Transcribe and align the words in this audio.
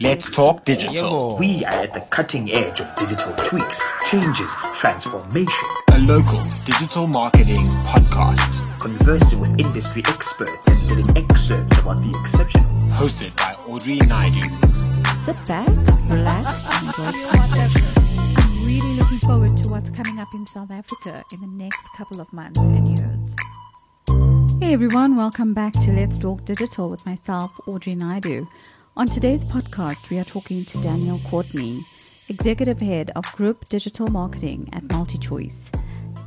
Let's 0.00 0.30
talk 0.30 0.64
digital. 0.64 1.34
Yebo. 1.34 1.38
We 1.40 1.64
are 1.64 1.82
at 1.82 1.92
the 1.92 2.00
cutting 2.02 2.52
edge 2.52 2.78
of 2.78 2.94
digital 2.94 3.32
tweaks, 3.38 3.80
changes, 4.08 4.54
transformation, 4.72 5.68
A 5.92 5.98
local 5.98 6.40
digital 6.64 7.08
marketing 7.08 7.66
podcast. 7.84 8.62
conversing 8.78 9.40
with 9.40 9.50
industry 9.58 10.04
experts 10.06 10.68
and 10.68 10.88
getting 10.88 11.16
excerpts 11.16 11.78
about 11.78 12.00
the 12.00 12.16
exceptional. 12.20 12.68
Hosted 12.94 13.36
by 13.36 13.54
Audrey 13.66 13.96
Naidu. 13.98 14.48
sit 15.24 15.44
back, 15.46 15.68
relax, 16.08 16.62
and 16.74 16.86
enjoy 16.86 17.10
the 17.10 17.36
conversation. 17.36 18.34
I'm 18.36 18.64
really 18.64 18.92
looking 18.94 19.18
forward 19.18 19.56
to 19.56 19.68
what's 19.68 19.90
coming 19.90 20.20
up 20.20 20.28
in 20.32 20.46
South 20.46 20.70
Africa 20.70 21.24
in 21.32 21.40
the 21.40 21.48
next 21.48 21.80
couple 21.96 22.20
of 22.20 22.32
months 22.32 22.60
and 22.60 22.96
years. 22.96 23.34
Hey 24.60 24.74
everyone, 24.74 25.16
welcome 25.16 25.54
back 25.54 25.72
to 25.72 25.90
Let's 25.90 26.20
Talk 26.20 26.44
Digital 26.44 26.88
with 26.88 27.04
myself, 27.04 27.50
Audrey 27.66 27.96
Naidu. 27.96 28.46
On 28.98 29.06
today's 29.06 29.44
podcast, 29.44 30.10
we 30.10 30.18
are 30.18 30.24
talking 30.24 30.64
to 30.64 30.82
Daniel 30.82 31.20
Courtenay, 31.30 31.82
Executive 32.28 32.80
Head 32.80 33.12
of 33.14 33.24
Group 33.36 33.68
Digital 33.68 34.08
Marketing 34.08 34.68
at 34.72 34.82
MultiChoice. 34.88 35.80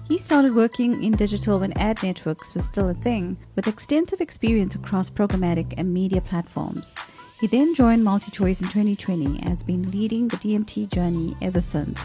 He 0.07 0.17
started 0.17 0.55
working 0.55 1.03
in 1.03 1.11
digital 1.11 1.59
when 1.59 1.77
ad 1.77 2.01
networks 2.01 2.53
was 2.53 2.63
still 2.63 2.87
a 2.87 2.93
thing, 2.93 3.35
with 3.57 3.67
extensive 3.67 4.21
experience 4.21 4.73
across 4.73 5.09
programmatic 5.09 5.73
and 5.75 5.93
media 5.93 6.21
platforms. 6.21 6.95
He 7.41 7.47
then 7.47 7.75
joined 7.75 8.05
MultiChoice 8.05 8.61
in 8.61 8.69
2020 8.69 9.25
and 9.25 9.49
has 9.49 9.63
been 9.63 9.91
leading 9.91 10.29
the 10.29 10.37
DMT 10.37 10.87
journey 10.93 11.35
ever 11.41 11.59
since. 11.59 11.99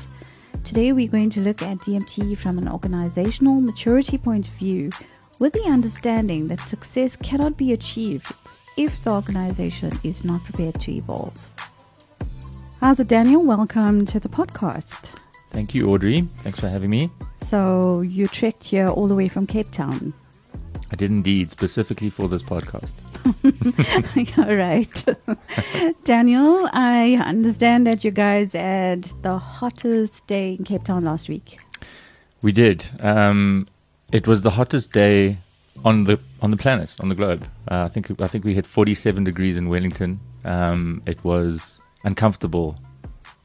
Today, 0.64 0.90
we're 0.90 1.06
going 1.06 1.30
to 1.30 1.40
look 1.42 1.62
at 1.62 1.78
DMT 1.78 2.36
from 2.38 2.58
an 2.58 2.66
organizational 2.66 3.60
maturity 3.60 4.18
point 4.18 4.48
of 4.48 4.54
view, 4.54 4.90
with 5.38 5.52
the 5.52 5.62
understanding 5.62 6.48
that 6.48 6.68
success 6.68 7.14
cannot 7.14 7.56
be 7.56 7.72
achieved 7.72 8.32
if 8.76 9.02
the 9.04 9.10
organization 9.10 9.98
is 10.02 10.24
not 10.24 10.44
prepared 10.44 10.78
to 10.80 10.92
evolve. 10.92 11.50
How's 12.80 13.00
it, 13.00 13.08
Daniel? 13.08 13.42
Welcome 13.42 14.04
to 14.06 14.20
the 14.20 14.28
podcast. 14.28 15.14
Thank 15.50 15.74
you, 15.74 15.90
Audrey. 15.90 16.22
Thanks 16.42 16.60
for 16.60 16.68
having 16.68 16.90
me. 16.90 17.10
So, 17.46 18.02
you 18.02 18.28
trekked 18.28 18.64
here 18.64 18.88
all 18.88 19.08
the 19.08 19.14
way 19.14 19.28
from 19.28 19.46
Cape 19.46 19.70
Town. 19.70 20.12
I 20.90 20.96
did 20.96 21.10
indeed, 21.10 21.50
specifically 21.50 22.10
for 22.10 22.28
this 22.28 22.42
podcast. 22.42 22.94
All 24.38 24.54
right. 24.54 25.94
Daniel, 26.04 26.68
I 26.72 27.14
understand 27.14 27.86
that 27.86 28.04
you 28.04 28.12
guys 28.12 28.52
had 28.52 29.02
the 29.22 29.36
hottest 29.38 30.26
day 30.26 30.54
in 30.54 30.64
Cape 30.64 30.84
Town 30.84 31.04
last 31.04 31.28
week. 31.28 31.58
We 32.42 32.52
did. 32.52 32.88
Um, 33.00 33.66
it 34.12 34.28
was 34.28 34.42
the 34.42 34.50
hottest 34.50 34.92
day 34.92 35.38
on 35.84 36.04
the 36.04 36.18
on 36.42 36.50
the 36.50 36.56
planet, 36.56 36.96
on 37.00 37.08
the 37.08 37.14
globe. 37.14 37.46
Uh, 37.70 37.84
I 37.84 37.88
think 37.88 38.20
I 38.20 38.26
think 38.28 38.44
we 38.44 38.54
hit 38.54 38.66
47 38.66 39.24
degrees 39.24 39.56
in 39.56 39.68
Wellington. 39.68 40.20
Um, 40.44 41.02
it 41.06 41.22
was 41.24 41.80
uncomfortable, 42.04 42.76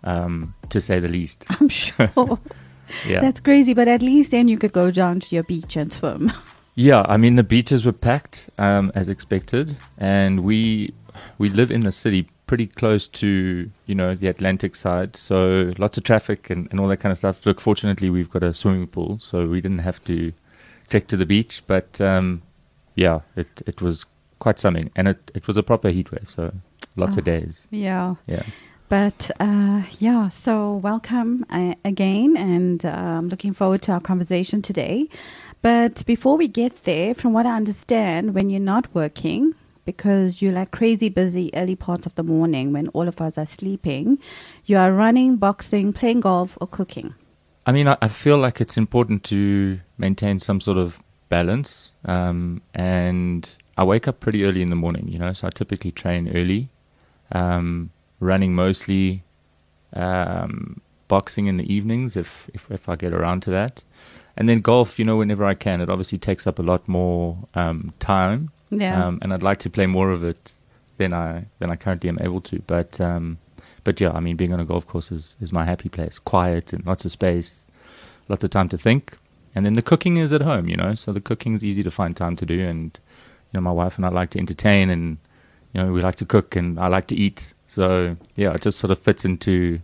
um, 0.03 0.53
to 0.69 0.79
say 0.81 0.99
the 0.99 1.07
least. 1.07 1.45
I'm 1.49 1.69
sure. 1.81 2.39
Yeah, 3.07 3.21
That's 3.21 3.39
crazy, 3.39 3.73
but 3.73 3.87
at 3.87 4.01
least 4.01 4.31
then 4.31 4.47
you 4.47 4.57
could 4.57 4.73
go 4.73 4.91
down 4.91 5.21
to 5.21 5.35
your 5.35 5.43
beach 5.43 5.77
and 5.77 5.91
swim. 5.93 6.31
yeah. 6.75 7.05
I 7.07 7.15
mean, 7.17 7.37
the 7.37 7.43
beaches 7.43 7.85
were 7.85 7.93
packed 7.93 8.49
um, 8.57 8.91
as 8.95 9.07
expected, 9.09 9.77
and 9.97 10.43
we 10.43 10.93
we 11.37 11.49
live 11.49 11.71
in 11.71 11.83
the 11.83 11.91
city 11.91 12.29
pretty 12.47 12.67
close 12.67 13.07
to 13.07 13.71
you 13.85 13.95
know 13.95 14.13
the 14.13 14.27
Atlantic 14.27 14.75
side, 14.75 15.15
so 15.15 15.73
lots 15.77 15.97
of 15.97 16.03
traffic 16.03 16.49
and, 16.49 16.67
and 16.69 16.79
all 16.81 16.87
that 16.89 16.97
kind 16.97 17.11
of 17.11 17.17
stuff. 17.17 17.45
Look, 17.45 17.61
fortunately, 17.61 18.09
we've 18.09 18.29
got 18.29 18.43
a 18.43 18.53
swimming 18.53 18.87
pool, 18.87 19.19
so 19.21 19.47
we 19.47 19.61
didn't 19.61 19.79
have 19.79 20.03
to 20.05 20.33
trek 20.91 21.07
to 21.07 21.17
the 21.17 21.25
beach. 21.25 21.63
But 21.67 21.99
um, 22.01 22.41
yeah, 22.95 23.21
it 23.35 23.51
it 23.65 23.81
was 23.81 24.05
quite 24.39 24.59
something, 24.59 24.89
and 24.95 25.07
it 25.07 25.31
it 25.35 25.47
was 25.47 25.57
a 25.57 25.63
proper 25.63 25.89
heat 25.89 26.11
wave, 26.11 26.29
so 26.29 26.43
lots 26.95 27.15
Oh. 27.15 27.19
of 27.19 27.23
days. 27.25 27.53
yeah. 27.71 28.15
Yeah. 28.27 28.43
But 28.89 29.31
uh, 29.39 29.83
yeah, 29.99 30.27
so 30.45 30.75
welcome 30.83 31.45
uh, 31.49 31.75
again, 31.85 32.35
and 32.37 32.83
I'm 32.85 33.29
looking 33.29 33.53
forward 33.53 33.81
to 33.83 33.91
our 33.93 34.01
conversation 34.01 34.61
today. 34.61 35.07
But 35.61 36.03
before 36.05 36.35
we 36.41 36.47
get 36.49 36.73
there, 36.83 37.13
from 37.15 37.31
what 37.33 37.45
I 37.45 37.55
understand, 37.55 38.33
when 38.35 38.49
you're 38.49 38.69
not 38.75 38.85
working, 38.93 39.53
because 39.85 40.41
you're 40.41 40.51
like 40.59 40.71
crazy 40.71 41.07
busy 41.09 41.49
early 41.53 41.75
parts 41.77 42.05
of 42.05 42.13
the 42.15 42.23
morning 42.23 42.73
when 42.73 42.89
all 42.89 43.07
of 43.07 43.21
us 43.21 43.37
are 43.37 43.45
sleeping, 43.47 44.17
you 44.65 44.75
are 44.77 44.91
running, 44.91 45.37
boxing, 45.37 45.93
playing 45.93 46.19
golf, 46.21 46.57
or 46.59 46.67
cooking. 46.67 47.13
I 47.65 47.71
mean, 47.71 47.87
I, 47.87 47.97
I 48.01 48.07
feel 48.07 48.37
like 48.37 48.59
it's 48.61 48.77
important 48.77 49.23
to 49.25 49.79
maintain 49.97 50.39
some 50.39 50.59
sort 50.61 50.77
of 50.77 51.01
balance. 51.29 51.91
Um, 52.05 52.61
and 52.73 53.49
I 53.77 53.83
wake 53.83 54.07
up 54.07 54.19
pretty 54.19 54.43
early 54.43 54.61
in 54.61 54.69
the 54.69 54.75
morning, 54.75 55.07
you 55.07 55.19
know, 55.19 55.31
so 55.33 55.47
I 55.47 55.49
typically 55.51 55.91
train 55.91 56.29
early, 56.35 56.69
um, 57.31 57.91
running 58.19 58.53
mostly, 58.55 59.23
um, 59.93 60.81
boxing 61.07 61.47
in 61.47 61.57
the 61.57 61.73
evenings 61.73 62.15
if, 62.15 62.49
if, 62.53 62.69
if 62.71 62.87
I 62.89 62.95
get 62.95 63.13
around 63.13 63.41
to 63.43 63.51
that. 63.51 63.83
And 64.37 64.47
then 64.47 64.61
golf, 64.61 64.97
you 64.97 65.05
know, 65.05 65.17
whenever 65.17 65.45
I 65.45 65.53
can. 65.53 65.81
It 65.81 65.89
obviously 65.89 66.17
takes 66.17 66.47
up 66.47 66.57
a 66.57 66.63
lot 66.63 66.87
more 66.87 67.37
um, 67.53 67.93
time, 67.99 68.49
Yeah. 68.69 69.07
um, 69.07 69.19
and 69.21 69.33
I'd 69.33 69.43
like 69.43 69.59
to 69.59 69.69
play 69.69 69.87
more 69.87 70.09
of 70.09 70.23
it 70.23 70.53
than 70.97 71.13
I 71.13 71.45
than 71.59 71.69
I 71.69 71.75
currently 71.75 72.09
am 72.09 72.17
able 72.21 72.39
to. 72.41 72.59
But 72.65 72.99
um, 73.01 73.37
but 73.83 73.99
yeah, 73.99 74.11
I 74.11 74.19
mean, 74.19 74.35
being 74.35 74.53
on 74.53 74.59
a 74.59 74.65
golf 74.65 74.87
course 74.87 75.11
is, 75.11 75.35
is 75.41 75.51
my 75.51 75.65
happy 75.65 75.89
place. 75.89 76.19
Quiet 76.19 76.73
and 76.73 76.85
lots 76.85 77.05
of 77.05 77.11
space, 77.11 77.65
lots 78.27 78.43
of 78.43 78.49
time 78.49 78.69
to 78.69 78.77
think. 78.77 79.17
And 79.53 79.65
then 79.65 79.73
the 79.73 79.81
cooking 79.81 80.17
is 80.17 80.31
at 80.31 80.41
home, 80.41 80.67
you 80.67 80.75
know. 80.75 80.95
So 80.95 81.11
the 81.11 81.21
cooking 81.21 81.53
is 81.53 81.63
easy 81.63 81.83
to 81.83 81.91
find 81.91 82.15
time 82.15 82.35
to 82.37 82.45
do. 82.45 82.59
And 82.61 82.97
you 83.51 83.57
know, 83.57 83.61
my 83.61 83.71
wife 83.71 83.97
and 83.97 84.05
I 84.05 84.09
like 84.09 84.29
to 84.31 84.39
entertain, 84.39 84.89
and 84.89 85.17
you 85.73 85.81
know, 85.81 85.91
we 85.91 86.01
like 86.01 86.15
to 86.15 86.25
cook, 86.25 86.55
and 86.55 86.79
I 86.79 86.87
like 86.87 87.07
to 87.07 87.15
eat. 87.15 87.53
So 87.67 88.17
yeah, 88.35 88.53
it 88.53 88.61
just 88.61 88.77
sort 88.77 88.91
of 88.91 88.99
fits 88.99 89.25
into 89.25 89.81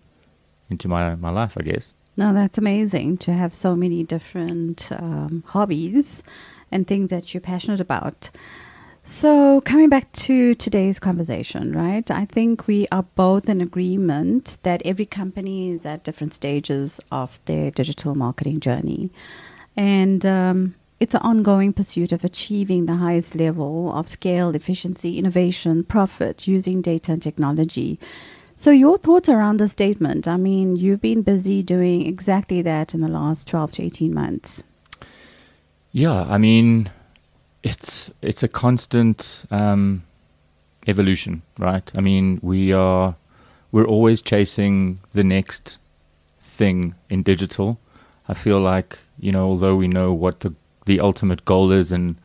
into 0.70 0.88
my 0.88 1.16
my 1.16 1.30
life, 1.30 1.58
I 1.58 1.64
guess. 1.64 1.94
No, 2.16 2.34
that's 2.34 2.58
amazing 2.58 3.18
to 3.20 3.34
have 3.34 3.54
so 3.54 3.76
many 3.76 4.04
different 4.04 4.90
um, 4.92 5.44
hobbies 5.46 6.24
and 6.72 6.88
things 6.88 7.10
that 7.12 7.34
you're 7.34 7.42
passionate 7.42 7.80
about. 7.80 8.32
So, 9.10 9.62
coming 9.62 9.88
back 9.88 10.12
to 10.12 10.54
today's 10.54 11.00
conversation, 11.00 11.72
right? 11.72 12.12
I 12.12 12.26
think 12.26 12.68
we 12.68 12.90
are 12.92 13.04
both 13.16 13.48
in 13.48 13.62
agreement 13.62 14.58
that 14.64 14.82
every 14.84 15.06
company 15.06 15.72
is 15.72 15.86
at 15.86 16.04
different 16.04 16.34
stages 16.34 17.00
of 17.10 17.40
their 17.46 17.72
digital 17.72 18.16
marketing 18.16 18.60
journey. 18.60 19.10
And 19.78 20.26
um, 20.26 20.76
it's 21.00 21.16
an 21.16 21.22
ongoing 21.22 21.72
pursuit 21.72 22.12
of 22.12 22.26
achieving 22.26 22.86
the 22.86 22.98
highest 22.98 23.34
level 23.34 23.94
of 23.98 24.10
scale, 24.10 24.54
efficiency, 24.54 25.18
innovation, 25.18 25.86
profit 25.86 26.46
using 26.46 26.82
data 26.82 27.14
and 27.14 27.22
technology. 27.22 28.02
So, 28.58 28.72
your 28.72 28.98
thoughts 28.98 29.30
around 29.30 29.58
the 29.58 29.70
statement? 29.70 30.28
I 30.28 30.36
mean, 30.36 30.76
you've 30.76 31.02
been 31.02 31.22
busy 31.22 31.64
doing 31.64 32.06
exactly 32.06 32.62
that 32.62 32.94
in 32.94 33.00
the 33.00 33.08
last 33.08 33.48
12 33.48 33.72
to 33.72 33.84
18 33.84 34.14
months. 34.14 34.64
Yeah, 35.94 36.24
I 36.24 36.38
mean, 36.38 36.92
it's 37.68 38.12
it's 38.22 38.44
a 38.44 38.48
constant 38.48 39.46
um, 39.52 40.04
evolution, 40.88 41.42
right? 41.58 41.92
I 41.98 42.02
mean, 42.02 42.40
we 42.42 42.72
are 42.74 43.16
we're 43.72 43.86
always 43.86 44.22
chasing 44.22 45.00
the 45.14 45.24
next 45.24 45.80
thing 46.42 46.96
in 47.10 47.24
digital. 47.24 47.80
I 48.30 48.34
feel 48.34 48.60
like 48.60 48.98
you 49.20 49.32
know, 49.32 49.46
although 49.46 49.76
we 49.76 49.88
know 49.88 50.14
what 50.14 50.40
the 50.42 50.54
the 50.86 51.00
ultimate 51.00 51.44
goal 51.46 51.72
is, 51.72 51.92
and 51.92 52.16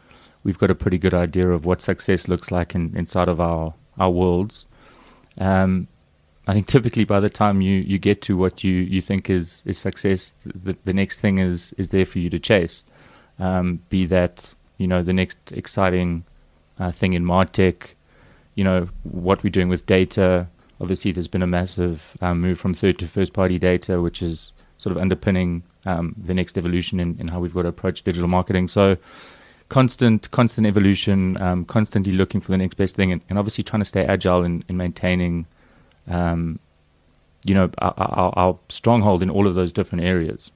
we've 0.45 0.59
got 0.59 0.71
a 0.71 0.75
pretty 0.75 0.99
good 0.99 1.15
idea 1.15 1.51
of 1.51 1.65
what 1.65 1.83
success 1.83 2.29
looks 2.29 2.51
like 2.51 2.75
in, 2.75 2.97
inside 2.97 3.29
of 3.29 3.41
our 3.41 3.75
our 3.99 4.11
worlds. 4.11 4.67
Um, 5.39 5.89
I 6.47 6.55
think 6.55 6.67
typically 6.67 7.05
by 7.05 7.21
the 7.21 7.31
time 7.31 7.61
you, 7.61 7.79
you 7.79 7.99
get 7.99 8.21
to 8.23 8.37
what 8.37 8.65
you, 8.65 8.73
you 8.73 9.01
think 9.01 9.31
is, 9.31 9.63
is 9.65 9.79
success, 9.79 10.35
the, 10.45 10.77
the 10.85 10.93
next 10.93 11.21
thing 11.21 11.39
is, 11.39 11.73
is 11.79 11.91
there 11.91 12.05
for 12.05 12.19
you 12.19 12.29
to 12.31 12.39
chase. 12.41 12.83
Um, 13.39 13.81
be 13.89 14.07
that 14.07 14.53
you 14.78 14.87
know 14.87 15.03
the 15.03 15.12
next 15.12 15.53
exciting 15.53 16.25
uh, 16.78 16.93
thing 16.93 17.12
in 17.12 17.25
martech, 17.25 17.94
you 18.55 18.65
know 18.65 18.88
what 19.05 19.43
we're 19.43 19.50
doing 19.50 19.69
with 19.69 19.87
data. 19.87 20.49
Obviously, 20.81 21.12
there's 21.12 21.28
been 21.28 21.43
a 21.43 21.47
massive 21.47 22.17
um, 22.20 22.41
move 22.41 22.58
from 22.58 22.75
third 22.75 22.99
to 22.99 23.06
first 23.06 23.32
party 23.32 23.58
data, 23.58 24.02
which 24.02 24.20
is 24.20 24.52
sort 24.79 24.97
of 24.97 25.00
underpinning 25.00 25.62
um, 25.87 26.14
the 26.23 26.35
next 26.35 26.58
evolution 26.58 26.99
in, 26.99 27.17
in 27.20 27.29
how 27.29 27.38
we've 27.38 27.55
got 27.55 27.62
to 27.62 27.69
approach 27.69 28.02
digital 28.02 28.29
marketing. 28.29 28.69
So, 28.69 28.97
constant 29.69 30.31
constant 30.32 30.67
evolution, 30.67 31.41
um, 31.41 31.64
constantly 31.64 32.12
looking 32.12 32.41
for 32.41 32.50
the 32.50 32.58
next 32.58 32.75
best 32.76 32.97
thing, 32.97 33.12
and, 33.12 33.20
and 33.29 33.38
obviously 33.38 33.64
trying 33.64 33.81
to 33.81 33.87
stay 33.87 34.05
agile 34.05 34.43
in, 34.43 34.64
in 34.69 34.76
maintaining, 34.76 35.47
um, 36.08 36.58
you 37.44 37.55
know, 37.55 37.70
our, 37.79 37.94
our, 37.97 38.32
our 38.37 38.58
stronghold 38.69 39.23
in 39.23 39.31
all 39.31 39.47
of 39.47 39.55
those 39.55 39.73
different 39.73 40.05
areas. 40.05 40.50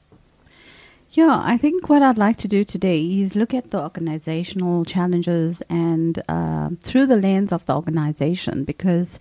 Yeah, 1.16 1.40
I 1.42 1.56
think 1.56 1.88
what 1.88 2.02
I'd 2.02 2.18
like 2.18 2.36
to 2.38 2.48
do 2.48 2.62
today 2.62 3.00
is 3.22 3.34
look 3.34 3.54
at 3.54 3.70
the 3.70 3.80
organizational 3.80 4.84
challenges 4.84 5.62
and 5.70 6.22
um 6.28 6.76
through 6.82 7.06
the 7.06 7.16
lens 7.16 7.52
of 7.52 7.64
the 7.64 7.74
organization 7.74 8.64
because 8.64 9.18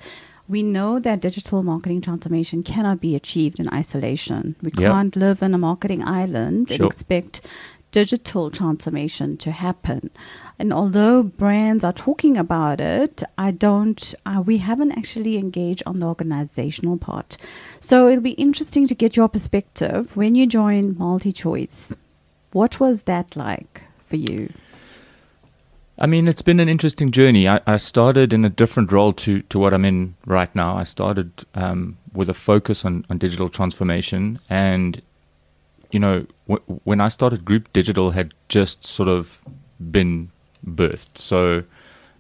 we 0.49 0.61
know 0.61 0.99
that 0.99 1.21
digital 1.21 1.63
marketing 1.63 2.01
transformation 2.01 2.63
cannot 2.63 2.99
be 2.99 3.15
achieved 3.15 3.61
in 3.61 3.69
isolation. 3.81 4.55
We 4.61 4.71
Yep. 4.77 4.91
can't 4.91 5.15
live 5.15 5.41
in 5.41 5.53
a 5.53 5.57
marketing 5.69 6.03
island 6.05 6.69
and 6.69 6.81
expect 6.83 7.39
digital 7.95 8.51
transformation 8.51 9.37
to 9.37 9.51
happen. 9.51 10.09
And 10.59 10.73
although 10.73 11.23
brands 11.23 11.81
are 11.85 11.93
talking 11.93 12.35
about 12.35 12.81
it, 12.81 13.23
I 13.37 13.51
don't, 13.51 14.13
uh, 14.25 14.43
we 14.45 14.57
haven't 14.57 14.91
actually 14.91 15.37
engaged 15.37 15.81
on 15.85 15.99
the 15.99 16.07
organizational 16.07 16.97
part. 16.97 17.37
So 17.79 18.09
it'll 18.09 18.19
be 18.19 18.31
interesting 18.31 18.85
to 18.87 18.95
get 18.95 19.15
your 19.15 19.29
perspective 19.29 20.13
when 20.17 20.35
you 20.35 20.45
joined 20.45 20.97
MultiChoice. 20.97 21.95
What 22.51 22.81
was 22.81 23.03
that 23.03 23.37
like 23.37 23.83
for 24.07 24.17
you? 24.17 24.51
I 25.97 26.07
mean, 26.07 26.27
it's 26.27 26.41
been 26.41 26.59
an 26.59 26.67
interesting 26.67 27.11
journey. 27.11 27.47
I, 27.47 27.61
I 27.65 27.77
started 27.77 28.33
in 28.33 28.43
a 28.43 28.49
different 28.49 28.91
role 28.91 29.13
to, 29.23 29.41
to 29.43 29.57
what 29.57 29.73
I'm 29.73 29.85
in 29.85 30.15
right 30.25 30.53
now. 30.53 30.75
I 30.75 30.83
started 30.83 31.45
um, 31.53 31.97
with 32.11 32.29
a 32.29 32.33
focus 32.33 32.83
on, 32.83 33.05
on 33.09 33.19
digital 33.19 33.47
transformation. 33.47 34.39
And, 34.49 35.01
you 35.95 35.99
know, 35.99 36.25
w- 36.49 36.81
when 36.83 36.99
I 36.99 37.07
started, 37.07 37.45
Group 37.45 37.71
Digital 37.71 38.11
had 38.11 38.33
just 38.49 38.85
sort 38.85 39.07
of 39.07 39.41
been 39.79 40.29
birthed. 40.67 41.17
So 41.17 41.63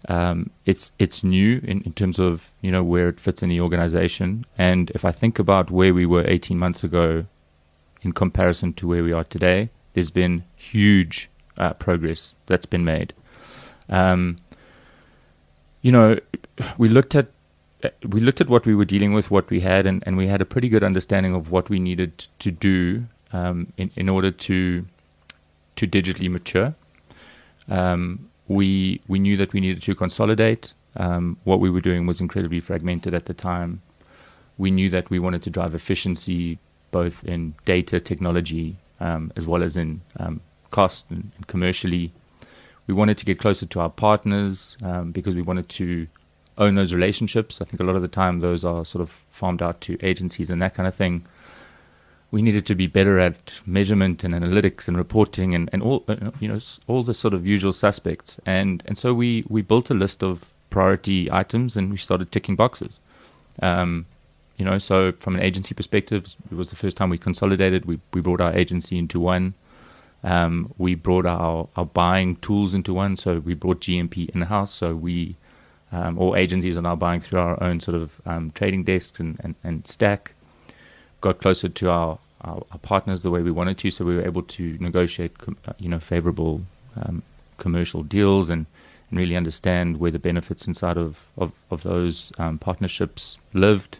um, 0.07 0.49
it's 0.65 0.93
it's 0.97 1.25
new 1.25 1.59
in, 1.61 1.81
in 1.81 1.91
terms 1.91 2.17
of, 2.17 2.51
you 2.61 2.71
know, 2.71 2.85
where 2.85 3.09
it 3.09 3.19
fits 3.19 3.43
in 3.43 3.49
the 3.49 3.59
organization. 3.59 4.45
And 4.57 4.91
if 4.91 5.03
I 5.03 5.11
think 5.11 5.39
about 5.39 5.71
where 5.71 5.93
we 5.93 6.05
were 6.05 6.23
18 6.25 6.57
months 6.57 6.85
ago 6.85 7.25
in 8.01 8.13
comparison 8.13 8.71
to 8.75 8.87
where 8.87 9.03
we 9.03 9.11
are 9.11 9.25
today, 9.25 9.69
there's 9.91 10.11
been 10.11 10.45
huge 10.55 11.29
uh, 11.57 11.73
progress 11.73 12.33
that's 12.45 12.65
been 12.65 12.85
made. 12.85 13.13
Um, 13.89 14.37
you 15.81 15.91
know, 15.91 16.17
we 16.77 16.87
looked 16.87 17.13
at 17.13 17.27
we 18.07 18.21
looked 18.21 18.39
at 18.39 18.47
what 18.47 18.65
we 18.65 18.73
were 18.73 18.85
dealing 18.85 19.11
with, 19.11 19.29
what 19.29 19.49
we 19.49 19.59
had, 19.59 19.85
and, 19.85 20.01
and 20.05 20.15
we 20.15 20.27
had 20.27 20.41
a 20.41 20.45
pretty 20.45 20.69
good 20.69 20.81
understanding 20.81 21.35
of 21.35 21.51
what 21.51 21.67
we 21.67 21.77
needed 21.77 22.25
to 22.39 22.51
do 22.51 23.07
um, 23.35 23.57
in 23.77 23.87
in 23.95 24.07
order 24.09 24.31
to 24.47 24.57
to 25.75 25.83
digitally 25.87 26.29
mature. 26.29 26.69
Um, 27.69 28.29
we 28.47 29.01
we 29.07 29.17
knew 29.19 29.35
that 29.37 29.53
we 29.53 29.59
needed 29.65 29.83
to 29.83 29.95
consolidate. 29.95 30.73
Um, 31.05 31.37
what 31.43 31.59
we 31.59 31.69
were 31.69 31.81
doing 31.89 32.05
was 32.05 32.21
incredibly 32.21 32.61
fragmented 32.61 33.13
at 33.13 33.25
the 33.25 33.33
time. 33.33 33.81
We 34.57 34.71
knew 34.71 34.89
that 34.95 35.09
we 35.09 35.19
wanted 35.19 35.43
to 35.43 35.49
drive 35.49 35.75
efficiency 35.75 36.59
both 36.91 37.17
in 37.25 37.55
data 37.65 37.99
technology 37.99 38.77
um, 39.01 39.23
as 39.35 39.45
well 39.45 39.61
as 39.61 39.75
in 39.75 40.01
um, 40.17 40.39
cost 40.71 41.01
and, 41.09 41.31
and 41.35 41.45
commercially 41.47 42.13
we 42.87 42.93
wanted 42.93 43.17
to 43.17 43.25
get 43.25 43.39
closer 43.39 43.65
to 43.65 43.79
our 43.79 43.89
partners 43.89 44.77
um, 44.83 45.11
because 45.11 45.35
we 45.35 45.41
wanted 45.41 45.67
to 45.69 46.07
own 46.57 46.75
those 46.75 46.93
relationships. 46.93 47.61
I 47.61 47.65
think 47.65 47.79
a 47.79 47.83
lot 47.83 47.95
of 47.95 48.01
the 48.01 48.07
time 48.07 48.39
those 48.39 48.63
are 48.63 48.85
sort 48.85 49.01
of 49.01 49.09
farmed 49.31 49.61
out 49.61 49.81
to 49.81 49.97
agencies 50.01 50.49
and 50.49 50.61
that 50.61 50.73
kind 50.75 50.87
of 50.87 50.95
thing. 50.95 51.25
We 52.31 52.41
needed 52.41 52.65
to 52.65 52.75
be 52.75 52.87
better 52.87 53.19
at 53.19 53.59
measurement 53.65 54.23
and 54.23 54.33
analytics 54.33 54.87
and 54.87 54.97
reporting 54.97 55.55
and, 55.55 55.69
and 55.71 55.81
all 55.81 56.03
uh, 56.07 56.31
you 56.39 56.47
know 56.47 56.59
all 56.87 57.03
the 57.03 57.13
sort 57.13 57.33
of 57.33 57.45
usual 57.45 57.73
suspects. 57.73 58.39
And 58.45 58.83
and 58.85 58.97
so 58.97 59.13
we 59.13 59.45
we 59.47 59.61
built 59.61 59.89
a 59.89 59.93
list 59.93 60.23
of 60.23 60.53
priority 60.69 61.31
items 61.31 61.77
and 61.77 61.91
we 61.91 61.97
started 61.97 62.31
ticking 62.31 62.55
boxes. 62.55 63.01
Um, 63.61 64.05
you 64.57 64.65
know, 64.65 64.77
so 64.77 65.11
from 65.13 65.35
an 65.35 65.41
agency 65.41 65.73
perspective, 65.73 66.35
it 66.51 66.55
was 66.55 66.69
the 66.69 66.75
first 66.75 66.97
time 66.97 67.09
we 67.09 67.17
consolidated. 67.17 67.85
We 67.85 67.99
we 68.13 68.21
brought 68.21 68.41
our 68.41 68.53
agency 68.53 68.97
into 68.97 69.19
one. 69.19 69.53
Um, 70.25 70.73
we 70.79 70.95
brought 70.95 71.27
our, 71.27 71.69
our 71.75 71.85
buying 71.85 72.37
tools 72.37 72.73
into 72.73 72.93
one, 72.93 73.15
so 73.15 73.39
we 73.39 73.53
brought 73.53 73.79
GMP 73.79 74.29
in 74.31 74.41
house. 74.41 74.73
So 74.73 74.95
we, 74.95 75.35
um, 75.91 76.17
all 76.17 76.35
agencies 76.35 76.77
are 76.77 76.81
now 76.81 76.95
buying 76.95 77.19
through 77.19 77.39
our 77.39 77.61
own 77.61 77.79
sort 77.79 77.95
of 77.95 78.19
um, 78.25 78.51
trading 78.55 78.83
desks 78.83 79.19
and, 79.19 79.39
and, 79.43 79.53
and 79.63 79.87
stack. 79.87 80.33
Got 81.21 81.39
closer 81.39 81.69
to 81.69 81.89
our, 81.89 82.19
our, 82.41 82.63
our, 82.71 82.77
partners 82.79 83.21
the 83.21 83.31
way 83.31 83.41
we 83.41 83.51
wanted 83.51 83.77
to, 83.79 83.91
so 83.91 84.05
we 84.05 84.15
were 84.15 84.25
able 84.25 84.43
to 84.43 84.77
negotiate, 84.79 85.37
com- 85.37 85.57
uh, 85.67 85.73
you 85.79 85.89
know, 85.89 85.99
favorable 85.99 86.61
um, 86.95 87.23
commercial 87.57 88.03
deals 88.03 88.49
and, 88.49 88.65
and 89.09 89.19
really 89.19 89.35
understand 89.35 89.99
where 89.99 90.11
the 90.11 90.19
benefits 90.19 90.67
inside 90.67 90.97
of 90.97 91.25
of, 91.37 91.51
of 91.71 91.83
those 91.83 92.31
um, 92.37 92.57
partnerships 92.57 93.37
lived 93.53 93.99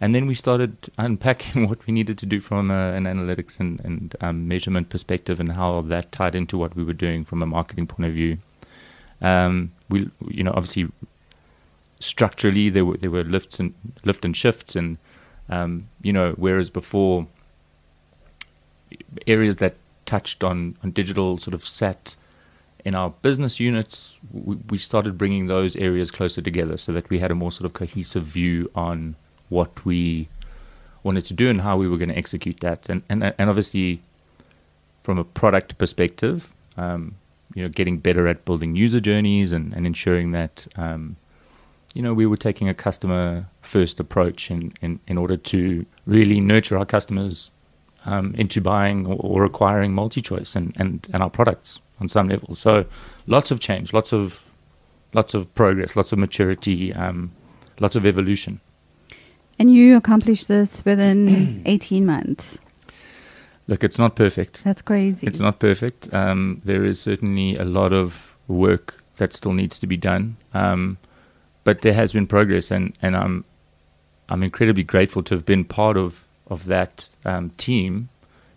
and 0.00 0.14
then 0.14 0.26
we 0.26 0.34
started 0.34 0.76
unpacking 0.96 1.68
what 1.68 1.84
we 1.86 1.92
needed 1.92 2.18
to 2.18 2.26
do 2.26 2.40
from 2.40 2.70
a, 2.70 2.92
an 2.92 3.04
analytics 3.04 3.58
and, 3.58 3.80
and 3.80 4.16
um, 4.20 4.46
measurement 4.46 4.90
perspective 4.90 5.40
and 5.40 5.52
how 5.52 5.80
that 5.82 6.12
tied 6.12 6.34
into 6.34 6.56
what 6.56 6.76
we 6.76 6.84
were 6.84 6.92
doing 6.92 7.24
from 7.24 7.42
a 7.42 7.46
marketing 7.46 7.86
point 7.86 8.08
of 8.08 8.14
view. 8.14 8.38
Um, 9.20 9.72
we, 9.88 10.10
you 10.28 10.44
know, 10.44 10.52
obviously 10.52 10.88
structurally 11.98 12.70
there 12.70 12.84
were 12.84 12.96
there 12.96 13.10
were 13.10 13.24
lifts 13.24 13.58
and 13.58 13.74
lift 14.04 14.24
and 14.24 14.36
shifts, 14.36 14.76
and 14.76 14.96
um, 15.48 15.88
you 16.02 16.12
know, 16.12 16.34
whereas 16.36 16.70
before 16.70 17.26
areas 19.26 19.56
that 19.58 19.74
touched 20.06 20.42
on 20.42 20.76
on 20.82 20.90
digital 20.90 21.38
sort 21.38 21.54
of 21.54 21.64
sat 21.64 22.16
in 22.84 22.94
our 22.94 23.10
business 23.22 23.60
units, 23.60 24.18
we, 24.32 24.56
we 24.70 24.78
started 24.78 25.18
bringing 25.18 25.46
those 25.46 25.76
areas 25.76 26.10
closer 26.10 26.40
together 26.40 26.78
so 26.78 26.92
that 26.92 27.10
we 27.10 27.18
had 27.18 27.30
a 27.30 27.34
more 27.34 27.50
sort 27.50 27.66
of 27.66 27.72
cohesive 27.72 28.24
view 28.24 28.70
on 28.74 29.16
what 29.48 29.84
we 29.84 30.28
wanted 31.02 31.24
to 31.24 31.34
do 31.34 31.50
and 31.50 31.62
how 31.62 31.76
we 31.76 31.88
were 31.88 31.96
going 31.96 32.08
to 32.08 32.16
execute 32.16 32.60
that. 32.60 32.88
And 32.88 33.02
and 33.08 33.34
and 33.38 33.50
obviously, 33.50 34.00
from 35.02 35.18
a 35.18 35.24
product 35.24 35.78
perspective, 35.78 36.52
um, 36.76 37.16
you 37.54 37.62
know, 37.62 37.68
getting 37.68 37.98
better 37.98 38.28
at 38.28 38.44
building 38.44 38.76
user 38.76 39.00
journeys 39.00 39.52
and, 39.52 39.72
and 39.72 39.86
ensuring 39.86 40.32
that 40.32 40.66
um, 40.76 41.16
you 41.98 42.04
know 42.04 42.14
we 42.14 42.26
were 42.26 42.36
taking 42.36 42.68
a 42.68 42.74
customer 42.74 43.48
first 43.60 43.98
approach 43.98 44.52
in, 44.52 44.72
in, 44.80 45.00
in 45.08 45.18
order 45.18 45.36
to 45.36 45.84
really 46.06 46.40
nurture 46.40 46.78
our 46.78 46.86
customers 46.86 47.50
um, 48.06 48.36
into 48.36 48.60
buying 48.60 49.04
or, 49.04 49.16
or 49.16 49.44
acquiring 49.44 49.92
MultiChoice 49.92 50.54
and, 50.54 50.72
and, 50.76 51.08
and 51.12 51.24
our 51.24 51.28
products 51.28 51.80
on 51.98 52.08
some 52.08 52.28
level. 52.28 52.54
So 52.54 52.84
lots 53.26 53.50
of 53.50 53.58
change, 53.58 53.92
lots 53.92 54.12
of 54.12 54.44
lots 55.12 55.34
of 55.34 55.52
progress, 55.56 55.96
lots 55.96 56.12
of 56.12 56.20
maturity, 56.20 56.94
um, 56.94 57.32
lots 57.80 57.96
of 57.96 58.06
evolution. 58.06 58.60
And 59.58 59.72
you 59.74 59.96
accomplished 59.96 60.46
this 60.46 60.84
within 60.84 61.62
18 61.66 62.06
months. 62.06 62.58
Look, 63.66 63.82
it's 63.82 63.98
not 63.98 64.14
perfect. 64.14 64.62
That's 64.62 64.82
crazy. 64.82 65.26
It's 65.26 65.40
not 65.40 65.58
perfect. 65.58 66.14
Um, 66.14 66.62
there 66.64 66.84
is 66.84 67.00
certainly 67.00 67.56
a 67.56 67.64
lot 67.64 67.92
of 67.92 68.36
work 68.46 69.02
that 69.16 69.32
still 69.32 69.52
needs 69.52 69.80
to 69.80 69.88
be 69.88 69.96
done. 69.96 70.36
Um, 70.54 70.98
but 71.64 71.80
there 71.80 71.94
has 71.94 72.12
been 72.12 72.26
progress, 72.26 72.70
and, 72.70 72.96
and 73.02 73.16
I'm 73.16 73.44
I'm 74.28 74.42
incredibly 74.42 74.84
grateful 74.84 75.22
to 75.24 75.34
have 75.34 75.46
been 75.46 75.64
part 75.64 75.96
of 75.96 76.24
of 76.48 76.66
that 76.66 77.08
um, 77.24 77.50
team. 77.50 78.08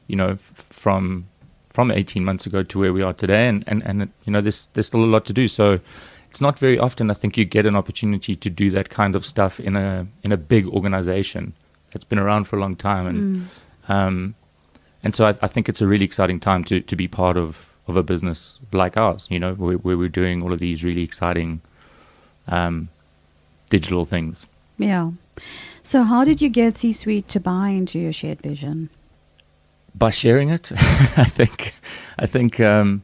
You 0.08 0.16
know, 0.18 0.30
f- 0.32 0.68
from 0.70 1.28
from 1.70 1.90
18 1.90 2.26
months 2.26 2.46
ago 2.46 2.64
to 2.64 2.80
where 2.80 2.94
we 2.94 3.02
are 3.02 3.14
today, 3.14 3.48
and 3.48 3.64
and, 3.68 3.84
and 3.86 4.12
you 4.26 4.34
know, 4.34 4.42
there's 4.42 4.68
there's 4.74 4.88
still 4.88 5.04
a 5.04 5.06
lot 5.06 5.26
to 5.26 5.34
do. 5.34 5.48
So 5.48 5.80
it's 6.32 6.40
not 6.40 6.58
very 6.58 6.80
often 6.80 7.12
I 7.12 7.14
think 7.14 7.38
you 7.38 7.44
get 7.44 7.66
an 7.66 7.76
opportunity 7.76 8.38
to 8.38 8.50
do 8.50 8.72
that 8.72 8.90
kind 8.90 9.18
of 9.18 9.26
stuff 9.26 9.60
in 9.60 9.76
a 9.76 10.08
in 10.24 10.32
a 10.32 10.38
big 10.38 10.66
organization 10.66 11.54
that's 11.92 12.06
been 12.06 12.20
around 12.20 12.46
for 12.46 12.56
a 12.56 12.60
long 12.62 12.78
time 12.78 13.06
and 13.06 13.20
mm. 13.20 13.94
um, 13.94 14.36
and 15.04 15.14
so 15.14 15.26
I, 15.26 15.36
I, 15.42 15.48
think 15.48 15.68
it's 15.68 15.82
a 15.82 15.88
really 15.88 16.06
exciting 16.06 16.40
time 16.40 16.64
to 16.66 16.80
to 16.80 16.96
be 16.96 17.10
part 17.10 17.36
of 17.36 17.74
of 17.90 17.98
a 17.98 18.04
business 18.04 18.60
like 18.72 18.96
ours 18.96 19.28
you 19.30 19.42
know 19.42 19.56
where, 19.56 19.76
where 19.76 19.98
we're 19.98 20.08
doing 20.08 20.42
all 20.42 20.54
of 20.54 20.60
these 20.60 20.86
really 20.86 21.04
exciting 21.04 21.60
um, 22.52 22.90
digital 23.70 24.06
things. 24.06 24.46
Yeah. 24.78 25.12
So 25.84 26.04
how 26.04 26.24
did 26.24 26.42
you 26.42 26.50
get 26.50 26.78
C 26.78 26.94
Suite 26.94 27.28
to 27.30 27.40
buy 27.40 27.70
into 27.70 28.00
your 28.00 28.14
shared 28.14 28.42
vision? 28.42 28.90
By 29.96 30.10
sharing 30.10 30.50
it 30.50 30.72
I 31.18 31.26
think 31.26 31.74
I 32.20 32.26
think 32.26 32.60
um, 32.60 33.04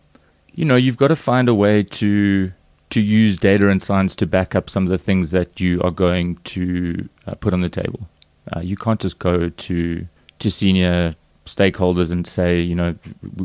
you 0.54 0.66
know 0.66 0.76
you've 0.76 0.98
got 0.98 1.08
to 1.10 1.16
find 1.16 1.50
a 1.50 1.56
way 1.56 1.84
to 1.84 2.52
to 2.90 3.02
use 3.02 3.38
data 3.38 3.70
and 3.70 3.82
science 3.82 4.16
to 4.16 4.26
back 4.26 4.56
up 4.56 4.70
some 4.70 4.84
of 4.84 4.90
the 4.90 4.98
things 4.98 5.32
that 5.32 5.60
you 5.60 5.82
are 5.82 5.92
going 5.92 6.38
to 6.46 7.10
uh, 7.26 7.36
put 7.36 7.54
on 7.54 7.62
the 7.62 7.70
table. 7.70 8.08
Uh, 8.56 8.62
you 8.62 8.78
can't 8.78 9.00
just 9.00 9.20
go 9.20 9.50
to 9.50 10.08
to 10.40 10.50
senior 10.52 11.16
stakeholders 11.48 12.12
and 12.12 12.28
say, 12.28 12.60
you 12.60 12.76
know, 12.76 12.96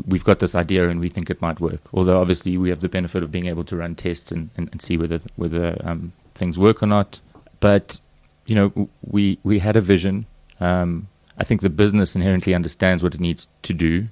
we've 0.07 0.23
got 0.23 0.39
this 0.39 0.55
idea 0.55 0.89
and 0.89 0.99
we 0.99 1.09
think 1.09 1.29
it 1.29 1.41
might 1.41 1.59
work. 1.59 1.81
Although 1.93 2.19
obviously 2.21 2.57
we 2.57 2.69
have 2.69 2.81
the 2.81 2.89
benefit 2.89 3.23
of 3.23 3.31
being 3.31 3.47
able 3.47 3.63
to 3.65 3.75
run 3.75 3.95
tests 3.95 4.31
and, 4.31 4.49
and, 4.57 4.69
and 4.71 4.81
see 4.81 4.97
whether 4.97 5.19
whether 5.35 5.79
um, 5.83 6.13
things 6.35 6.59
work 6.59 6.83
or 6.83 6.87
not. 6.87 7.19
But 7.59 7.99
you 8.45 8.55
know, 8.55 8.89
we 9.01 9.39
we 9.43 9.59
had 9.59 9.75
a 9.75 9.81
vision. 9.81 10.25
Um, 10.59 11.07
I 11.37 11.43
think 11.43 11.61
the 11.61 11.69
business 11.69 12.15
inherently 12.15 12.53
understands 12.53 13.01
what 13.03 13.15
it 13.15 13.21
needs 13.21 13.47
to 13.63 13.73
do. 13.73 14.07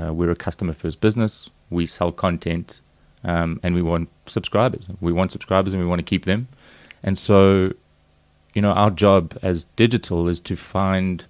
Uh, 0.00 0.12
we're 0.12 0.30
a 0.30 0.36
customer 0.36 0.72
first 0.72 1.00
business. 1.00 1.50
We 1.68 1.86
sell 1.86 2.12
content 2.12 2.80
um, 3.24 3.60
and 3.62 3.74
we 3.74 3.82
want 3.82 4.08
subscribers. 4.26 4.88
We 5.00 5.12
want 5.12 5.32
subscribers, 5.32 5.72
and 5.72 5.82
we 5.82 5.88
want 5.88 6.00
to 6.00 6.04
keep 6.04 6.24
them. 6.24 6.48
And 7.02 7.18
so, 7.18 7.72
you 8.54 8.62
know, 8.62 8.72
our 8.72 8.90
job 8.90 9.38
as 9.42 9.64
digital 9.76 10.28
is 10.28 10.40
to 10.40 10.56
find 10.56 11.24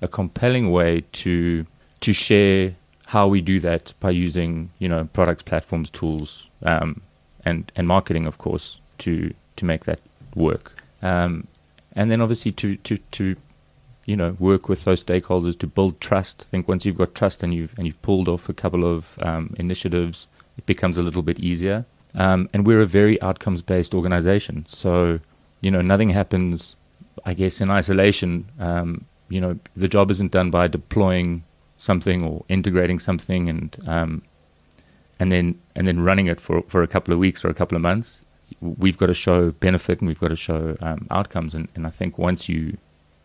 a 0.00 0.08
compelling 0.08 0.70
way 0.70 1.04
to 1.12 1.66
to 2.00 2.12
share 2.12 2.74
how 3.06 3.28
we 3.28 3.40
do 3.40 3.60
that 3.60 3.92
by 4.00 4.10
using 4.10 4.70
you 4.78 4.88
know 4.88 5.08
products, 5.12 5.42
platforms, 5.42 5.90
tools, 5.90 6.50
um, 6.62 7.00
and 7.44 7.72
and 7.76 7.86
marketing, 7.86 8.26
of 8.26 8.38
course, 8.38 8.80
to 8.98 9.32
to 9.56 9.64
make 9.64 9.84
that 9.84 10.00
work. 10.34 10.72
Um, 11.02 11.46
and 11.92 12.10
then 12.10 12.20
obviously 12.20 12.52
to 12.52 12.76
to 12.76 12.98
to 13.12 13.36
you 14.06 14.16
know, 14.16 14.36
work 14.38 14.68
with 14.68 14.84
those 14.84 15.02
stakeholders 15.02 15.58
to 15.58 15.66
build 15.66 16.00
trust. 16.00 16.44
I 16.46 16.50
think 16.50 16.68
once 16.68 16.86
you've 16.86 16.96
got 16.96 17.14
trust 17.14 17.42
and 17.42 17.52
you've 17.52 17.76
and 17.76 17.86
you've 17.86 18.00
pulled 18.02 18.28
off 18.28 18.48
a 18.48 18.54
couple 18.54 18.84
of 18.84 19.18
um, 19.20 19.54
initiatives, 19.58 20.28
it 20.56 20.64
becomes 20.64 20.96
a 20.96 21.02
little 21.02 21.22
bit 21.22 21.40
easier. 21.40 21.84
Um, 22.14 22.48
and 22.54 22.66
we're 22.66 22.80
a 22.80 22.86
very 22.86 23.20
outcomes 23.20 23.60
based 23.60 23.94
organization, 23.94 24.64
so 24.68 25.18
you 25.60 25.70
know 25.70 25.82
nothing 25.82 26.10
happens, 26.10 26.76
I 27.26 27.34
guess, 27.34 27.60
in 27.60 27.70
isolation. 27.70 28.46
You 29.28 29.40
know, 29.40 29.58
the 29.76 29.88
job 29.88 30.10
isn't 30.10 30.30
done 30.32 30.50
by 30.50 30.68
deploying 30.68 31.42
something 31.78 32.24
or 32.24 32.44
integrating 32.48 32.98
something 32.98 33.48
and 33.48 33.76
um, 33.86 34.22
and 35.18 35.32
then 35.32 35.58
and 35.74 35.86
then 35.86 36.00
running 36.00 36.26
it 36.26 36.40
for 36.40 36.62
for 36.68 36.82
a 36.82 36.86
couple 36.86 37.12
of 37.12 37.18
weeks 37.20 37.44
or 37.44 37.48
a 37.48 37.54
couple 37.54 37.76
of 37.76 37.82
months. 37.82 38.22
We've 38.60 38.96
got 38.96 39.06
to 39.06 39.14
show 39.14 39.50
benefit 39.50 40.00
and 40.00 40.08
we've 40.08 40.20
got 40.20 40.28
to 40.28 40.36
show 40.36 40.76
um, 40.80 41.06
outcomes. 41.10 41.54
And, 41.54 41.68
and 41.74 41.86
I 41.86 41.90
think 41.90 42.18
once 42.18 42.48
you 42.48 42.76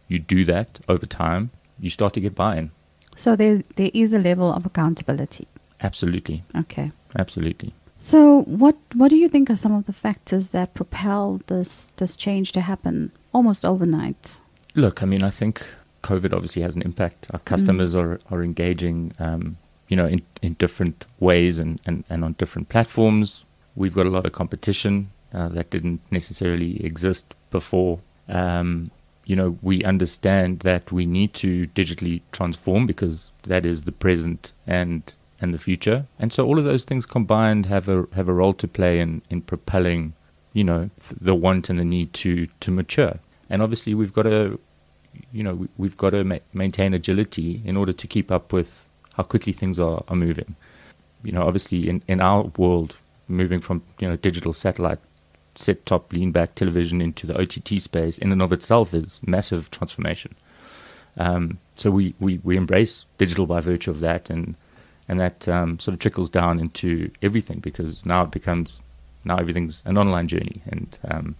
you 0.07 0.19
do 0.19 0.43
that 0.45 0.79
over 0.89 1.05
time, 1.05 1.51
you 1.79 1.89
start 1.89 2.13
to 2.13 2.19
get 2.19 2.35
buy-in. 2.35 2.71
So 3.15 3.35
there 3.35 3.61
there 3.75 3.91
is 3.93 4.13
a 4.13 4.19
level 4.19 4.51
of 4.51 4.65
accountability. 4.65 5.47
Absolutely, 5.81 6.43
Okay. 6.55 6.91
absolutely. 7.17 7.73
So 7.97 8.41
what 8.43 8.75
what 8.95 9.09
do 9.09 9.15
you 9.15 9.29
think 9.29 9.49
are 9.49 9.55
some 9.57 9.73
of 9.75 9.85
the 9.85 9.93
factors 9.93 10.49
that 10.49 10.73
propel 10.73 11.39
this 11.47 11.91
this 11.97 12.15
change 12.15 12.51
to 12.53 12.61
happen 12.61 13.11
almost 13.33 13.63
overnight? 13.65 14.31
Look, 14.75 15.03
I 15.03 15.05
mean, 15.05 15.21
I 15.23 15.29
think 15.29 15.61
COVID 16.03 16.33
obviously 16.33 16.61
has 16.61 16.75
an 16.75 16.81
impact. 16.81 17.27
Our 17.31 17.39
customers 17.39 17.95
are, 17.95 18.19
are 18.29 18.43
engaging, 18.43 19.13
um, 19.19 19.57
you 19.87 19.95
know, 19.97 20.07
in, 20.07 20.21
in 20.41 20.53
different 20.53 21.05
ways 21.19 21.59
and, 21.59 21.79
and, 21.85 22.03
and 22.09 22.23
on 22.23 22.33
different 22.33 22.69
platforms. 22.69 23.45
We've 23.75 23.93
got 23.93 24.05
a 24.05 24.09
lot 24.09 24.25
of 24.25 24.31
competition 24.33 25.11
uh, 25.33 25.49
that 25.49 25.69
didn't 25.69 26.01
necessarily 26.11 26.83
exist 26.85 27.35
before. 27.51 27.99
Um, 28.27 28.91
you 29.25 29.35
know, 29.35 29.57
we 29.61 29.83
understand 29.83 30.59
that 30.59 30.91
we 30.91 31.05
need 31.05 31.33
to 31.35 31.67
digitally 31.67 32.21
transform 32.31 32.85
because 32.85 33.31
that 33.43 33.65
is 33.65 33.83
the 33.83 33.91
present 33.91 34.53
and 34.65 35.01
and 35.39 35.53
the 35.53 35.57
future. 35.57 36.05
And 36.19 36.31
so 36.31 36.45
all 36.45 36.59
of 36.59 36.65
those 36.65 36.85
things 36.85 37.05
combined 37.05 37.65
have 37.65 37.89
a 37.89 38.07
have 38.13 38.27
a 38.27 38.33
role 38.33 38.53
to 38.53 38.67
play 38.67 38.99
in, 38.99 39.21
in 39.29 39.41
propelling, 39.41 40.13
you 40.53 40.63
know, 40.63 40.89
th- 41.01 41.19
the 41.19 41.35
want 41.35 41.69
and 41.69 41.79
the 41.79 41.85
need 41.85 42.13
to 42.13 42.47
to 42.59 42.71
mature. 42.71 43.19
And 43.49 43.61
obviously, 43.61 43.93
we've 43.93 44.13
got 44.13 44.23
to, 44.23 44.59
you 45.31 45.43
know, 45.43 45.55
we, 45.55 45.67
we've 45.77 45.97
got 45.97 46.11
to 46.11 46.23
ma- 46.23 46.39
maintain 46.53 46.93
agility 46.93 47.61
in 47.65 47.77
order 47.77 47.93
to 47.93 48.07
keep 48.07 48.31
up 48.31 48.53
with 48.53 48.85
how 49.13 49.23
quickly 49.23 49.53
things 49.53 49.79
are, 49.79 50.03
are 50.07 50.15
moving. 50.15 50.55
You 51.23 51.31
know, 51.33 51.43
obviously, 51.43 51.89
in, 51.89 52.01
in 52.07 52.21
our 52.21 52.43
world, 52.57 52.97
moving 53.27 53.61
from 53.61 53.81
you 53.99 54.07
know 54.07 54.15
digital 54.15 54.53
satellite 54.53 54.99
set 55.55 55.85
top 55.85 56.11
lean 56.13 56.31
back 56.31 56.55
television 56.55 57.01
into 57.01 57.27
the 57.27 57.39
OTT 57.39 57.79
space 57.79 58.17
in 58.17 58.31
and 58.31 58.41
of 58.41 58.53
itself 58.53 58.93
is 58.93 59.19
massive 59.25 59.69
transformation. 59.71 60.35
Um, 61.17 61.59
so 61.75 61.91
we, 61.91 62.15
we, 62.19 62.39
we 62.43 62.55
embrace 62.55 63.05
digital 63.17 63.45
by 63.45 63.59
virtue 63.59 63.91
of 63.91 63.99
that, 63.99 64.29
and 64.29 64.55
and 65.07 65.19
that 65.19 65.47
um, 65.47 65.79
sort 65.79 65.93
of 65.93 65.99
trickles 65.99 66.29
down 66.29 66.59
into 66.59 67.11
everything 67.21 67.59
because 67.59 68.05
now 68.05 68.23
it 68.23 68.31
becomes 68.31 68.81
now 69.25 69.37
everything's 69.37 69.83
an 69.85 69.97
online 69.97 70.27
journey, 70.27 70.61
and 70.67 70.97
um, 71.09 71.35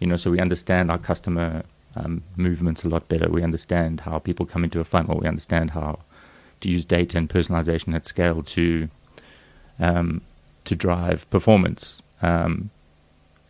you 0.00 0.06
know 0.06 0.16
so 0.16 0.30
we 0.30 0.40
understand 0.40 0.90
our 0.90 0.98
customer 0.98 1.62
um, 1.96 2.22
movements 2.36 2.84
a 2.84 2.88
lot 2.88 3.08
better. 3.08 3.28
We 3.28 3.42
understand 3.42 4.00
how 4.00 4.18
people 4.18 4.46
come 4.46 4.64
into 4.64 4.80
a 4.80 4.84
funnel. 4.84 5.18
We 5.20 5.28
understand 5.28 5.72
how 5.72 6.00
to 6.60 6.68
use 6.68 6.84
data 6.84 7.18
and 7.18 7.28
personalization 7.28 7.94
at 7.94 8.06
scale 8.06 8.42
to 8.42 8.88
um, 9.78 10.20
to 10.64 10.74
drive 10.74 11.28
performance. 11.30 12.02
Um, 12.20 12.70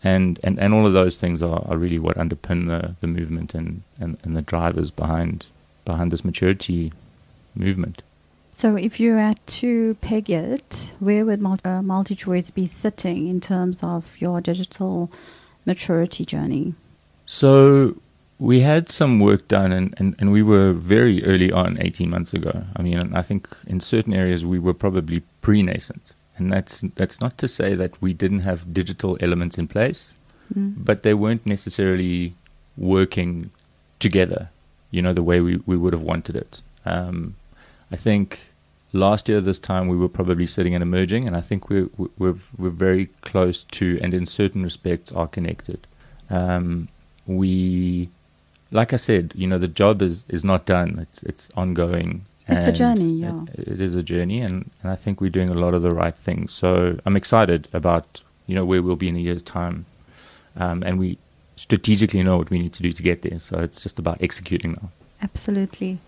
and, 0.05 0.39
and, 0.45 0.59
and 0.59 0.73
all 0.73 0.87
of 0.87 0.93
those 0.93 1.17
things 1.17 1.43
are, 1.43 1.65
are 1.67 1.77
really 1.77 1.99
what 1.99 2.17
underpin 2.17 2.69
the, 2.69 2.95
the 3.01 3.07
movement 3.07 3.55
and, 3.55 3.83
and, 3.99 4.17
and 4.23 4.37
the 4.37 4.43
drivers 4.43 4.91
behind 4.91 5.47
behind 5.85 6.13
this 6.13 6.25
maturity 6.25 6.93
movement. 7.55 8.03
So 8.53 8.77
if 8.77 9.01
you 9.01 9.15
had 9.15 9.45
to 9.47 9.95
peg 10.03 10.29
it, 10.29 10.93
where 10.99 11.25
would 11.25 11.41
multi- 11.41 11.65
uh, 11.65 11.81
MultiChoice 11.81 12.53
be 12.53 12.67
sitting 12.67 13.27
in 13.29 13.41
terms 13.41 13.83
of 13.83 14.21
your 14.21 14.41
digital 14.41 15.11
maturity 15.65 16.25
journey? 16.27 16.75
So 17.25 17.97
we 18.39 18.61
had 18.61 18.91
some 18.91 19.21
work 19.21 19.49
done, 19.49 19.73
and, 19.73 19.95
and, 19.99 20.15
and 20.19 20.33
we 20.33 20.43
were 20.43 20.73
very 20.73 21.25
early 21.25 21.51
on, 21.51 21.77
18 21.81 22.09
months 22.09 22.33
ago. 22.33 22.65
I 22.77 22.83
mean, 22.83 23.15
I 23.15 23.23
think 23.23 23.49
in 23.67 23.81
certain 23.81 24.15
areas 24.15 24.45
we 24.45 24.59
were 24.59 24.75
probably 24.75 25.23
pre 25.41 25.63
nascent. 25.63 26.15
And 26.37 26.53
that's, 26.53 26.83
that's 26.95 27.21
not 27.21 27.37
to 27.39 27.49
say 27.49 27.75
that 27.75 28.01
we 28.01 28.13
didn't 28.13 28.41
have 28.41 28.73
digital 28.73 29.19
elements 29.21 29.59
in 29.59 29.67
place, 29.67 30.15
but 30.55 31.03
they 31.03 31.15
weren't 31.15 31.45
necessarily 31.45 32.35
working 32.77 33.51
together, 33.99 34.51
you 34.93 35.03
know, 35.03 35.13
the 35.13 35.23
way 35.23 35.41
we, 35.41 35.57
we 35.67 35.77
would 35.77 35.93
have 35.93 36.03
wanted 36.03 36.37
it. 36.37 36.63
Um, 36.87 37.35
I 37.91 37.97
think 37.97 38.53
last 38.93 39.29
year 39.29 39.41
this 39.41 39.59
time 39.59 39.89
we 39.89 39.97
were 39.97 40.09
probably 40.09 40.47
sitting 40.47 40.75
and 40.75 40.83
emerging, 40.83 41.27
and 41.27 41.37
I 41.37 41.41
think 41.41 41.69
we're 41.69 41.89
we're 42.19 42.37
we're 42.57 42.71
very 42.71 43.07
close 43.23 43.65
to, 43.65 43.99
and 44.03 44.15
in 44.15 44.27
certain 44.27 44.63
respects 44.63 45.13
are 45.13 45.27
connected. 45.27 45.87
Um, 46.31 46.89
we, 47.27 48.09
like 48.71 48.93
I 48.93 48.97
said, 48.97 49.33
you 49.35 49.47
know, 49.47 49.59
the 49.59 49.69
job 49.69 50.03
is 50.03 50.25
is 50.29 50.45
not 50.45 50.67
done. 50.67 50.99
It's 51.01 51.23
it's 51.23 51.51
ongoing. 51.57 52.23
It's 52.51 52.67
a 52.67 52.73
journey, 52.73 53.13
yeah. 53.13 53.45
It, 53.55 53.69
it 53.69 53.81
is 53.81 53.95
a 53.95 54.03
journey, 54.03 54.41
and, 54.41 54.71
and 54.83 54.91
I 54.91 54.97
think 54.97 55.21
we're 55.21 55.29
doing 55.29 55.51
a 55.51 55.55
lot 55.55 55.75
of 55.75 55.83
the 55.83 55.91
right 55.91 56.17
things. 56.17 56.51
So 56.51 56.99
I'm 57.05 57.15
excited 57.15 57.69
about 57.75 58.23
you 58.47 58.55
know 58.55 58.65
where 58.65 58.83
we'll 58.83 58.97
be 58.97 59.09
in 59.09 59.17
a 59.17 59.21
year's 59.21 59.43
time, 59.43 59.85
um, 60.57 60.83
and 60.83 60.99
we 60.99 61.19
strategically 61.57 62.23
know 62.23 62.39
what 62.39 62.49
we 62.51 62.59
need 62.59 62.73
to 62.73 62.83
do 62.83 62.93
to 62.93 63.03
get 63.03 63.23
there. 63.23 63.39
So 63.39 63.59
it's 63.59 63.83
just 63.83 63.99
about 63.99 64.23
executing 64.23 64.73
now. 64.73 64.91
Absolutely. 65.23 65.99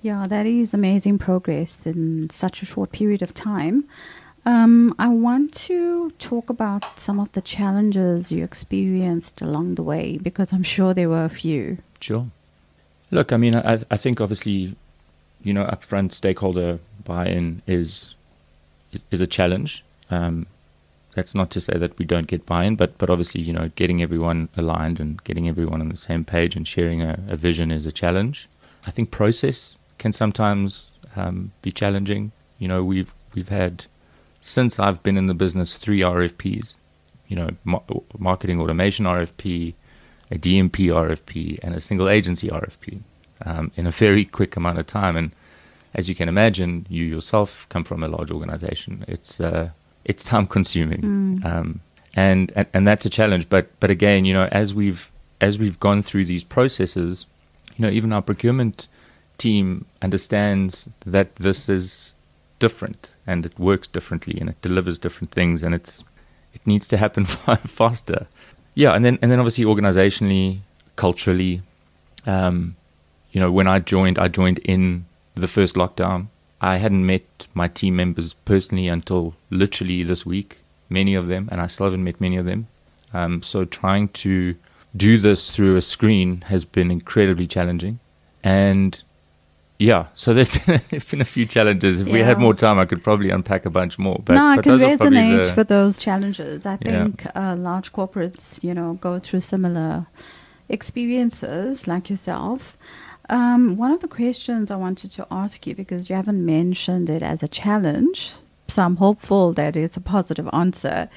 Yeah, 0.00 0.26
that 0.28 0.46
is 0.46 0.74
amazing 0.74 1.18
progress 1.18 1.86
in 1.86 2.30
such 2.30 2.62
a 2.62 2.66
short 2.66 2.92
period 2.92 3.22
of 3.22 3.34
time. 3.34 3.84
Um, 4.44 4.94
I 4.98 5.08
want 5.08 5.52
to 5.68 6.10
talk 6.18 6.50
about 6.50 6.98
some 6.98 7.20
of 7.20 7.30
the 7.32 7.40
challenges 7.40 8.32
you 8.32 8.42
experienced 8.42 9.40
along 9.40 9.76
the 9.76 9.84
way 9.84 10.18
because 10.18 10.52
I'm 10.52 10.64
sure 10.64 10.94
there 10.94 11.08
were 11.08 11.24
a 11.24 11.28
few. 11.28 11.78
Sure. 12.02 12.26
Look, 13.10 13.32
I 13.32 13.36
mean, 13.36 13.54
I, 13.54 13.80
I 13.90 13.96
think 13.96 14.20
obviously, 14.20 14.74
you 15.42 15.52
know, 15.52 15.64
upfront 15.64 16.12
stakeholder 16.12 16.78
buy-in 17.04 17.62
is 17.66 18.14
is, 19.10 19.20
a 19.20 19.26
challenge. 19.26 19.84
Um, 20.10 20.46
that's 21.14 21.34
not 21.34 21.50
to 21.50 21.60
say 21.60 21.78
that 21.78 21.98
we 21.98 22.04
don't 22.04 22.26
get 22.26 22.46
buy-in, 22.46 22.76
but 22.76 22.98
but 22.98 23.10
obviously, 23.10 23.42
you 23.42 23.52
know, 23.52 23.70
getting 23.76 24.02
everyone 24.02 24.48
aligned 24.56 24.98
and 24.98 25.22
getting 25.24 25.48
everyone 25.48 25.80
on 25.80 25.88
the 25.88 25.96
same 25.96 26.24
page 26.24 26.56
and 26.56 26.66
sharing 26.66 27.02
a, 27.02 27.18
a 27.28 27.36
vision 27.36 27.70
is 27.70 27.86
a 27.86 27.92
challenge. 27.92 28.48
I 28.86 28.90
think 28.90 29.10
process 29.10 29.76
can 29.98 30.12
sometimes 30.12 30.92
um, 31.14 31.52
be 31.62 31.70
challenging. 31.70 32.32
You 32.58 32.68
know, 32.68 32.82
we've 32.82 33.12
we've 33.34 33.48
had 33.48 33.86
since 34.40 34.78
I've 34.78 35.02
been 35.02 35.16
in 35.16 35.26
the 35.28 35.34
business 35.34 35.74
three 35.74 36.00
RFPs. 36.00 36.74
You 37.28 37.36
know, 37.36 37.50
mar- 37.64 37.84
marketing 38.18 38.60
automation 38.60 39.06
RFP, 39.06 39.74
a 40.32 40.38
DMP 40.38 40.86
RFP, 40.88 41.58
and 41.62 41.74
a 41.74 41.80
single 41.80 42.08
agency 42.08 42.48
RFP 42.48 43.00
um, 43.44 43.70
in 43.76 43.86
a 43.86 43.90
very 43.90 44.24
quick 44.24 44.56
amount 44.56 44.78
of 44.78 44.86
time. 44.86 45.14
And 45.14 45.30
as 45.94 46.08
you 46.08 46.14
can 46.14 46.28
imagine, 46.28 46.86
you 46.88 47.04
yourself 47.04 47.66
come 47.68 47.84
from 47.84 48.02
a 48.02 48.08
large 48.08 48.30
organization. 48.30 49.04
It's 49.06 49.40
uh, 49.40 49.70
it's 50.04 50.24
time 50.24 50.46
consuming, 50.46 51.42
um, 51.44 51.80
and, 52.14 52.50
and 52.56 52.66
and 52.72 52.88
that's 52.88 53.04
a 53.04 53.10
challenge. 53.10 53.48
But 53.50 53.68
but 53.78 53.90
again, 53.90 54.24
you 54.24 54.32
know, 54.32 54.48
as 54.50 54.74
we've 54.74 55.10
as 55.40 55.58
we've 55.58 55.78
gone 55.78 56.02
through 56.02 56.24
these 56.24 56.44
processes, 56.44 57.26
you 57.76 57.84
know, 57.84 57.90
even 57.90 58.12
our 58.12 58.22
procurement 58.22 58.88
team 59.36 59.84
understands 60.00 60.88
that 61.04 61.36
this 61.36 61.68
is 61.68 62.14
different 62.58 63.14
and 63.26 63.44
it 63.44 63.58
works 63.58 63.88
differently 63.88 64.38
and 64.40 64.48
it 64.48 64.60
delivers 64.62 64.98
different 64.98 65.32
things 65.32 65.62
and 65.62 65.74
it's 65.74 66.04
it 66.54 66.64
needs 66.66 66.88
to 66.88 66.96
happen 66.96 67.24
faster. 67.80 68.28
Yeah, 68.74 68.94
and 68.94 69.04
then 69.04 69.18
and 69.22 69.30
then 69.30 69.38
obviously 69.38 69.64
organizationally, 69.64 70.60
culturally, 70.96 71.62
um, 72.26 72.76
you 73.32 73.40
know, 73.40 73.50
when 73.50 73.66
I 73.66 73.78
joined, 73.78 74.18
I 74.18 74.28
joined 74.28 74.58
in 74.60 75.06
the 75.34 75.48
first 75.48 75.74
lockdown. 75.74 76.28
I 76.60 76.76
hadn't 76.76 77.04
met 77.04 77.24
my 77.54 77.68
team 77.68 77.96
members 77.96 78.34
personally 78.34 78.88
until 78.88 79.34
literally 79.50 80.04
this 80.04 80.24
week, 80.24 80.58
many 80.88 81.14
of 81.14 81.26
them, 81.26 81.48
and 81.50 81.60
I 81.60 81.66
still 81.66 81.86
haven't 81.86 82.04
met 82.04 82.20
many 82.20 82.36
of 82.36 82.46
them. 82.46 82.68
Um, 83.12 83.42
so 83.42 83.64
trying 83.64 84.08
to 84.08 84.54
do 84.96 85.18
this 85.18 85.50
through 85.54 85.76
a 85.76 85.82
screen 85.82 86.42
has 86.42 86.64
been 86.64 86.90
incredibly 86.90 87.46
challenging. 87.46 87.98
And 88.44 89.02
yeah, 89.78 90.06
so 90.14 90.32
there's 90.34 90.50
been, 90.66 90.80
there've 90.90 91.10
been 91.10 91.20
a 91.20 91.24
few 91.24 91.46
challenges. 91.46 92.00
If 92.00 92.08
we 92.08 92.20
had 92.20 92.38
more 92.38 92.54
time, 92.54 92.78
I 92.78 92.84
could 92.86 93.02
probably 93.02 93.30
unpack 93.30 93.66
a 93.66 93.70
bunch 93.70 93.98
more. 93.98 94.20
But, 94.24 94.34
no, 94.34 94.44
I 94.44 94.56
but 94.56 94.64
can 94.64 94.78
resonate 94.78 95.48
the- 95.48 95.54
with 95.56 95.68
those 95.68 95.98
challenges. 95.98 96.64
I 96.66 96.78
Yeah. 96.82 97.04
think 97.04 97.26
uh, 97.34 97.56
large 97.58 97.92
corporates, 97.92 98.62
you 98.62 98.74
know, 98.74 98.94
go 99.00 99.18
through 99.18 99.40
similar 99.40 100.06
experiences 100.68 101.86
like 101.86 102.10
yourself. 102.10 102.76
Um, 103.30 103.76
one 103.76 103.92
of 103.92 104.00
the 104.00 104.08
questions 104.08 104.70
I 104.70 104.76
wanted 104.76 105.10
to 105.12 105.26
ask 105.30 105.66
you, 105.66 105.74
because 105.74 106.10
you 106.10 106.16
haven't 106.16 106.44
mentioned 106.44 107.08
it 107.08 107.22
as 107.22 107.42
a 107.42 107.48
challenge 107.48 108.34
so 108.72 108.82
I'm 108.82 108.96
hopeful 108.96 109.52
that 109.54 109.76
it's 109.76 109.96
a 109.96 110.00
positive 110.00 110.48
answer. 110.52 111.08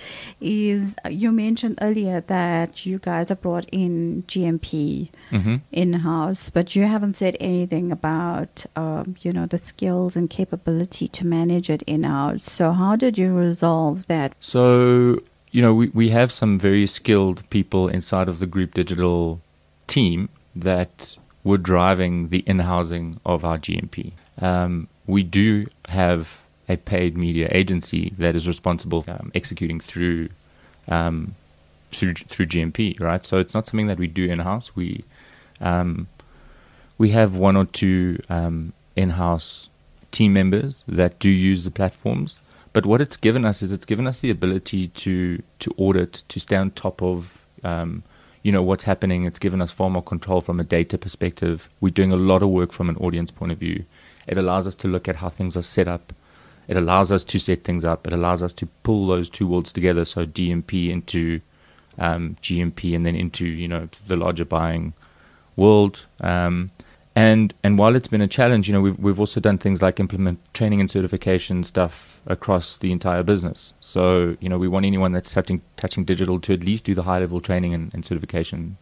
Is 0.42 0.96
you 1.10 1.32
mentioned 1.32 1.80
earlier 1.82 2.22
that 2.22 2.86
you 2.86 3.00
guys 3.00 3.30
have 3.30 3.42
brought 3.42 3.68
in 3.72 4.24
GMP 4.28 5.10
hmm 5.30 5.56
in 5.72 5.94
house, 5.94 6.50
but 6.50 6.76
you 6.76 6.84
haven't 6.84 7.16
said 7.16 7.38
anything 7.40 7.92
about 7.92 8.66
um, 8.76 9.16
you 9.22 9.32
know 9.32 9.46
the 9.46 9.58
skills 9.58 10.16
and 10.16 10.30
capability 10.30 11.08
to 11.10 11.26
manage 11.26 11.70
it 11.70 11.82
in 11.84 12.04
house. 12.04 12.44
So 12.44 12.72
how 12.72 12.96
did 12.96 13.18
you 13.18 13.34
resolve 13.34 14.08
that? 14.08 14.36
So, 14.40 15.22
you 15.52 15.62
know, 15.62 15.74
we, 15.74 15.90
we 15.90 16.10
have 16.10 16.32
some 16.32 16.60
very 16.60 16.86
skilled 16.86 17.50
people 17.50 17.88
inside 17.88 18.28
of 18.28 18.40
the 18.40 18.48
group 18.48 18.74
digital 18.74 19.42
team 19.88 20.30
that 20.56 21.18
were 21.44 21.58
driving 21.58 22.30
the 22.30 22.40
in 22.40 22.60
housing 22.60 23.20
of 23.26 23.46
our 23.46 23.58
GMP. 23.58 24.14
Um, 24.40 24.88
we 25.06 25.24
do 25.24 25.68
have 25.88 26.40
a 26.68 26.78
paid 26.78 27.16
media 27.18 27.48
agency 27.52 28.14
that 28.18 28.36
is 28.36 28.48
responsible 28.48 29.04
um, 29.08 29.32
executing 29.36 29.80
through 29.80 30.30
um, 30.88 31.36
through 31.90 32.14
through 32.16 32.48
GMP, 32.48 33.00
right? 33.00 33.26
So 33.26 33.40
it's 33.40 33.54
not 33.54 33.68
something 33.68 33.88
that 33.88 33.98
we 33.98 34.08
do 34.08 34.26
in 34.26 34.40
house. 34.40 34.76
We 34.76 35.04
um, 35.62 36.08
we 36.98 37.10
have 37.10 37.36
one 37.36 37.56
or 37.56 37.66
two 37.66 38.22
um, 38.30 38.74
in-house 38.96 39.70
team 40.12 40.34
members 40.34 40.84
that 40.88 41.20
do 41.20 41.30
use 41.30 41.64
the 41.64 41.72
platforms. 41.72 42.40
But 42.74 42.86
what 42.86 43.02
it's 43.02 43.18
given 43.18 43.46
us 43.46 43.62
is 43.62 43.72
it's 43.72 43.86
given 43.86 44.08
us 44.08 44.20
the 44.20 44.30
ability 44.30 44.90
to 44.90 45.42
to 45.60 45.74
audit, 45.78 46.24
to 46.28 46.40
stay 46.40 46.56
on 46.58 46.72
top 46.72 47.02
of 47.02 47.46
um, 47.64 48.04
you 48.44 48.52
know 48.52 48.64
what's 48.64 48.84
happening. 48.84 49.24
It's 49.26 49.40
given 49.40 49.62
us 49.62 49.72
far 49.72 49.90
more 49.90 50.04
control 50.04 50.42
from 50.42 50.60
a 50.60 50.64
data 50.64 50.98
perspective. 50.98 51.70
We're 51.80 51.90
doing 51.90 52.12
a 52.12 52.18
lot 52.18 52.44
of 52.44 52.50
work 52.50 52.72
from 52.72 52.90
an 52.90 52.98
audience 52.98 53.32
point 53.32 53.52
of 53.52 53.60
view. 53.60 53.86
It 54.28 54.38
allows 54.38 54.68
us 54.68 54.76
to 54.76 54.88
look 54.88 55.08
at 55.08 55.18
how 55.18 55.30
things 55.30 55.56
are 55.56 55.62
set 55.62 55.88
up. 55.88 56.14
It 56.68 56.78
allows 56.78 57.12
us 57.12 57.24
to 57.26 57.40
set 57.40 57.64
things 57.64 57.86
up. 57.86 58.08
It 58.08 58.14
allows 58.14 58.42
us 58.42 58.54
to 58.54 58.66
pull 58.84 59.08
those 59.08 59.30
two 59.30 59.48
worlds 59.48 59.72
together. 59.72 60.06
So 60.06 60.26
DMP 60.26 60.90
into 60.90 61.42
um, 61.98 62.36
GMP 62.42 62.96
and 62.96 63.06
then 63.06 63.16
into 63.16 63.46
you 63.46 63.68
know 63.68 63.90
the 64.08 64.16
larger 64.16 64.46
buying 64.46 64.94
world. 65.56 66.06
Um, 66.20 66.72
and 67.16 67.54
and 67.64 67.78
while 67.78 67.96
it's 67.96 68.10
been 68.10 68.22
a 68.22 68.28
challenge, 68.28 68.68
you 68.68 68.74
know 68.74 68.82
we've 68.82 69.00
we've 69.00 69.20
also 69.20 69.40
done 69.40 69.58
things 69.58 69.82
like 69.82 70.00
implement 70.00 70.40
training 70.54 70.82
and 70.82 70.92
certification 70.92 71.64
stuff 71.64 72.22
across 72.28 72.78
the 72.78 72.92
entire 72.92 73.24
business. 73.24 73.74
So 73.80 74.36
you 74.42 74.50
know 74.50 74.58
we 74.58 74.68
want 74.68 74.86
anyone 74.86 75.14
that's 75.14 75.34
touching 75.34 75.62
touching 75.78 76.04
digital 76.04 76.40
to 76.42 76.54
at 76.54 76.64
least 76.64 76.84
do 76.84 76.94
the 76.94 77.04
high 77.04 77.20
level 77.20 77.40
training 77.40 77.74
and, 77.74 77.94
and 77.94 78.04
certification 78.04 78.78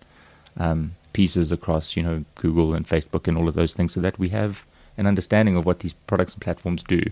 um, 0.57 0.95
pieces 1.13 1.51
across 1.51 1.95
you 1.95 2.01
know 2.01 2.25
Google 2.35 2.73
and 2.73 2.87
Facebook 2.87 3.27
and 3.27 3.37
all 3.37 3.47
of 3.47 3.53
those 3.53 3.73
things, 3.73 3.93
so 3.93 4.01
that 4.01 4.17
we 4.17 4.29
have 4.29 4.65
an 4.97 5.05
understanding 5.05 5.55
of 5.55 5.65
what 5.65 5.79
these 5.79 5.93
products 5.93 6.33
and 6.33 6.41
platforms 6.41 6.81
do. 6.81 7.03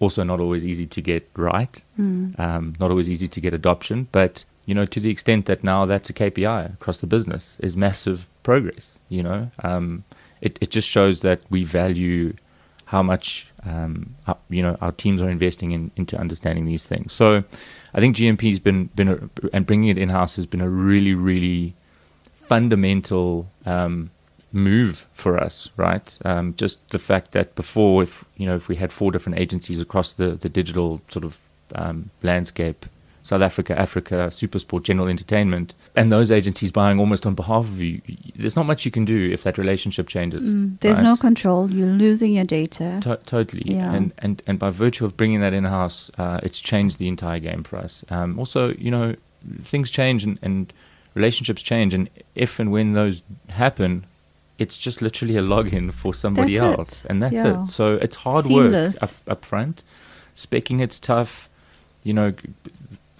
Also, 0.00 0.22
not 0.22 0.40
always 0.40 0.66
easy 0.66 0.86
to 0.86 1.00
get 1.00 1.28
right, 1.36 1.82
um, 2.38 2.74
not 2.78 2.90
always 2.90 3.08
easy 3.08 3.28
to 3.28 3.40
get 3.40 3.54
adoption, 3.54 4.08
but 4.12 4.44
you 4.66 4.74
know, 4.74 4.84
to 4.84 5.00
the 5.00 5.10
extent 5.10 5.46
that 5.46 5.62
now 5.64 5.86
that's 5.86 6.10
a 6.10 6.12
KPI 6.12 6.74
across 6.74 6.98
the 6.98 7.06
business 7.06 7.58
is 7.60 7.76
massive 7.76 8.26
progress. 8.42 8.98
You 9.08 9.22
know, 9.22 9.50
um, 9.62 10.04
it 10.40 10.58
it 10.60 10.70
just 10.70 10.88
shows 10.88 11.20
that 11.20 11.44
we 11.50 11.64
value 11.64 12.34
how 12.86 13.02
much 13.02 13.48
um, 13.64 14.14
our, 14.26 14.36
you 14.50 14.62
know 14.62 14.76
our 14.80 14.92
teams 14.92 15.22
are 15.22 15.30
investing 15.30 15.72
in 15.72 15.90
into 15.96 16.18
understanding 16.18 16.66
these 16.66 16.84
things. 16.84 17.12
So, 17.12 17.44
I 17.94 18.00
think 18.00 18.16
GMP 18.16 18.50
has 18.50 18.58
been 18.58 18.86
been 18.96 19.08
a, 19.08 19.18
and 19.52 19.64
bringing 19.64 19.88
it 19.88 19.98
in 19.98 20.08
house 20.08 20.36
has 20.36 20.46
been 20.46 20.60
a 20.60 20.68
really 20.68 21.14
really 21.14 21.74
fundamental 22.48 23.48
um, 23.64 24.10
move 24.56 25.06
for 25.12 25.38
us, 25.38 25.70
right? 25.76 26.18
Um, 26.24 26.54
just 26.56 26.88
the 26.88 26.98
fact 26.98 27.32
that 27.32 27.54
before, 27.54 28.02
if 28.02 28.24
you 28.36 28.46
know, 28.46 28.56
if 28.56 28.68
we 28.68 28.76
had 28.76 28.92
four 28.92 29.12
different 29.12 29.38
agencies 29.38 29.80
across 29.80 30.14
the 30.14 30.30
the 30.30 30.48
digital 30.48 31.00
sort 31.08 31.24
of 31.24 31.38
um, 31.74 32.10
landscape, 32.22 32.86
South 33.22 33.42
Africa, 33.42 33.78
Africa, 33.78 34.28
Supersport, 34.30 34.84
General 34.84 35.08
Entertainment, 35.08 35.74
and 35.96 36.12
those 36.12 36.30
agencies 36.30 36.70
buying 36.70 37.00
almost 37.00 37.26
on 37.26 37.34
behalf 37.34 37.64
of 37.64 37.80
you, 37.80 38.00
there's 38.36 38.54
not 38.54 38.66
much 38.66 38.84
you 38.84 38.90
can 38.90 39.04
do 39.04 39.30
if 39.32 39.42
that 39.42 39.58
relationship 39.58 40.06
changes. 40.06 40.48
Mm, 40.48 40.78
there's 40.80 40.98
right? 40.98 41.02
no 41.02 41.16
control. 41.16 41.70
You're 41.70 41.88
losing 41.88 42.34
your 42.34 42.44
data. 42.44 43.00
To- 43.02 43.20
totally. 43.26 43.64
Yeah. 43.66 43.92
And, 43.92 44.12
and 44.18 44.42
and 44.46 44.58
by 44.58 44.70
virtue 44.70 45.04
of 45.04 45.16
bringing 45.16 45.40
that 45.40 45.52
in 45.52 45.64
house, 45.64 46.10
uh, 46.18 46.40
it's 46.42 46.60
changed 46.60 46.98
the 46.98 47.08
entire 47.08 47.40
game 47.40 47.62
for 47.64 47.78
us. 47.78 48.04
Um, 48.10 48.38
also, 48.38 48.72
you 48.74 48.90
know, 48.90 49.16
things 49.60 49.90
change 49.90 50.24
and, 50.24 50.38
and 50.42 50.72
relationships 51.14 51.62
change, 51.62 51.94
and 51.94 52.08
if 52.34 52.60
and 52.60 52.70
when 52.70 52.92
those 52.92 53.22
happen, 53.48 54.06
it's 54.58 54.78
just 54.78 55.02
literally 55.02 55.36
a 55.36 55.42
login 55.42 55.92
for 55.92 56.14
somebody 56.14 56.56
That's 56.58 56.72
it. 56.74 56.78
else, 56.78 57.04
and 57.06 57.22
that's 57.22 57.34
Yeah. 57.34 57.62
it. 57.62 57.66
So 57.66 57.94
it's 57.94 58.16
hard 58.16 58.46
Seamless. 58.46 58.94
work 58.94 59.02
up 59.02 59.10
up 59.28 59.44
front. 59.44 59.82
Specking 60.34 60.80
it's 60.80 60.98
tough. 60.98 61.48
You 62.04 62.12
know, 62.14 62.32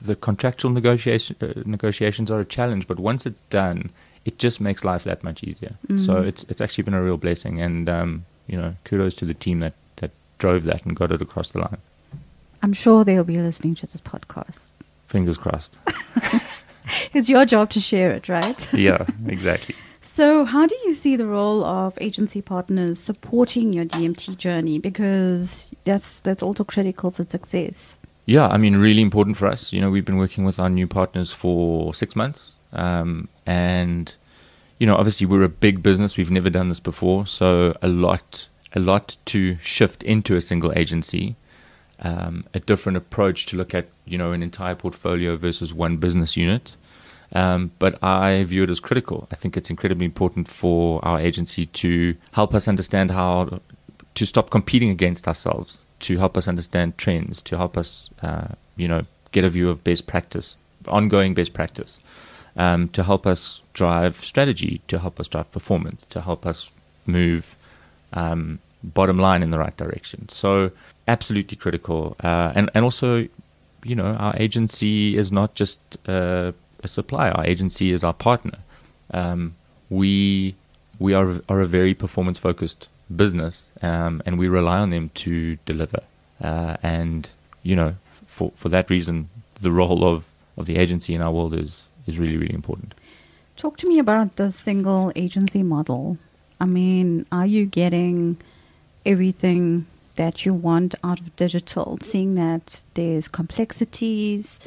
the 0.03 0.15
contractual 0.17 0.71
negotiation 0.71 1.37
uh, 1.41 1.63
negotiations 1.65 2.31
are 2.31 2.41
a 2.41 2.45
challenge, 2.45 2.87
but 2.87 2.99
once 2.99 3.27
it's 3.27 3.43
done, 3.51 3.91
it 4.25 4.39
just 4.39 4.61
makes 4.61 4.85
life 4.85 5.05
that 5.05 5.23
much 5.25 5.43
easier. 5.43 5.77
So 5.97 6.15
Mm. 6.17 6.27
it's 6.27 6.45
it's 6.49 6.61
actually 6.61 6.85
been 6.85 6.95
a 6.95 7.03
real 7.03 7.17
blessing, 7.17 7.61
and 7.61 7.89
um, 7.89 8.25
you 8.47 8.57
know, 8.57 8.75
kudos 8.85 9.15
to 9.17 9.25
the 9.25 9.35
team 9.35 9.61
that 9.61 9.75
that 9.97 10.11
drove 10.39 10.65
that 10.65 10.85
and 10.85 10.95
got 10.97 11.11
it 11.13 11.21
across 11.23 11.51
the 11.51 11.59
line. 11.61 11.79
I'm 12.63 12.73
sure 12.73 13.05
they'll 13.05 13.25
be 13.25 13.39
listening 13.39 13.75
to 13.77 13.87
this 13.87 14.01
podcast. 14.01 14.69
Fingers 15.09 15.37
crossed. 15.39 15.79
It's 17.13 17.29
your 17.29 17.45
job 17.45 17.71
to 17.71 17.81
share 17.81 18.13
it, 18.13 18.29
right? 18.29 18.73
yeah, 18.73 19.05
exactly. 19.27 19.75
So, 20.17 20.47
how 20.47 20.67
do 20.67 20.75
you 20.87 20.95
see 20.95 21.15
the 21.17 21.27
role 21.27 21.63
of 21.63 21.99
agency 22.01 22.41
partners 22.41 22.99
supporting 22.99 23.75
your 23.75 23.85
DMT 23.85 24.39
journey? 24.39 24.79
Because 24.79 25.69
that's 25.85 26.21
that's 26.21 26.43
also 26.43 26.65
critical 26.65 27.11
for 27.11 27.23
success. 27.23 27.99
Yeah, 28.25 28.49
I 28.49 28.57
mean, 28.57 28.77
really 28.77 29.03
important 29.03 29.37
for 29.37 29.47
us. 29.47 29.75
You 29.75 29.83
know, 29.83 29.91
we've 29.91 30.07
been 30.07 30.17
working 30.17 30.47
with 30.47 30.59
our 30.59 30.71
new 30.71 30.87
partners 30.87 31.35
for 31.35 31.93
six 31.93 32.17
months, 32.17 32.57
um, 32.73 33.29
and 33.45 34.17
you 34.79 34.87
know, 34.87 34.97
obviously, 34.97 35.27
we're 35.27 35.43
a 35.43 35.51
big 35.51 35.83
business. 35.83 36.17
We've 36.17 36.31
never 36.31 36.49
done 36.49 36.71
this 36.71 36.81
before, 36.81 37.27
so 37.27 37.77
a 37.83 37.89
lot, 37.89 38.49
a 38.75 38.81
lot 38.81 39.19
to 39.27 39.59
shift 39.59 40.03
into 40.03 40.35
a 40.35 40.41
single 40.41 40.73
agency. 40.75 41.37
Um, 42.01 42.47
a 42.55 42.61
different 42.61 42.97
approach 42.97 43.45
to 43.47 43.59
look 43.59 43.75
at, 43.75 43.89
you 44.07 44.17
know, 44.17 44.33
an 44.33 44.43
entire 44.43 44.75
portfolio 44.75 45.37
versus 45.37 45.75
one 45.75 45.99
business 45.99 46.39
unit. 46.39 46.75
Um, 47.37 47.71
but 47.79 48.03
I 48.03 48.45
view 48.45 48.63
it 48.63 48.71
as 48.71 48.81
critical. 48.81 49.29
I 49.31 49.35
think 49.35 49.59
it's 49.59 49.69
incredibly 49.69 50.07
important 50.07 50.51
for 50.51 51.05
our 51.05 51.21
agency 51.21 51.67
to 51.67 52.17
help 52.33 52.55
us 52.55 52.67
understand 52.67 53.11
how 53.11 53.61
to 54.15 54.25
stop 54.25 54.49
competing 54.49 54.89
against 54.89 55.29
ourselves, 55.29 55.83
to 56.01 56.17
help 56.17 56.39
us 56.39 56.49
understand 56.49 56.97
trends, 56.97 57.43
to 57.43 57.59
help 57.59 57.77
us, 57.77 58.09
uh, 58.23 58.49
you 58.79 58.89
know, 58.89 59.03
get 59.33 59.45
a 59.45 59.51
view 59.51 59.69
of 59.69 59.85
best 59.85 60.07
practice, 60.07 60.57
ongoing 60.89 61.35
best 61.35 61.53
practice, 61.53 62.01
um, 62.57 62.89
to 62.89 63.03
help 63.03 63.27
us 63.27 63.61
drive 63.75 64.25
strategy, 64.25 64.81
to 64.89 64.99
help 64.99 65.21
us 65.21 65.29
drive 65.29 65.53
performance, 65.53 66.07
to 66.09 66.23
help 66.23 66.47
us 66.47 66.71
move 67.05 67.55
um, 68.15 68.61
bottom 68.83 69.19
line 69.19 69.43
in 69.43 69.51
the 69.51 69.59
right 69.59 69.77
direction. 69.77 70.27
So, 70.31 70.71
absolutely 71.07 71.59
critical. 71.59 72.17
Uh, 72.25 72.53
and 72.55 72.71
and 72.75 72.83
also, 72.83 73.29
you 73.85 73.95
know, 73.95 74.15
our 74.15 74.35
agency 74.39 75.19
is 75.19 75.31
not 75.31 75.55
just 75.55 75.79
uh, 76.09 76.53
a 76.87 76.89
supplier. 76.99 77.33
Our 77.39 77.47
agency 77.55 77.87
is 77.97 78.03
our 78.09 78.17
partner. 78.29 78.59
Um, 79.21 79.43
we 79.91 80.55
we 81.05 81.11
are 81.19 81.29
are 81.51 81.61
a 81.61 81.71
very 81.79 81.95
performance 81.95 82.39
focused 82.49 82.89
business, 83.23 83.71
um, 83.83 84.23
and 84.27 84.33
we 84.39 84.49
rely 84.49 84.79
on 84.85 84.91
them 84.91 85.11
to 85.25 85.57
deliver. 85.71 86.03
Uh, 86.49 86.77
and 86.83 87.21
you 87.63 87.77
know, 87.81 87.93
for 88.37 88.53
for 88.61 88.69
that 88.71 88.91
reason, 88.91 89.29
the 89.61 89.71
role 89.71 90.03
of, 90.13 90.19
of 90.57 90.67
the 90.67 90.77
agency 90.85 91.15
in 91.15 91.21
our 91.21 91.33
world 91.37 91.55
is 91.55 91.73
is 92.07 92.19
really 92.19 92.39
really 92.43 92.55
important. 92.55 92.95
Talk 93.57 93.75
to 93.79 93.89
me 93.89 93.99
about 93.99 94.37
the 94.37 94.51
single 94.51 95.13
agency 95.17 95.63
model. 95.63 96.19
I 96.61 96.67
mean, 96.67 97.27
are 97.31 97.47
you 97.47 97.67
getting 97.67 98.37
everything 99.05 99.87
that 100.17 100.45
you 100.45 100.53
want 100.53 100.95
out 101.03 101.21
of 101.21 101.35
digital? 101.37 101.99
Seeing 102.03 102.35
that 102.35 102.83
there's 102.95 103.29
complexities, 103.29 104.59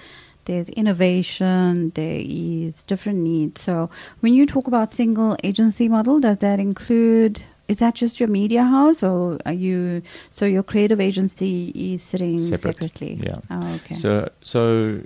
there's 0.49 0.67
innovation, 0.69 1.91
there 1.93 2.19
is 2.19 2.81
different 2.83 3.19
needs. 3.19 3.61
So, 3.61 3.91
when 4.21 4.33
you 4.33 4.47
talk 4.47 4.65
about 4.65 4.91
single 4.91 5.37
agency 5.43 5.87
model, 5.87 6.19
does 6.19 6.39
that 6.39 6.59
include? 6.59 7.43
Is 7.67 7.77
that 7.77 7.93
just 7.93 8.19
your 8.19 8.29
media 8.29 8.63
house, 8.63 9.03
or 9.03 9.37
are 9.45 9.53
you? 9.53 10.01
So 10.31 10.45
your 10.45 10.63
creative 10.63 10.99
agency 10.99 11.69
is 11.93 12.01
sitting 12.01 12.39
Separate, 12.41 12.77
separately. 12.77 13.21
yeah. 13.23 13.41
Oh, 13.51 13.75
okay. 13.75 13.93
So, 13.93 14.31
so, 14.41 15.01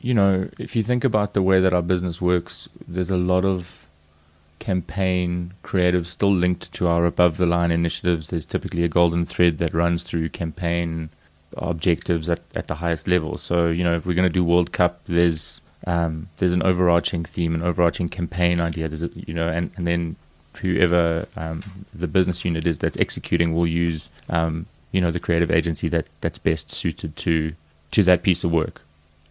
you 0.00 0.12
know, 0.12 0.48
if 0.58 0.74
you 0.74 0.82
think 0.82 1.04
about 1.04 1.34
the 1.34 1.42
way 1.42 1.60
that 1.60 1.72
our 1.72 1.82
business 1.82 2.20
works, 2.20 2.68
there's 2.88 3.12
a 3.12 3.16
lot 3.16 3.44
of 3.44 3.86
campaign 4.58 5.54
creative 5.62 6.04
still 6.08 6.34
linked 6.34 6.72
to 6.72 6.88
our 6.88 7.06
above 7.06 7.36
the 7.36 7.46
line 7.46 7.70
initiatives. 7.70 8.26
There's 8.28 8.44
typically 8.44 8.82
a 8.82 8.88
golden 8.88 9.24
thread 9.24 9.58
that 9.58 9.72
runs 9.72 10.02
through 10.02 10.30
campaign 10.30 11.10
objectives 11.56 12.28
at, 12.28 12.40
at 12.54 12.66
the 12.66 12.76
highest 12.76 13.08
level. 13.08 13.36
So, 13.38 13.68
you 13.68 13.84
know, 13.84 13.96
if 13.96 14.06
we're 14.06 14.14
going 14.14 14.28
to 14.28 14.32
do 14.32 14.44
World 14.44 14.72
Cup, 14.72 15.00
there's 15.06 15.60
um, 15.86 16.28
there's 16.36 16.52
an 16.52 16.62
overarching 16.62 17.24
theme, 17.24 17.54
an 17.54 17.62
overarching 17.62 18.08
campaign 18.08 18.60
idea. 18.60 18.88
There's 18.88 19.02
a, 19.02 19.10
you 19.14 19.34
know, 19.34 19.48
and, 19.48 19.70
and 19.76 19.86
then 19.86 20.16
whoever 20.56 21.26
um, 21.36 21.62
the 21.94 22.08
business 22.08 22.44
unit 22.44 22.66
is 22.66 22.78
that's 22.78 22.98
executing 22.98 23.54
will 23.54 23.66
use 23.66 24.10
um, 24.28 24.66
you 24.92 25.00
know 25.00 25.10
the 25.10 25.20
creative 25.20 25.50
agency 25.50 25.88
that 25.88 26.06
that's 26.20 26.38
best 26.38 26.70
suited 26.70 27.16
to 27.16 27.54
to 27.90 28.02
that 28.02 28.22
piece 28.22 28.44
of 28.44 28.50
work. 28.50 28.82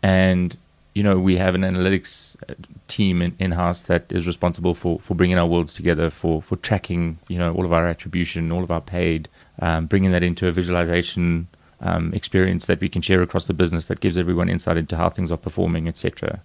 And 0.01 0.57
you 0.93 1.03
know 1.03 1.19
we 1.19 1.37
have 1.37 1.55
an 1.55 1.61
analytics 1.61 2.35
uh, 2.49 2.55
team 2.87 3.21
in, 3.21 3.35
in 3.39 3.51
house 3.51 3.83
that 3.83 4.11
is 4.11 4.25
responsible 4.25 4.73
for 4.73 4.99
for 4.99 5.13
bringing 5.15 5.37
our 5.37 5.45
worlds 5.45 5.73
together 5.73 6.09
for 6.09 6.41
for 6.41 6.55
tracking 6.57 7.19
you 7.27 7.37
know 7.37 7.53
all 7.53 7.65
of 7.65 7.73
our 7.73 7.87
attribution, 7.87 8.51
all 8.51 8.63
of 8.63 8.71
our 8.71 8.81
paid, 8.81 9.27
um, 9.59 9.85
bringing 9.85 10.11
that 10.11 10.23
into 10.23 10.47
a 10.47 10.51
visualization 10.51 11.47
um, 11.81 12.13
experience 12.13 12.65
that 12.65 12.81
we 12.81 12.89
can 12.89 13.01
share 13.01 13.21
across 13.21 13.45
the 13.45 13.53
business 13.53 13.85
that 13.87 13.99
gives 13.99 14.17
everyone 14.17 14.49
insight 14.49 14.77
into 14.77 14.95
how 14.97 15.09
things 15.09 15.31
are 15.31 15.37
performing, 15.37 15.87
etc. 15.87 16.41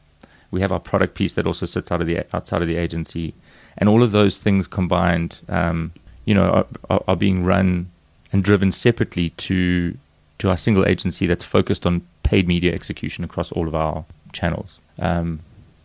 We 0.51 0.61
have 0.61 0.73
our 0.73 0.81
product 0.81 1.15
piece 1.15 1.35
that 1.35 1.47
also 1.47 1.67
sits 1.67 1.91
out 1.91 2.01
of 2.01 2.07
the 2.07 2.25
outside 2.35 2.63
of 2.63 2.69
the 2.69 2.77
agency, 2.77 3.35
and 3.77 3.89
all 3.89 4.03
of 4.03 4.13
those 4.13 4.39
things 4.39 4.67
combined, 4.67 5.41
um, 5.49 5.93
you 6.25 6.35
know, 6.35 6.45
are, 6.51 6.67
are, 6.91 7.05
are 7.09 7.17
being 7.17 7.45
run 7.45 7.91
and 8.33 8.45
driven 8.45 8.71
separately 8.73 9.31
to 9.31 9.97
to 10.39 10.49
our 10.49 10.57
single 10.57 10.87
agency 10.87 11.27
that's 11.27 11.45
focused 11.45 11.87
on 11.87 12.03
paid 12.23 12.47
media 12.49 12.73
execution 12.73 13.25
across 13.25 13.53
all 13.53 13.69
of 13.69 13.75
our 13.75 14.05
channels. 14.33 14.81
Um, 14.99 15.41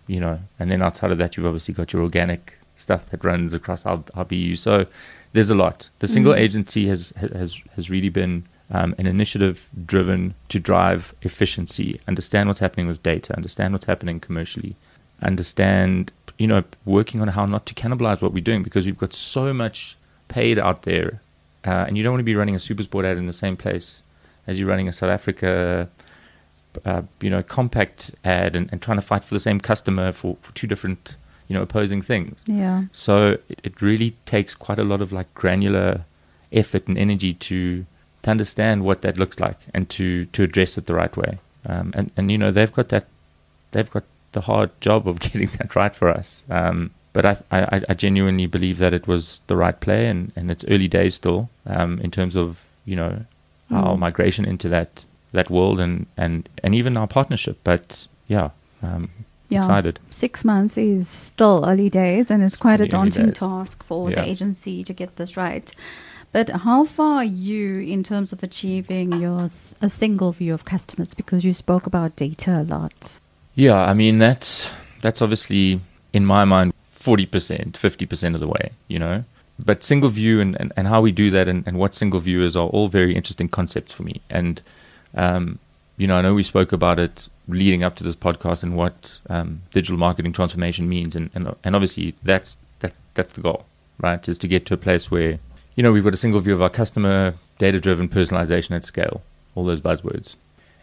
you 0.08 0.20
know, 0.20 0.40
and 0.60 0.72
then 0.72 0.82
outside 0.82 1.12
of 1.12 1.18
that, 1.20 1.38
you've 1.38 1.46
obviously 1.46 1.74
got 1.74 1.94
your 1.94 2.02
organic 2.02 2.58
stuff 2.76 3.08
that 3.12 3.24
runs 3.24 3.54
across 3.54 3.86
our, 3.86 4.04
our 4.16 4.26
BU. 4.26 4.56
So 4.56 4.88
there's 5.34 5.50
a 5.52 5.56
lot. 5.56 5.90
The 6.00 6.08
single 6.08 6.34
Mm. 6.34 6.40
agency 6.40 6.88
has 6.88 7.14
has 7.18 7.62
has 7.76 7.90
really 7.90 8.10
been 8.10 8.46
um, 8.72 8.94
an 8.98 9.08
initiative 9.08 9.70
driven 9.86 10.36
to 10.50 10.60
drive 10.60 11.14
efficiency, 11.22 12.00
understand 12.08 12.48
what's 12.48 12.60
happening 12.60 12.88
with 12.88 13.02
data, 13.02 13.36
understand 13.36 13.74
what's 13.74 13.86
happening 13.86 14.20
commercially, 14.20 14.76
understand 15.22 16.12
you 16.38 16.48
know 16.48 16.64
working 16.86 17.20
on 17.22 17.30
how 17.30 17.46
not 17.46 17.66
to 17.66 17.74
cannibalize 17.74 18.22
what 18.22 18.32
we're 18.32 18.44
doing 18.44 18.64
because 18.64 18.86
we've 18.86 18.98
got 18.98 19.14
so 19.14 19.54
much 19.54 19.98
paid 20.28 20.60
out 20.60 20.84
there, 20.84 21.22
uh, 21.66 21.86
and 21.88 21.98
you 21.98 22.04
don't 22.04 22.14
want 22.14 22.20
to 22.20 22.26
be 22.26 22.36
running 22.36 22.56
a 22.56 22.60
SuperSport 22.60 23.06
ad 23.06 23.18
in 23.18 23.26
the 23.26 23.34
same 23.34 23.58
place 23.58 24.04
as 24.46 24.60
you're 24.60 24.70
running 24.70 24.88
a 24.88 24.94
South 24.94 25.10
Africa. 25.10 25.90
Uh, 26.86 27.02
you 27.20 27.32
know, 27.32 27.42
compact 27.42 28.12
ad 28.24 28.56
and, 28.56 28.70
and 28.72 28.80
trying 28.80 28.96
to 28.96 29.02
fight 29.02 29.24
for 29.24 29.34
the 29.34 29.40
same 29.40 29.60
customer 29.60 30.12
for, 30.12 30.38
for 30.44 30.54
two 30.54 30.68
different, 30.68 31.16
you 31.48 31.56
know, 31.56 31.64
opposing 31.64 32.00
things. 32.00 32.44
Yeah. 32.46 32.84
So 32.92 33.40
it, 33.50 33.60
it 33.64 33.82
really 33.82 34.16
takes 34.28 34.54
quite 34.54 34.78
a 34.78 34.84
lot 34.84 35.02
of 35.02 35.12
like 35.12 35.34
granular 35.34 36.06
effort 36.52 36.88
and 36.88 36.96
energy 36.96 37.34
to 37.34 37.88
to 38.30 38.32
understand 38.32 38.84
what 38.84 39.02
that 39.02 39.18
looks 39.18 39.40
like 39.40 39.58
and 39.74 39.90
to 39.90 40.26
to 40.36 40.44
address 40.44 40.78
it 40.78 40.86
the 40.86 40.94
right 40.94 41.16
way. 41.18 41.40
Um, 41.66 41.92
and 41.98 42.12
and 42.18 42.32
you 42.32 42.38
know 42.38 42.52
they've 42.52 42.72
got 42.74 42.90
that 42.90 43.06
they've 43.72 43.92
got 43.92 44.04
the 44.32 44.42
hard 44.42 44.70
job 44.82 45.08
of 45.08 45.20
getting 45.26 45.50
that 45.58 45.76
right 45.76 45.96
for 45.96 46.10
us. 46.10 46.44
Um, 46.50 46.92
but 47.14 47.26
I, 47.26 47.38
I 47.52 47.82
I 47.90 47.94
genuinely 47.96 48.48
believe 48.48 48.78
that 48.78 48.94
it 48.94 49.08
was 49.08 49.42
the 49.48 49.56
right 49.56 49.80
play 49.80 50.08
and 50.08 50.32
and 50.36 50.52
it's 50.52 50.66
early 50.68 50.88
days 50.88 51.16
still 51.16 51.50
um, 51.66 52.00
in 52.04 52.12
terms 52.12 52.36
of 52.36 52.64
you 52.86 52.96
know 52.96 53.26
our 53.72 53.96
Mm. 53.96 54.00
migration 54.00 54.46
into 54.46 54.70
that 54.70 55.06
that 55.32 55.50
world 55.50 55.80
and 55.80 56.06
and 56.18 56.50
and 56.64 56.74
even 56.76 56.98
our 56.98 57.08
partnership. 57.08 57.58
But 57.64 58.08
yeah. 58.28 58.50
Um, 58.84 59.10
Yeah. 59.52 59.62
Excited. 59.66 60.00
Six 60.12 60.46
months 60.46 60.78
is 60.78 61.08
still 61.10 61.64
early 61.66 61.90
days, 61.90 62.30
and 62.32 62.44
it's 62.44 62.56
quite 62.58 62.82
a 62.82 62.88
daunting 62.88 63.34
task 63.34 63.84
for 63.84 64.10
Yeah. 64.10 64.22
the 64.22 64.30
agency 64.32 64.84
to 64.84 64.94
get 64.94 65.16
this 65.16 65.36
right. 65.38 65.76
But 66.32 66.50
how 66.50 66.86
far 66.86 67.18
are 67.18 67.24
you 67.24 67.80
in 67.80 68.04
terms 68.04 68.32
of 68.32 68.44
achieving 68.44 69.20
your 69.20 69.50
a 69.82 69.90
single 69.90 70.32
view 70.32 70.54
of 70.54 70.64
customers? 70.64 71.14
Because 71.14 71.44
you 71.44 71.54
spoke 71.54 71.88
about 71.88 72.16
data 72.16 72.62
a 72.62 72.64
lot. 72.64 73.18
Yeah, 73.56 73.80
I 73.80 73.94
mean 73.94 74.20
that's 74.20 74.70
that's 75.02 75.22
obviously 75.22 75.82
in 76.14 76.26
my 76.26 76.46
mind 76.46 76.74
forty 76.84 77.26
percent, 77.26 77.78
fifty 77.78 78.06
percent 78.06 78.36
of 78.36 78.42
the 78.42 78.48
way, 78.48 78.72
you 78.88 79.00
know. 79.00 79.24
But 79.58 79.84
single 79.84 80.10
view 80.10 80.40
and, 80.40 80.56
and, 80.60 80.72
and 80.78 80.88
how 80.88 81.02
we 81.02 81.12
do 81.12 81.30
that 81.32 81.50
and, 81.50 81.66
and 81.68 81.78
what 81.78 81.94
single 81.94 82.22
view 82.22 82.42
is 82.42 82.56
are 82.56 82.68
all 82.68 82.88
very 82.88 83.14
interesting 83.14 83.50
concepts 83.50 83.92
for 83.92 84.04
me. 84.04 84.22
And 84.30 84.62
um, 85.16 85.60
you 85.98 86.08
know, 86.08 86.16
I 86.16 86.22
know 86.22 86.34
we 86.34 86.44
spoke 86.44 86.72
about 86.72 87.00
it 87.00 87.28
leading 87.48 87.84
up 87.84 87.96
to 87.96 88.04
this 88.04 88.16
podcast 88.16 88.64
and 88.64 88.78
what 88.78 89.20
um, 89.30 89.64
digital 89.74 89.98
marketing 89.98 90.32
transformation 90.32 90.88
means, 90.88 91.16
and, 91.16 91.32
and 91.34 91.56
and 91.64 91.76
obviously 91.76 92.14
that's 92.22 92.58
that's 92.80 93.00
that's 93.16 93.32
the 93.32 93.42
goal, 93.42 93.66
right? 94.00 94.26
Is 94.30 94.38
to 94.38 94.48
get 94.48 94.68
to 94.68 94.76
a 94.76 94.78
place 94.78 95.10
where 95.10 95.40
you 95.80 95.84
know 95.84 95.94
we've 95.94 96.04
got 96.04 96.14
a 96.14 96.18
single 96.18 96.42
view 96.42 96.54
of 96.54 96.62
our 96.62 96.70
customer, 96.70 97.36
data-driven 97.58 98.10
personalization 98.10 98.76
at 98.76 98.84
scale, 98.84 99.22
all 99.56 99.64
those 99.64 99.80
buzzwords, 99.80 100.36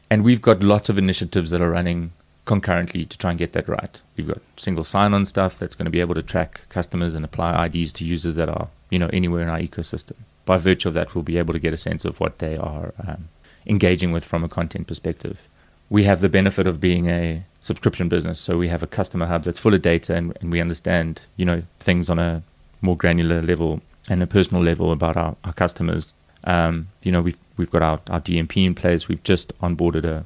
and 0.09 0.25
we've 0.25 0.41
got 0.41 0.63
lots 0.63 0.89
of 0.89 0.97
initiatives 0.97 1.51
that 1.51 1.61
are 1.61 1.71
running 1.71 2.13
concurrently 2.47 3.05
to 3.05 3.19
try 3.19 3.29
and 3.29 3.39
get 3.39 3.53
that 3.53 3.69
right. 3.69 4.01
We've 4.17 4.27
got 4.27 4.41
single 4.57 4.85
sign-on 4.85 5.27
stuff 5.27 5.59
that's 5.59 5.75
going 5.75 5.85
to 5.85 5.91
be 5.91 6.01
able 6.01 6.15
to 6.15 6.23
track 6.23 6.63
customers 6.71 7.15
and 7.15 7.27
apply 7.27 7.67
IDs 7.67 7.93
to 7.93 8.07
users 8.07 8.37
that 8.37 8.49
are 8.49 8.69
you 8.89 8.99
know 8.99 9.11
anywhere 9.13 9.43
in 9.43 9.51
our 9.51 9.59
ecosystem. 9.59 10.15
By 10.47 10.57
virtue 10.57 10.89
of 10.89 10.95
that, 10.95 11.15
we'll 11.15 11.25
be 11.25 11.37
able 11.37 11.53
to 11.53 11.61
get 11.61 11.75
a 11.75 11.77
sense 11.89 12.07
of 12.07 12.19
what 12.19 12.39
they 12.39 12.57
are 12.57 12.95
um, 13.07 13.29
engaging 13.67 14.13
with 14.13 14.25
from 14.25 14.45
a 14.45 14.49
content 14.49 14.87
perspective. 14.87 15.43
We 15.91 16.05
have 16.05 16.23
the 16.23 16.31
benefit 16.31 16.67
of 16.67 16.81
being 16.81 17.11
a 17.11 17.45
subscription 17.61 18.09
business, 18.09 18.41
so 18.41 18.57
we 18.57 18.69
have 18.69 18.83
a 18.83 18.87
customer 18.87 19.27
hub 19.27 19.45
that's 19.45 19.59
full 19.59 19.75
of 19.75 19.83
data, 19.83 20.15
and, 20.15 20.35
and 20.41 20.51
we 20.51 20.59
understand 20.59 21.21
you 21.37 21.45
know 21.45 21.65
things 21.81 22.09
on 22.09 22.19
a 22.19 22.43
more 22.81 22.97
granular 22.97 23.43
level 23.43 23.83
and 24.09 24.23
a 24.23 24.27
personal 24.27 24.63
level 24.63 24.93
about 24.93 25.17
our, 25.17 25.37
our 25.45 25.53
customers. 25.53 26.13
Um, 26.45 26.89
you 27.03 27.11
know, 27.13 27.23
we've 27.23 27.39
we've 27.57 27.71
got 27.71 27.83
our, 27.83 28.01
our 28.11 28.21
DMP 28.21 28.65
in 28.67 28.75
place. 28.75 29.09
We've 29.09 29.23
just 29.23 29.57
onboarded 29.61 30.05
a 30.05 30.25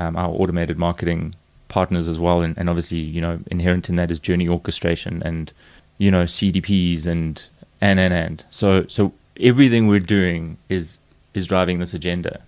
um, 0.00 0.16
our 0.16 0.30
automated 0.30 0.78
marketing 0.78 1.34
partners 1.68 2.08
as 2.08 2.18
well, 2.18 2.42
and, 2.42 2.56
and 2.58 2.68
obviously, 2.68 2.98
you 2.98 3.20
know, 3.20 3.38
inherent 3.50 3.88
in 3.88 3.96
that 3.96 4.10
is 4.10 4.18
journey 4.18 4.48
orchestration 4.48 5.22
and 5.22 5.52
you 5.98 6.10
know 6.10 6.24
CDPs 6.24 7.06
and 7.06 7.44
and 7.80 8.00
and 8.00 8.12
and. 8.12 8.44
So 8.50 8.86
so 8.86 9.12
everything 9.40 9.86
we're 9.86 10.00
doing 10.00 10.56
is 10.68 10.98
is 11.34 11.46
driving 11.46 11.78
this 11.78 11.94
agenda. 11.94 12.40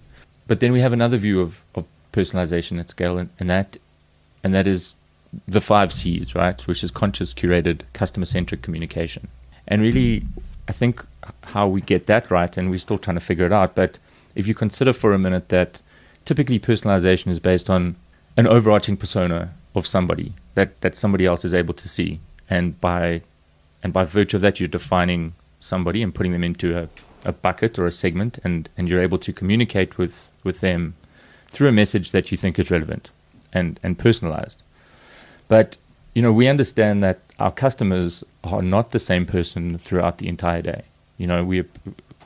But 0.46 0.60
then 0.60 0.72
we 0.72 0.80
have 0.80 0.92
another 0.92 1.16
view 1.16 1.40
of, 1.40 1.62
of 1.74 1.86
personalization 2.12 2.80
at 2.80 2.90
scale, 2.90 3.18
and, 3.18 3.30
and 3.38 3.48
that 3.48 3.76
and 4.42 4.54
that 4.54 4.66
is 4.66 4.94
the 5.46 5.60
five 5.60 5.92
C's, 5.92 6.34
right? 6.34 6.60
Which 6.66 6.84
is 6.84 6.90
conscious, 6.90 7.32
curated, 7.32 7.82
customer 7.92 8.26
centric 8.26 8.62
communication. 8.62 9.28
And 9.68 9.80
really, 9.80 10.24
I 10.68 10.72
think 10.72 11.05
how 11.42 11.68
we 11.68 11.81
get 11.81 12.07
that 12.07 12.31
right, 12.31 12.57
and 12.57 12.70
we're 12.70 12.79
still 12.79 12.98
trying 12.98 13.16
to 13.16 13.20
figure 13.20 13.46
it 13.46 13.53
out. 13.53 13.75
But 13.75 13.98
if 14.35 14.46
you 14.46 14.55
consider 14.55 14.92
for 14.92 15.12
a 15.12 15.18
minute 15.18 15.48
that 15.48 15.81
typically 16.25 16.59
personalization 16.59 17.29
is 17.29 17.40
based 17.40 17.68
on 17.68 17.96
an 18.37 18.46
overarching 18.46 18.96
persona 18.96 19.53
of 19.75 19.87
somebody 19.87 20.35
that, 20.55 20.81
that 20.81 20.96
somebody 20.96 21.27
else 21.27 21.44
is 21.44 21.55
able 21.55 21.75
to 21.75 21.88
see, 21.88 22.20
and 22.48 22.81
by 22.81 23.22
and 23.83 23.92
by 23.92 24.05
virtue 24.05 24.37
of 24.37 24.42
that, 24.42 24.61
you're 24.61 24.68
defining 24.68 25.35
somebody 25.61 26.03
and 26.03 26.14
putting 26.14 26.33
them 26.33 26.44
into 26.44 26.79
a, 26.79 26.88
a 27.25 27.33
bucket 27.33 27.79
or 27.79 27.87
a 27.87 27.92
segment, 27.92 28.38
and, 28.44 28.68
and 28.77 28.88
you're 28.88 29.03
able 29.03 29.18
to 29.18 29.33
communicate 29.33 29.98
with, 29.98 30.29
with 30.44 30.61
them 30.61 30.94
through 31.48 31.68
a 31.68 31.72
message 31.72 32.12
that 32.12 32.31
you 32.31 32.38
think 32.38 32.59
is 32.59 32.70
relevant 32.70 33.11
and, 33.53 33.81
and 33.83 33.98
personalized. 33.98 34.62
But 35.48 35.77
you 36.14 36.22
know, 36.22 36.33
we 36.33 36.48
understand 36.48 37.03
that 37.03 37.20
our 37.38 37.53
customers 37.53 38.22
are 38.44 38.62
not 38.62 38.90
the 38.90 38.98
same 38.98 39.27
person 39.27 39.79
throughout 39.79 40.18
the 40.18 40.29
entire 40.29 40.62
day. 40.62 40.83
You 41.18 41.27
know, 41.27 41.44
we 41.44 41.64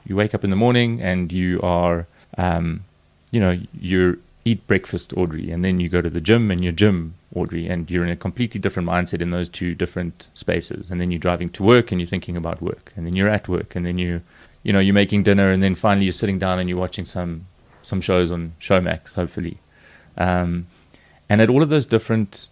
you 0.07 0.17
wake 0.17 0.35
up 0.35 0.45
in 0.45 0.51
the 0.51 0.57
morning 0.57 1.01
and 1.01 1.33
you 1.33 1.61
are, 1.63 2.07
um, 2.39 2.85
you 3.31 3.41
know, 3.41 3.61
you 3.79 4.23
eat 4.45 4.67
breakfast, 4.69 5.13
Audrey, 5.17 5.51
and 5.51 5.65
then 5.65 5.81
you 5.81 5.89
go 5.89 6.01
to 6.01 6.09
the 6.09 6.21
gym 6.21 6.51
and 6.51 6.63
you're 6.63 6.73
gym, 6.73 7.15
Audrey, 7.35 7.67
and 7.69 7.91
you're 7.91 8.05
in 8.05 8.11
a 8.11 8.17
completely 8.17 8.61
different 8.61 8.89
mindset 8.89 9.21
in 9.21 9.33
those 9.33 9.49
two 9.49 9.75
different 9.75 10.31
spaces. 10.35 10.91
And 10.91 11.01
then 11.01 11.11
you're 11.11 11.19
driving 11.19 11.51
to 11.51 11.63
work 11.65 11.91
and 11.91 12.01
you're 12.01 12.09
thinking 12.09 12.37
about 12.37 12.63
work, 12.63 12.93
and 12.97 13.05
then 13.07 13.17
you're 13.17 13.29
at 13.29 13.49
work, 13.49 13.75
and 13.75 13.85
then 13.85 13.99
you, 13.99 14.23
you 14.63 14.73
know, 14.73 14.79
you're 14.79 14.95
making 14.95 15.25
dinner, 15.25 15.51
and 15.51 15.63
then 15.63 15.75
finally 15.75 16.07
you're 16.07 16.13
sitting 16.13 16.39
down 16.39 16.59
and 16.59 16.69
you're 16.69 16.79
watching 16.79 17.05
some 17.05 17.47
some 17.83 18.01
shows 18.01 18.33
on 18.33 18.53
Showmax, 18.61 19.15
hopefully. 19.15 19.59
Um, 20.17 20.67
and 21.29 21.41
at 21.41 21.51
all 21.51 21.63
of 21.63 21.69
those 21.69 21.87
different 21.87 22.49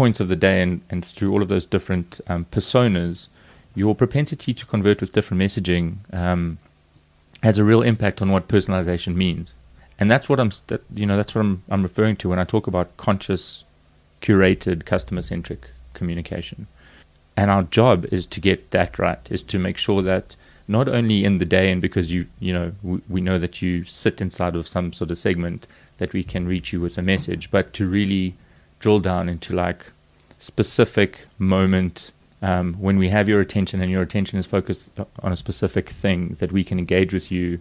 points 0.00 0.18
of 0.18 0.28
the 0.28 0.42
day 0.50 0.62
and, 0.62 0.80
and 0.88 1.04
through 1.04 1.30
all 1.30 1.42
of 1.42 1.48
those 1.48 1.66
different 1.66 2.08
um, 2.26 2.46
personas, 2.50 3.28
your 3.74 3.94
propensity 3.94 4.54
to 4.54 4.64
convert 4.64 4.98
with 4.98 5.12
different 5.12 5.42
messaging 5.42 5.84
um, 6.14 6.56
has 7.42 7.58
a 7.58 7.64
real 7.64 7.82
impact 7.82 8.22
on 8.22 8.32
what 8.32 8.48
personalization 8.48 9.14
means. 9.14 9.56
And 9.98 10.10
that's 10.10 10.26
what 10.26 10.40
I'm, 10.40 10.50
st- 10.50 10.80
you 10.94 11.04
know, 11.04 11.18
that's 11.18 11.34
what 11.34 11.42
I'm, 11.42 11.62
I'm 11.68 11.82
referring 11.82 12.16
to 12.16 12.30
when 12.30 12.38
I 12.38 12.44
talk 12.44 12.66
about 12.66 12.96
conscious, 12.96 13.64
curated, 14.22 14.86
customer-centric 14.86 15.66
communication. 15.92 16.66
And 17.36 17.50
our 17.50 17.64
job 17.64 18.06
is 18.10 18.24
to 18.28 18.40
get 18.40 18.70
that 18.70 18.98
right, 18.98 19.24
is 19.30 19.42
to 19.52 19.58
make 19.58 19.76
sure 19.76 20.00
that 20.00 20.34
not 20.66 20.88
only 20.88 21.26
in 21.26 21.36
the 21.36 21.44
day 21.44 21.70
and 21.70 21.82
because 21.82 22.10
you, 22.10 22.26
you 22.38 22.54
know, 22.54 22.72
we, 22.82 23.02
we 23.06 23.20
know 23.20 23.38
that 23.38 23.60
you 23.60 23.84
sit 23.84 24.22
inside 24.22 24.56
of 24.56 24.66
some 24.66 24.94
sort 24.94 25.10
of 25.10 25.18
segment 25.18 25.66
that 25.98 26.14
we 26.14 26.24
can 26.24 26.48
reach 26.48 26.72
you 26.72 26.80
with 26.80 26.96
a 26.96 27.02
message, 27.02 27.50
but 27.50 27.74
to 27.74 27.86
really 27.86 28.34
drill 28.80 28.98
down 28.98 29.28
into 29.28 29.54
like 29.54 29.86
specific 30.38 31.26
moment 31.38 32.10
um, 32.42 32.74
when 32.74 32.96
we 32.98 33.10
have 33.10 33.28
your 33.28 33.40
attention 33.40 33.80
and 33.82 33.90
your 33.90 34.02
attention 34.02 34.38
is 34.38 34.46
focused 34.46 34.90
on 35.22 35.30
a 35.30 35.36
specific 35.36 35.90
thing 35.90 36.36
that 36.40 36.50
we 36.50 36.64
can 36.64 36.78
engage 36.78 37.12
with 37.12 37.30
you 37.30 37.60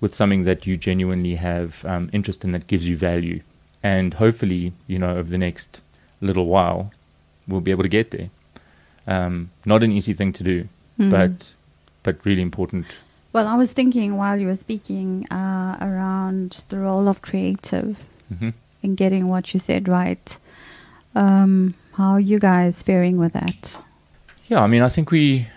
with 0.00 0.14
something 0.14 0.44
that 0.44 0.66
you 0.66 0.76
genuinely 0.76 1.36
have 1.36 1.84
um, 1.84 2.10
interest 2.12 2.44
in 2.44 2.52
that 2.52 2.66
gives 2.66 2.86
you 2.86 2.96
value. 2.96 3.40
And 3.82 4.14
hopefully 4.14 4.72
you 4.86 4.98
know 4.98 5.16
over 5.16 5.30
the 5.30 5.38
next 5.38 5.80
little 6.20 6.46
while 6.46 6.90
we'll 7.48 7.60
be 7.60 7.70
able 7.70 7.84
to 7.84 7.88
get 7.88 8.10
there. 8.10 8.30
Um, 9.06 9.50
not 9.64 9.82
an 9.82 9.92
easy 9.92 10.12
thing 10.12 10.32
to 10.34 10.42
do 10.44 10.68
Mm. 10.98 11.10
but 11.10 11.54
but 12.02 12.16
really 12.26 12.42
important. 12.42 12.84
Well, 13.32 13.46
I 13.46 13.54
was 13.54 13.72
thinking 13.72 14.18
while 14.18 14.38
you 14.38 14.48
were 14.48 14.56
speaking 14.56 15.26
uh, 15.30 15.78
around 15.80 16.62
the 16.68 16.78
role 16.78 17.08
of 17.08 17.22
creative. 17.22 17.96
Hmm 18.38 18.50
in 18.82 18.94
getting 18.94 19.28
what 19.28 19.52
you 19.54 19.60
said 19.60 19.88
right. 19.88 20.38
Um, 21.14 21.74
how 21.94 22.12
are 22.12 22.20
you 22.20 22.38
guys 22.38 22.82
faring 22.82 23.18
with 23.18 23.32
that? 23.32 23.76
Yeah, 24.48 24.62
I 24.62 24.66
mean, 24.66 24.82
I 24.82 24.88
think 24.88 25.10
we, 25.10 25.48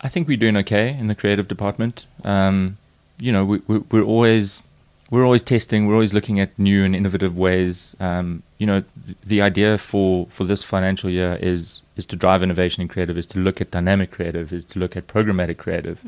I 0.00 0.08
think 0.08 0.28
we're 0.28 0.36
doing 0.36 0.56
okay 0.58 0.96
in 0.96 1.08
the 1.08 1.14
creative 1.14 1.48
department. 1.48 2.06
Um, 2.24 2.78
you 3.18 3.32
know, 3.32 3.44
we, 3.44 3.62
we, 3.66 3.78
we're 3.78 4.02
always, 4.02 4.62
we're 5.10 5.24
always 5.24 5.42
testing. 5.42 5.86
We're 5.86 5.94
always 5.94 6.14
looking 6.14 6.40
at 6.40 6.56
new 6.58 6.84
and 6.84 6.94
innovative 6.94 7.36
ways. 7.36 7.96
Um, 8.00 8.42
you 8.58 8.66
know, 8.66 8.84
th- 9.04 9.16
the 9.24 9.42
idea 9.42 9.76
for 9.76 10.26
for 10.30 10.44
this 10.44 10.62
financial 10.62 11.10
year 11.10 11.38
is 11.40 11.82
is 11.96 12.06
to 12.06 12.16
drive 12.16 12.42
innovation 12.42 12.82
in 12.82 12.88
creative, 12.88 13.18
is 13.18 13.26
to 13.26 13.40
look 13.40 13.60
at 13.60 13.70
dynamic 13.70 14.10
creative, 14.10 14.52
is 14.52 14.64
to 14.66 14.78
look 14.78 14.96
at 14.96 15.06
programmatic 15.08 15.58
creative, 15.58 16.00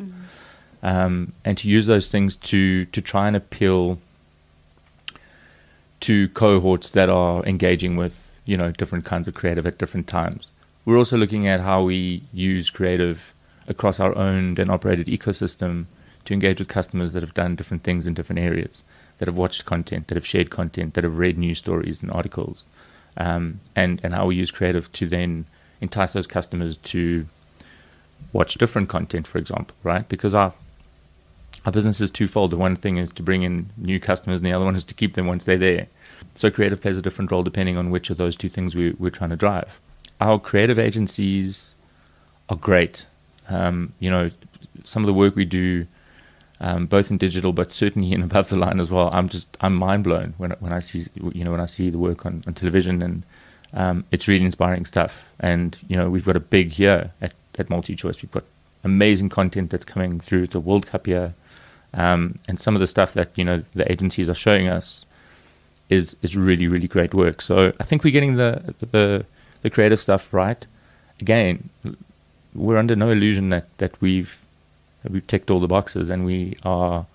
um, 0.82 1.32
and 1.44 1.58
to 1.58 1.68
use 1.68 1.86
those 1.86 2.08
things 2.08 2.36
to 2.36 2.86
to 2.86 3.00
try 3.02 3.26
and 3.26 3.36
appeal 3.36 3.98
to 6.02 6.28
cohorts 6.30 6.90
that 6.90 7.08
are 7.08 7.44
engaging 7.44 7.96
with 7.96 8.30
you 8.44 8.56
know 8.56 8.70
different 8.70 9.04
kinds 9.04 9.28
of 9.28 9.34
creative 9.34 9.66
at 9.66 9.78
different 9.78 10.06
times. 10.06 10.48
We're 10.84 10.98
also 10.98 11.16
looking 11.16 11.46
at 11.46 11.60
how 11.60 11.84
we 11.84 12.22
use 12.32 12.70
creative 12.70 13.34
across 13.68 14.00
our 14.00 14.16
owned 14.16 14.58
and 14.58 14.70
operated 14.70 15.06
ecosystem 15.06 15.86
to 16.24 16.34
engage 16.34 16.58
with 16.58 16.68
customers 16.68 17.12
that 17.12 17.22
have 17.22 17.34
done 17.34 17.54
different 17.56 17.84
things 17.84 18.06
in 18.06 18.14
different 18.14 18.40
areas, 18.40 18.82
that 19.18 19.28
have 19.28 19.36
watched 19.36 19.64
content, 19.64 20.08
that 20.08 20.16
have 20.16 20.26
shared 20.26 20.50
content, 20.50 20.94
that 20.94 21.04
have 21.04 21.18
read 21.18 21.38
news 21.38 21.58
stories 21.58 22.02
and 22.02 22.10
articles, 22.10 22.64
um, 23.16 23.60
and 23.76 24.00
and 24.02 24.14
how 24.14 24.26
we 24.26 24.36
use 24.36 24.50
creative 24.50 24.90
to 24.92 25.06
then 25.06 25.46
entice 25.80 26.12
those 26.12 26.26
customers 26.26 26.76
to 26.76 27.26
watch 28.32 28.54
different 28.54 28.88
content, 28.88 29.26
for 29.26 29.38
example, 29.38 29.76
right? 29.82 30.08
Because 30.08 30.34
our 30.34 30.52
our 31.64 31.72
business 31.72 32.00
is 32.00 32.10
twofold. 32.10 32.50
The 32.50 32.56
one 32.56 32.76
thing 32.76 32.96
is 32.96 33.10
to 33.10 33.22
bring 33.22 33.42
in 33.42 33.70
new 33.76 34.00
customers, 34.00 34.38
and 34.38 34.46
the 34.46 34.52
other 34.52 34.64
one 34.64 34.76
is 34.76 34.84
to 34.84 34.94
keep 34.94 35.14
them 35.14 35.26
once 35.26 35.44
they're 35.44 35.58
there. 35.58 35.86
So 36.34 36.50
creative 36.50 36.80
plays 36.80 36.98
a 36.98 37.02
different 37.02 37.30
role 37.30 37.42
depending 37.42 37.76
on 37.76 37.90
which 37.90 38.10
of 38.10 38.16
those 38.16 38.36
two 38.36 38.48
things 38.48 38.74
we, 38.74 38.92
we're 38.92 39.10
trying 39.10 39.30
to 39.30 39.36
drive. 39.36 39.80
Our 40.20 40.38
creative 40.38 40.78
agencies 40.78 41.76
are 42.48 42.56
great. 42.56 43.06
Um, 43.48 43.92
you 43.98 44.10
know, 44.10 44.30
some 44.84 45.02
of 45.02 45.06
the 45.06 45.14
work 45.14 45.36
we 45.36 45.44
do, 45.44 45.86
um, 46.60 46.86
both 46.86 47.10
in 47.10 47.18
digital, 47.18 47.52
but 47.52 47.70
certainly 47.70 48.12
in 48.12 48.22
above 48.28 48.48
the 48.48 48.56
line 48.56 48.80
as 48.80 48.90
well. 48.90 49.10
I'm 49.12 49.28
just 49.28 49.46
I'm 49.60 49.74
mind 49.74 50.04
blown 50.04 50.34
when 50.38 50.52
when 50.60 50.72
I 50.72 50.80
see 50.80 51.06
you 51.14 51.44
know 51.44 51.50
when 51.50 51.60
I 51.60 51.66
see 51.66 51.90
the 51.90 51.98
work 51.98 52.24
on, 52.24 52.42
on 52.46 52.54
television, 52.54 53.02
and 53.02 53.22
um, 53.74 54.04
it's 54.10 54.28
really 54.28 54.44
inspiring 54.44 54.84
stuff. 54.84 55.28
And 55.38 55.76
you 55.88 55.96
know, 55.96 56.10
we've 56.10 56.24
got 56.24 56.36
a 56.36 56.40
big 56.40 56.78
year 56.78 57.12
at 57.20 57.32
at 57.58 57.68
MultiChoice. 57.68 58.22
We've 58.22 58.32
got 58.32 58.44
amazing 58.84 59.28
content 59.28 59.70
that's 59.70 59.84
coming 59.84 60.20
through. 60.20 60.44
It's 60.44 60.54
a 60.54 60.60
World 60.60 60.86
Cup 60.86 61.06
year, 61.06 61.34
um, 61.94 62.36
and 62.48 62.58
some 62.58 62.74
of 62.74 62.80
the 62.80 62.86
stuff 62.86 63.14
that 63.14 63.30
you 63.36 63.44
know 63.44 63.62
the 63.74 63.90
agencies 63.90 64.28
are 64.28 64.34
showing 64.34 64.68
us 64.68 65.04
is 65.90 66.16
is 66.22 66.36
really 66.36 66.66
really 66.68 66.88
great 66.88 67.14
work. 67.14 67.42
So 67.42 67.72
I 67.80 67.84
think 67.84 68.04
we're 68.04 68.12
getting 68.12 68.36
the 68.36 68.74
the 68.80 69.24
the 69.62 69.70
creative 69.70 70.00
stuff 70.00 70.32
right. 70.32 70.64
Again, 71.20 71.68
we're 72.54 72.76
under 72.78 72.96
no 72.96 73.10
illusion 73.10 73.50
that 73.50 73.66
that 73.78 74.00
we've 74.00 74.40
that 75.02 75.12
we've 75.12 75.26
ticked 75.26 75.50
all 75.50 75.60
the 75.60 75.68
boxes, 75.68 76.10
and 76.10 76.24
we 76.24 76.56
are 76.64 77.06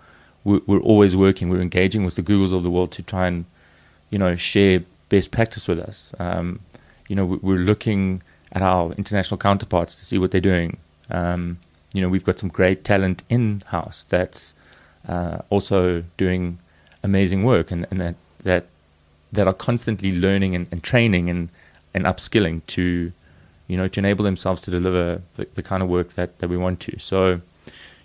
we're, 0.43 0.61
we're 0.65 0.79
always 0.79 1.15
working. 1.15 1.49
We're 1.49 1.61
engaging 1.61 2.05
with 2.05 2.15
the 2.15 2.23
Googles 2.23 2.53
of 2.53 2.63
the 2.63 2.69
world 2.71 2.91
to 2.93 3.03
try 3.03 3.27
and 3.27 3.45
you 4.09 4.17
know 4.19 4.35
share 4.35 4.83
best 5.09 5.31
practice 5.31 5.67
with 5.67 5.79
us. 5.79 6.13
Um, 6.19 6.59
you 7.07 7.15
know, 7.15 7.25
we- 7.25 7.37
we're 7.37 7.59
looking 7.59 8.21
at 8.51 8.61
our 8.61 8.93
international 8.93 9.37
counterparts 9.37 9.95
to 9.95 10.05
see 10.05 10.17
what 10.17 10.31
they're 10.31 10.41
doing. 10.41 10.77
Um, 11.09 11.59
you 11.93 12.01
know, 12.01 12.09
we've 12.09 12.23
got 12.23 12.37
some 12.39 12.49
great 12.49 12.83
talent 12.83 13.23
in 13.29 13.63
house 13.67 14.05
that's 14.07 14.53
uh, 15.07 15.39
also 15.49 16.03
doing 16.17 16.59
amazing 17.03 17.43
work, 17.43 17.71
and, 17.71 17.85
and 17.91 17.99
that 18.01 18.15
that 18.43 18.65
that 19.31 19.47
are 19.47 19.53
constantly 19.53 20.11
learning 20.11 20.55
and, 20.55 20.67
and 20.71 20.83
training 20.83 21.29
and, 21.29 21.49
and 21.93 22.05
upskilling 22.05 22.61
to 22.67 23.11
you 23.67 23.77
know 23.77 23.87
to 23.87 23.99
enable 23.99 24.23
themselves 24.23 24.61
to 24.61 24.71
deliver 24.71 25.21
the, 25.35 25.47
the 25.55 25.63
kind 25.63 25.83
of 25.83 25.89
work 25.89 26.13
that, 26.13 26.39
that 26.39 26.49
we 26.49 26.57
want 26.57 26.79
to. 26.81 26.99
So 26.99 27.41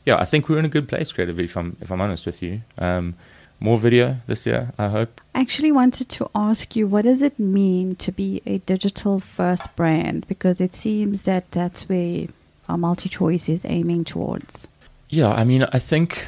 yeah, 0.05 0.17
I 0.17 0.25
think 0.25 0.49
we're 0.49 0.59
in 0.59 0.65
a 0.65 0.71
good 0.71 0.89
place 0.89 1.13
creatively. 1.13 1.45
If 1.45 1.57
I'm 1.57 1.77
if 1.81 1.91
I'm 1.91 2.01
honest 2.01 2.27
with 2.27 2.43
you, 2.43 2.63
um, 2.79 3.15
more 3.63 3.79
video 3.79 4.17
this 4.27 4.47
year. 4.47 4.73
I 4.79 4.89
hope. 4.89 5.21
I 5.35 5.41
actually 5.41 5.73
wanted 5.73 6.09
to 6.11 6.29
ask 6.35 6.75
you, 6.77 6.87
what 6.87 7.03
does 7.05 7.23
it 7.23 7.39
mean 7.39 7.97
to 7.97 8.13
be 8.13 8.43
a 8.45 8.59
digital 8.59 9.21
first 9.21 9.75
brand? 9.77 10.27
Because 10.27 10.61
it 10.61 10.75
seems 10.75 11.23
that 11.23 11.51
that's 11.53 11.89
where 11.89 12.27
our 12.69 12.77
MultiChoice 12.77 13.49
is 13.49 13.65
aiming 13.65 14.05
towards. 14.05 14.67
Yeah, 15.09 15.29
I 15.29 15.45
mean, 15.45 15.65
I 15.73 15.79
think 15.79 16.27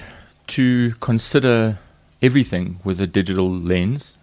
to 0.49 0.93
consider 1.01 1.79
everything 2.23 2.81
with 2.85 3.01
a 3.01 3.07
digital 3.07 3.51
lens, 3.51 4.17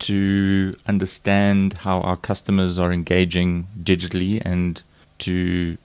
to 0.00 0.76
understand 0.86 1.74
how 1.74 2.00
our 2.00 2.16
customers 2.16 2.78
are 2.78 2.92
engaging 2.92 3.66
digitally, 3.82 4.42
and 4.44 4.82
to 5.18 5.78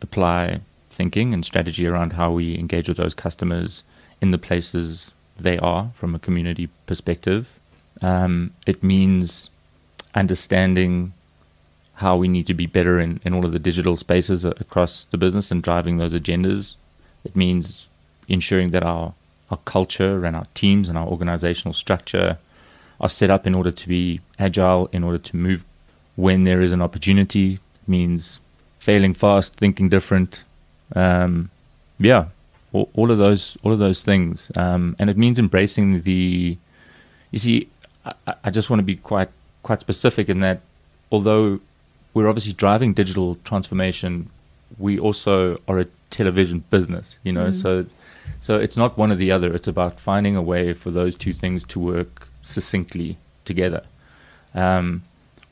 apply 0.00 0.60
thinking 0.90 1.34
and 1.34 1.44
strategy 1.44 1.86
around 1.86 2.12
how 2.12 2.30
we 2.30 2.56
engage 2.56 2.88
with 2.88 2.98
those 2.98 3.14
customers 3.14 3.82
in 4.20 4.30
the 4.30 4.38
places 4.38 5.12
they 5.38 5.58
are 5.58 5.90
from 5.94 6.14
a 6.14 6.18
community 6.18 6.68
perspective. 6.86 7.48
Um, 8.00 8.52
it 8.66 8.82
means 8.82 9.50
understanding 10.14 11.12
how 11.94 12.16
we 12.16 12.28
need 12.28 12.46
to 12.46 12.54
be 12.54 12.66
better 12.66 13.00
in, 13.00 13.20
in 13.24 13.34
all 13.34 13.44
of 13.44 13.52
the 13.52 13.58
digital 13.58 13.96
spaces 13.96 14.44
across 14.44 15.04
the 15.10 15.18
business 15.18 15.50
and 15.50 15.62
driving 15.62 15.96
those 15.96 16.14
agendas. 16.14 16.76
It 17.24 17.36
means 17.36 17.88
ensuring 18.28 18.70
that 18.70 18.82
our, 18.82 19.14
our 19.50 19.58
culture 19.64 20.24
and 20.24 20.34
our 20.36 20.46
teams 20.54 20.88
and 20.88 20.96
our 20.98 21.06
organizational 21.06 21.72
structure 21.72 22.38
are 23.00 23.08
set 23.08 23.30
up 23.30 23.46
in 23.46 23.54
order 23.54 23.70
to 23.70 23.88
be 23.88 24.20
agile, 24.38 24.88
in 24.92 25.04
order 25.04 25.18
to 25.18 25.36
move 25.36 25.64
when 26.16 26.44
there 26.44 26.60
is 26.62 26.72
an 26.72 26.80
opportunity. 26.80 27.54
It 27.54 27.88
means 27.88 28.40
failing 28.78 29.14
fast, 29.14 29.56
thinking 29.56 29.88
different. 29.88 30.44
Um, 30.94 31.50
yeah, 31.98 32.26
all, 32.72 32.88
all 32.94 33.10
of 33.10 33.18
those, 33.18 33.56
all 33.62 33.72
of 33.72 33.78
those 33.78 34.02
things, 34.02 34.50
um, 34.56 34.94
and 34.98 35.10
it 35.10 35.16
means 35.16 35.38
embracing 35.38 36.02
the. 36.02 36.58
You 37.30 37.38
see, 37.38 37.68
I, 38.04 38.34
I 38.44 38.50
just 38.50 38.70
want 38.70 38.80
to 38.80 38.84
be 38.84 38.96
quite 38.96 39.30
quite 39.62 39.80
specific 39.80 40.28
in 40.28 40.40
that, 40.40 40.60
although 41.10 41.60
we're 42.12 42.28
obviously 42.28 42.52
driving 42.52 42.92
digital 42.92 43.36
transformation, 43.44 44.30
we 44.78 44.98
also 44.98 45.60
are 45.66 45.80
a 45.80 45.86
television 46.10 46.62
business. 46.70 47.18
You 47.24 47.32
know, 47.32 47.50
so 47.50 47.86
so 48.40 48.58
it's 48.58 48.76
not 48.76 48.96
one 48.98 49.10
or 49.12 49.16
the 49.16 49.30
other. 49.32 49.54
It's 49.54 49.68
about 49.68 49.98
finding 50.00 50.36
a 50.36 50.42
way 50.42 50.72
for 50.74 50.90
those 50.90 51.14
two 51.14 51.32
things 51.32 51.64
to 51.64 51.80
work 51.80 52.28
succinctly 52.42 53.16
together, 53.44 53.82
um, 54.54 55.02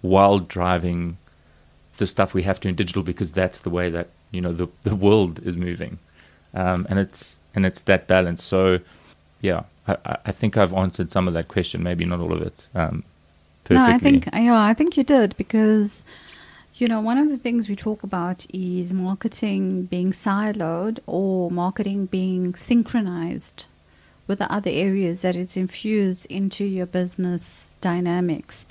while 0.00 0.38
driving 0.38 1.16
the 1.98 2.06
stuff 2.06 2.34
we 2.34 2.42
have 2.42 2.58
to 2.60 2.68
in 2.68 2.74
digital 2.74 3.02
because 3.02 3.30
that's 3.32 3.60
the 3.60 3.70
way 3.70 3.90
that 3.90 4.08
you 4.30 4.40
know 4.40 4.52
the 4.52 4.68
the 4.82 4.94
world 4.96 5.40
is 5.44 5.56
moving, 5.56 5.98
um, 6.54 6.86
and 6.90 6.98
it's 6.98 7.38
and 7.54 7.66
it's 7.66 7.82
that 7.82 8.06
balance. 8.06 8.42
So, 8.42 8.78
yeah, 9.40 9.62
I, 9.86 9.96
I- 10.26 10.32
think 10.32 10.56
I've 10.56 10.72
answered 10.72 11.10
some 11.12 11.28
of 11.28 11.34
that 11.34 11.48
question, 11.48 11.82
maybe 11.82 12.04
not 12.06 12.20
all 12.20 12.32
of 12.32 12.40
it. 12.42 12.68
Um, 12.74 13.04
perfectly. 13.64 13.76
No, 13.90 13.94
I 13.94 13.98
think 13.98 14.26
yeah, 14.32 14.58
I 14.60 14.74
think 14.74 14.96
you 14.96 15.04
did 15.04 15.36
because 15.36 16.02
you 16.74 16.88
know 16.88 17.00
one 17.00 17.18
of 17.18 17.28
the 17.28 17.36
things 17.38 17.68
we 17.68 17.76
talk 17.76 18.02
about 18.02 18.46
is 18.52 18.92
marketing 18.92 19.84
being 19.84 20.12
siloed 20.12 20.98
or 21.06 21.50
marketing 21.50 22.06
being 22.06 22.54
synchronized 22.54 23.64
with 24.26 24.38
the 24.38 24.50
other 24.52 24.70
areas 24.70 25.22
that 25.22 25.36
it's 25.36 25.56
infused 25.56 26.26
into 26.26 26.64
your 26.64 26.86
business 26.86 27.66
dynamics. 27.80 28.66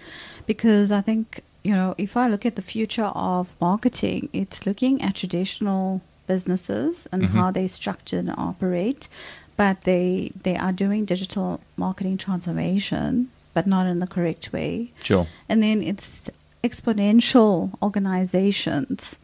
Because 0.48 0.92
I 0.92 1.02
think 1.02 1.42
you 1.64 1.74
know 1.74 1.94
if 1.98 2.18
I 2.18 2.28
look 2.28 2.46
at 2.46 2.56
the 2.56 2.62
future 2.62 3.12
of 3.34 3.48
marketing, 3.60 4.30
it's 4.34 4.66
looking 4.66 5.02
at 5.02 5.16
traditional 5.16 6.02
businesses 6.28 7.08
and 7.12 7.24
Mhm. 7.24 7.30
how 7.32 7.52
they 7.52 7.68
structure 7.68 8.18
and 8.20 8.34
operate, 8.38 9.08
but 9.58 9.82
they 9.82 10.32
they 10.44 10.56
are 10.56 10.72
doing 10.72 11.06
digital 11.06 11.60
marketing 11.78 12.18
transformation, 12.18 13.30
but 13.54 13.68
not 13.68 13.86
in 13.88 14.00
the 14.00 14.08
correct 14.08 14.52
way. 14.54 14.92
sure. 15.04 15.28
And 15.50 15.62
then 15.62 15.82
it's 15.84 16.30
exponential 16.64 17.72
organizations 17.82 19.16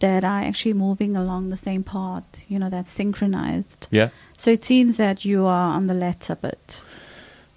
that 0.00 0.24
are 0.24 0.42
actually 0.42 0.74
moving 0.74 1.16
along 1.16 1.48
the 1.48 1.56
same 1.56 1.82
path, 1.82 2.24
you 2.48 2.58
know, 2.58 2.68
that's 2.68 2.90
synchronized. 2.90 3.86
Yeah, 3.90 4.10
So 4.36 4.50
it 4.50 4.64
seems 4.64 4.96
that 4.96 5.24
you 5.24 5.46
are 5.46 5.74
on 5.76 5.86
the 5.86 5.94
latter 5.94 6.34
bit. 6.34 6.80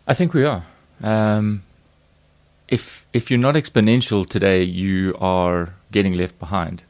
I 0.07 0.13
think 0.13 0.33
we 0.33 0.45
are. 0.45 0.63
Um, 1.03 1.63
if 2.67 3.05
if 3.13 3.29
you're 3.29 3.39
not 3.39 3.55
exponential 3.55 4.27
today, 4.27 4.63
you 4.63 5.15
are 5.19 5.73
getting 5.91 6.13
left 6.13 6.39
behind 6.39 6.83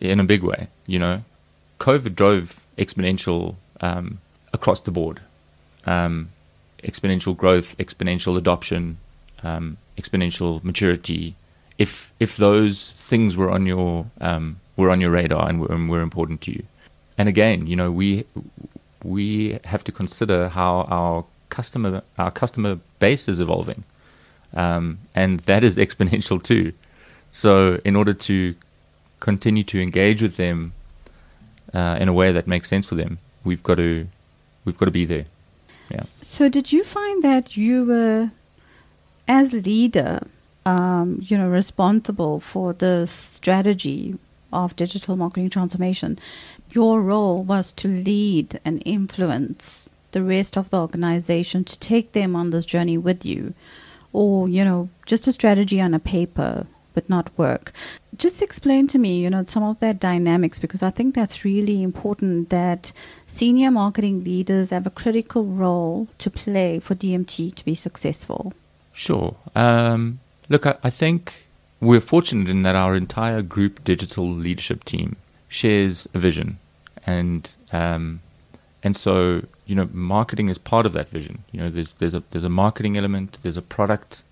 in 0.00 0.20
a 0.20 0.24
big 0.24 0.42
way. 0.42 0.68
You 0.86 0.98
know, 0.98 1.24
COVID 1.80 2.14
drove 2.14 2.60
exponential 2.78 3.56
um, 3.80 4.20
across 4.52 4.80
the 4.80 4.90
board, 4.90 5.20
um, 5.86 6.30
exponential 6.82 7.36
growth, 7.36 7.76
exponential 7.78 8.36
adoption, 8.36 8.98
um, 9.42 9.76
exponential 9.98 10.62
maturity. 10.62 11.36
If 11.78 12.12
if 12.20 12.36
those 12.36 12.92
things 12.96 13.36
were 13.36 13.50
on 13.50 13.66
your 13.66 14.06
um, 14.20 14.60
were 14.76 14.90
on 14.90 15.00
your 15.00 15.10
radar 15.10 15.48
and 15.48 15.60
were, 15.60 15.72
and 15.72 15.90
were 15.90 16.02
important 16.02 16.40
to 16.42 16.52
you, 16.52 16.64
and 17.18 17.28
again, 17.28 17.66
you 17.66 17.76
know, 17.76 17.90
we 17.90 18.24
we 19.02 19.58
have 19.64 19.84
to 19.84 19.92
consider 19.92 20.48
how 20.48 20.82
our 20.90 21.24
customer 21.48 22.02
our 22.18 22.30
customer 22.30 22.78
base 22.98 23.28
is 23.28 23.40
evolving, 23.40 23.84
um, 24.54 24.98
and 25.14 25.40
that 25.40 25.64
is 25.64 25.76
exponential 25.86 26.42
too. 26.42 26.72
So, 27.30 27.80
in 27.84 27.96
order 27.96 28.14
to 28.14 28.54
continue 29.20 29.64
to 29.64 29.80
engage 29.80 30.22
with 30.22 30.36
them 30.36 30.72
uh, 31.72 31.96
in 32.00 32.08
a 32.08 32.12
way 32.12 32.30
that 32.30 32.46
makes 32.46 32.68
sense 32.68 32.86
for 32.86 32.94
them, 32.94 33.18
we've 33.42 33.62
got 33.62 33.76
to 33.76 34.06
we've 34.64 34.78
got 34.78 34.86
to 34.86 34.92
be 34.92 35.04
there. 35.04 35.26
Yeah. 35.90 36.02
So, 36.02 36.48
did 36.48 36.72
you 36.72 36.84
find 36.84 37.22
that 37.22 37.56
you 37.56 37.84
were, 37.84 38.30
as 39.28 39.52
leader, 39.52 40.26
um, 40.66 41.20
you 41.22 41.36
know, 41.36 41.48
responsible 41.48 42.40
for 42.40 42.72
the 42.72 43.06
strategy 43.06 44.18
of 44.52 44.76
digital 44.76 45.16
marketing 45.16 45.50
transformation? 45.50 46.18
Your 46.70 47.00
role 47.00 47.42
was 47.42 47.72
to 47.72 47.88
lead 47.88 48.60
and 48.64 48.82
influence 48.84 49.84
the 50.12 50.22
rest 50.22 50.56
of 50.56 50.70
the 50.70 50.80
organization 50.80 51.64
to 51.64 51.78
take 51.78 52.12
them 52.12 52.36
on 52.36 52.50
this 52.50 52.66
journey 52.66 52.96
with 52.96 53.26
you, 53.26 53.54
or 54.12 54.48
you 54.48 54.64
know, 54.64 54.88
just 55.06 55.26
a 55.26 55.32
strategy 55.32 55.80
on 55.80 55.92
a 55.92 55.98
paper 55.98 56.66
would 56.94 57.08
not 57.10 57.36
work. 57.36 57.72
Just 58.16 58.42
explain 58.42 58.86
to 58.88 58.98
me, 58.98 59.18
you 59.18 59.30
know, 59.30 59.44
some 59.44 59.64
of 59.64 59.80
that 59.80 59.98
dynamics 59.98 60.58
because 60.58 60.82
I 60.82 60.90
think 60.90 61.14
that's 61.14 61.44
really 61.44 61.82
important 61.82 62.50
that 62.50 62.92
senior 63.26 63.70
marketing 63.70 64.22
leaders 64.22 64.70
have 64.70 64.86
a 64.86 64.90
critical 64.90 65.44
role 65.44 66.08
to 66.18 66.30
play 66.30 66.78
for 66.78 66.94
DMT 66.94 67.54
to 67.56 67.64
be 67.64 67.74
successful. 67.74 68.52
Sure. 68.92 69.34
Um, 69.56 70.20
look, 70.48 70.66
I, 70.66 70.76
I 70.82 70.90
think 70.90 71.46
we're 71.80 72.00
fortunate 72.00 72.48
in 72.48 72.62
that 72.62 72.74
our 72.74 72.94
entire 72.94 73.42
group 73.42 73.84
digital 73.84 74.28
leadership 74.28 74.84
team 74.84 75.16
shares 75.48 76.08
a 76.14 76.18
vision, 76.18 76.58
and 77.06 77.50
um, 77.72 78.20
and 78.82 78.96
so 78.96 79.42
you 79.66 79.74
know, 79.74 79.88
marketing 79.92 80.48
is 80.48 80.58
part 80.58 80.86
of 80.86 80.92
that 80.92 81.08
vision. 81.08 81.44
You 81.52 81.60
know, 81.60 81.70
there's 81.70 81.94
there's 81.94 82.14
a 82.14 82.22
there's 82.30 82.44
a 82.44 82.50
marketing 82.50 82.96
element, 82.96 83.38
there's 83.42 83.56
a 83.56 83.62
product 83.62 84.22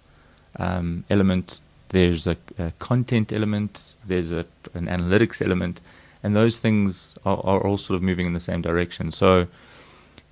um, 0.59 1.05
element, 1.09 1.61
there's 1.88 2.27
a, 2.27 2.37
a, 2.59 2.72
content 2.79 3.33
element, 3.33 3.94
there's 4.07 4.33
a, 4.33 4.44
an 4.75 4.87
analytics 4.87 5.40
element, 5.40 5.81
and 6.22 6.37
those 6.37 6.59
things 6.59 7.16
are, 7.25 7.38
are, 7.38 7.66
all 7.66 7.79
sort 7.79 7.96
of 7.96 8.03
moving 8.03 8.27
in 8.27 8.35
the 8.35 8.40
same 8.40 8.61
direction. 8.61 9.11
So, 9.11 9.46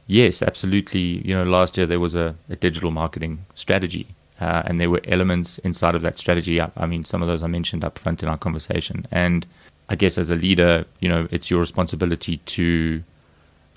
yes, 0.06 0.42
absolutely. 0.42 1.26
You 1.26 1.34
know, 1.34 1.44
last 1.44 1.78
year 1.78 1.86
there 1.86 2.00
was 2.00 2.14
a, 2.14 2.34
a 2.50 2.56
digital 2.56 2.90
marketing 2.90 3.46
strategy, 3.54 4.08
uh, 4.40 4.62
and 4.64 4.80
there 4.80 4.90
were 4.90 5.02
elements 5.04 5.58
inside 5.58 5.94
of 5.94 6.02
that 6.02 6.18
strategy. 6.18 6.60
I, 6.60 6.70
I, 6.76 6.86
mean, 6.86 7.04
some 7.04 7.22
of 7.22 7.28
those 7.28 7.42
I 7.42 7.46
mentioned 7.46 7.84
up 7.84 7.98
front 7.98 8.22
in 8.22 8.28
our 8.28 8.38
conversation, 8.38 9.06
and 9.10 9.46
I 9.88 9.96
guess 9.96 10.16
as 10.18 10.30
a 10.30 10.36
leader, 10.36 10.84
you 11.00 11.08
know, 11.08 11.28
it's 11.30 11.50
your 11.50 11.60
responsibility 11.60 12.38
to 12.38 13.02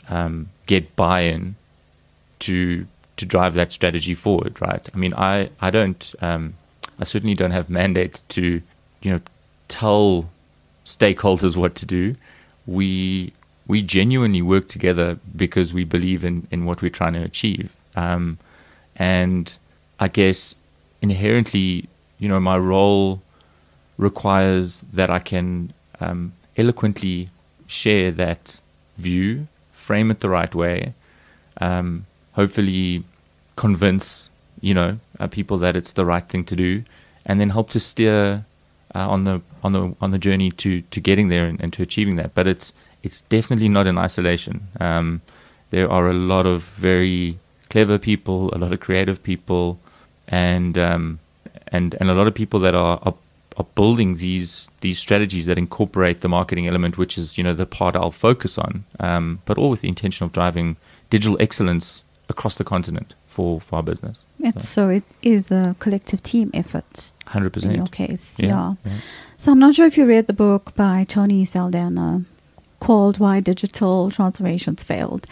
um, 0.09 0.49
get 0.65 0.95
buy-in 0.95 1.55
to 2.39 2.87
to 3.15 3.25
drive 3.25 3.53
that 3.53 3.71
strategy 3.71 4.15
forward, 4.15 4.59
right? 4.61 4.87
I 4.93 4.97
mean, 4.97 5.13
I 5.15 5.49
I 5.59 5.69
don't. 5.69 6.15
Um, 6.21 6.55
I 6.99 7.03
certainly 7.03 7.35
don't 7.35 7.51
have 7.51 7.69
mandate 7.69 8.21
to, 8.29 8.61
you 9.01 9.11
know, 9.11 9.19
tell 9.67 10.29
stakeholders 10.85 11.57
what 11.57 11.75
to 11.75 11.85
do. 11.85 12.15
We 12.65 13.33
we 13.67 13.81
genuinely 13.81 14.41
work 14.41 14.67
together 14.67 15.17
because 15.35 15.73
we 15.73 15.83
believe 15.83 16.25
in, 16.25 16.47
in 16.51 16.65
what 16.65 16.81
we're 16.81 16.89
trying 16.89 17.13
to 17.13 17.23
achieve. 17.23 17.73
Um, 17.95 18.37
and 18.95 19.57
I 20.03 20.07
guess 20.07 20.55
inherently, 21.01 21.87
you 22.19 22.27
know, 22.27 22.39
my 22.39 22.57
role 22.57 23.21
requires 23.97 24.83
that 24.99 25.09
I 25.09 25.19
can 25.19 25.73
um, 25.99 26.33
eloquently 26.57 27.29
share 27.67 28.11
that 28.11 28.59
view, 28.97 29.47
frame 29.73 30.11
it 30.11 30.19
the 30.19 30.29
right 30.29 30.53
way, 30.53 30.93
um, 31.67 32.05
hopefully 32.33 33.03
convince 33.55 34.31
you 34.63 34.73
know, 34.73 34.97
uh, 35.19 35.27
people 35.27 35.57
that 35.57 35.75
it's 35.75 35.91
the 35.91 36.05
right 36.05 36.25
thing 36.27 36.45
to 36.45 36.55
do, 36.55 36.83
and 37.25 37.39
then 37.39 37.49
help 37.49 37.69
to 37.71 37.81
steer 37.81 38.45
uh, 38.95 39.09
on 39.09 39.25
the 39.25 39.41
on 39.61 39.73
the 39.73 39.93
on 39.99 40.11
the 40.11 40.17
journey 40.17 40.51
to 40.51 40.81
to 40.83 41.01
getting 41.01 41.27
there 41.27 41.45
and, 41.47 41.59
and, 41.61 41.73
to 41.73 41.83
achieving 41.83 42.15
that. 42.15 42.33
But 42.33 42.47
it's 42.47 42.71
it's 43.03 43.19
definitely 43.21 43.67
not 43.67 43.87
in 43.87 43.97
isolation. 43.97 44.67
Um, 44.79 45.21
there 45.71 45.91
are 45.91 46.07
a 46.09 46.13
lot 46.13 46.45
of 46.45 46.63
very 46.77 47.39
clever 47.69 47.97
people, 47.97 48.55
a 48.55 48.57
lot 48.57 48.71
of 48.71 48.79
creative 48.79 49.21
people, 49.21 49.79
and 50.27 50.77
um, 50.77 51.19
and 51.67 51.95
and 51.99 52.09
a 52.09 52.13
lot 52.13 52.27
of 52.27 52.33
people 52.33 52.59
that 52.61 52.75
are, 52.75 52.99
are 53.03 53.15
are 53.57 53.65
building 53.75 54.17
these 54.17 54.69
these 54.81 54.99
strategies 54.99 55.45
that 55.45 55.57
incorporate 55.57 56.21
the 56.21 56.29
marketing 56.29 56.67
element, 56.67 56.97
which 56.97 57.17
is 57.17 57.37
you 57.37 57.43
know 57.43 57.53
the 57.53 57.65
part 57.65 57.95
I'll 57.95 58.11
focus 58.11 58.57
on, 58.57 58.85
um, 58.99 59.41
but 59.45 59.57
all 59.57 59.69
with 59.69 59.81
the 59.81 59.89
intention 59.89 60.25
of 60.25 60.31
driving 60.31 60.77
digital 61.09 61.37
excellence 61.39 62.03
across 62.29 62.55
the 62.55 62.63
continent 62.63 63.15
for, 63.27 63.59
for 63.61 63.77
our 63.77 63.83
business. 63.83 64.23
It's, 64.39 64.69
so. 64.69 64.83
so 64.83 64.89
it 64.89 65.03
is 65.21 65.51
a 65.51 65.75
collective 65.79 66.23
team 66.23 66.49
effort. 66.53 67.11
Hundred 67.27 67.53
percent. 67.53 67.73
In 67.73 67.79
your 67.79 67.87
case, 67.87 68.33
yeah, 68.37 68.47
yeah. 68.47 68.73
yeah, 68.85 68.97
So 69.37 69.51
I'm 69.51 69.59
not 69.59 69.75
sure 69.75 69.85
if 69.85 69.97
you 69.97 70.05
read 70.05 70.27
the 70.27 70.33
book 70.33 70.75
by 70.75 71.05
Tony 71.07 71.45
Saldanha 71.45 72.25
called 72.79 73.17
"Why 73.17 73.39
Digital 73.39 74.11
Transformations 74.11 74.83
Failed," 74.83 75.25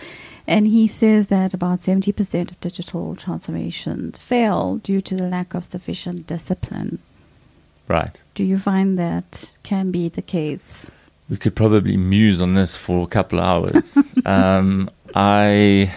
and 0.48 0.68
he 0.68 0.88
says 0.88 1.28
that 1.28 1.54
about 1.54 1.84
seventy 1.84 2.12
percent 2.12 2.52
of 2.52 2.60
digital 2.60 3.16
transformations 3.16 4.20
fail 4.20 4.78
due 4.78 5.02
to 5.02 5.16
the 5.16 5.28
lack 5.28 5.54
of 5.54 5.66
sufficient 5.66 6.28
discipline. 6.28 7.00
Right. 7.88 8.22
Do 8.36 8.44
you 8.44 8.58
find 8.58 8.98
that 8.98 9.52
can 9.64 9.92
be 9.92 10.08
the 10.08 10.22
case? 10.22 10.90
We 11.30 11.38
could 11.38 11.56
probably 11.56 11.98
muse 11.98 12.42
on 12.42 12.54
this 12.56 12.76
for 12.76 13.04
a 13.04 13.08
couple 13.08 13.40
of 13.40 13.46
hours. 13.46 13.98
um, 14.26 14.90
I 15.14 15.94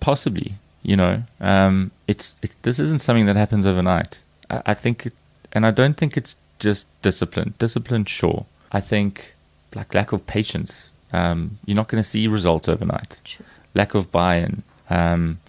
possibly 0.00 0.54
you 0.86 0.94
know, 0.94 1.24
um, 1.40 1.90
it's 2.06 2.36
it, 2.42 2.54
this 2.62 2.78
isn't 2.78 3.00
something 3.00 3.26
that 3.26 3.34
happens 3.34 3.66
overnight. 3.66 4.22
I, 4.48 4.62
I 4.66 4.74
think, 4.74 5.06
it, 5.06 5.14
and 5.52 5.66
I 5.66 5.72
don't 5.72 5.96
think 5.96 6.16
it's 6.16 6.36
just 6.60 6.86
discipline. 7.02 7.54
Discipline, 7.58 8.04
sure. 8.04 8.46
I 8.70 8.80
think 8.80 9.34
like 9.74 9.92
lack 9.94 10.12
of 10.12 10.28
patience. 10.28 10.92
Um, 11.16 11.58
you're 11.64 11.80
not 11.82 11.88
going 11.88 12.02
to 12.02 12.08
see 12.08 12.28
results 12.28 12.68
overnight. 12.68 13.20
Sure. 13.24 13.46
Lack 13.74 13.94
of 13.94 14.12
buy-in. 14.12 14.62
Um, 14.90 15.40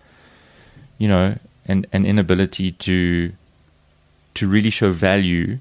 you 0.98 1.08
know, 1.08 1.38
and 1.68 1.86
an 1.92 2.06
inability 2.06 2.72
to 2.72 3.34
to 4.34 4.48
really 4.48 4.70
show 4.70 4.92
value 4.92 5.60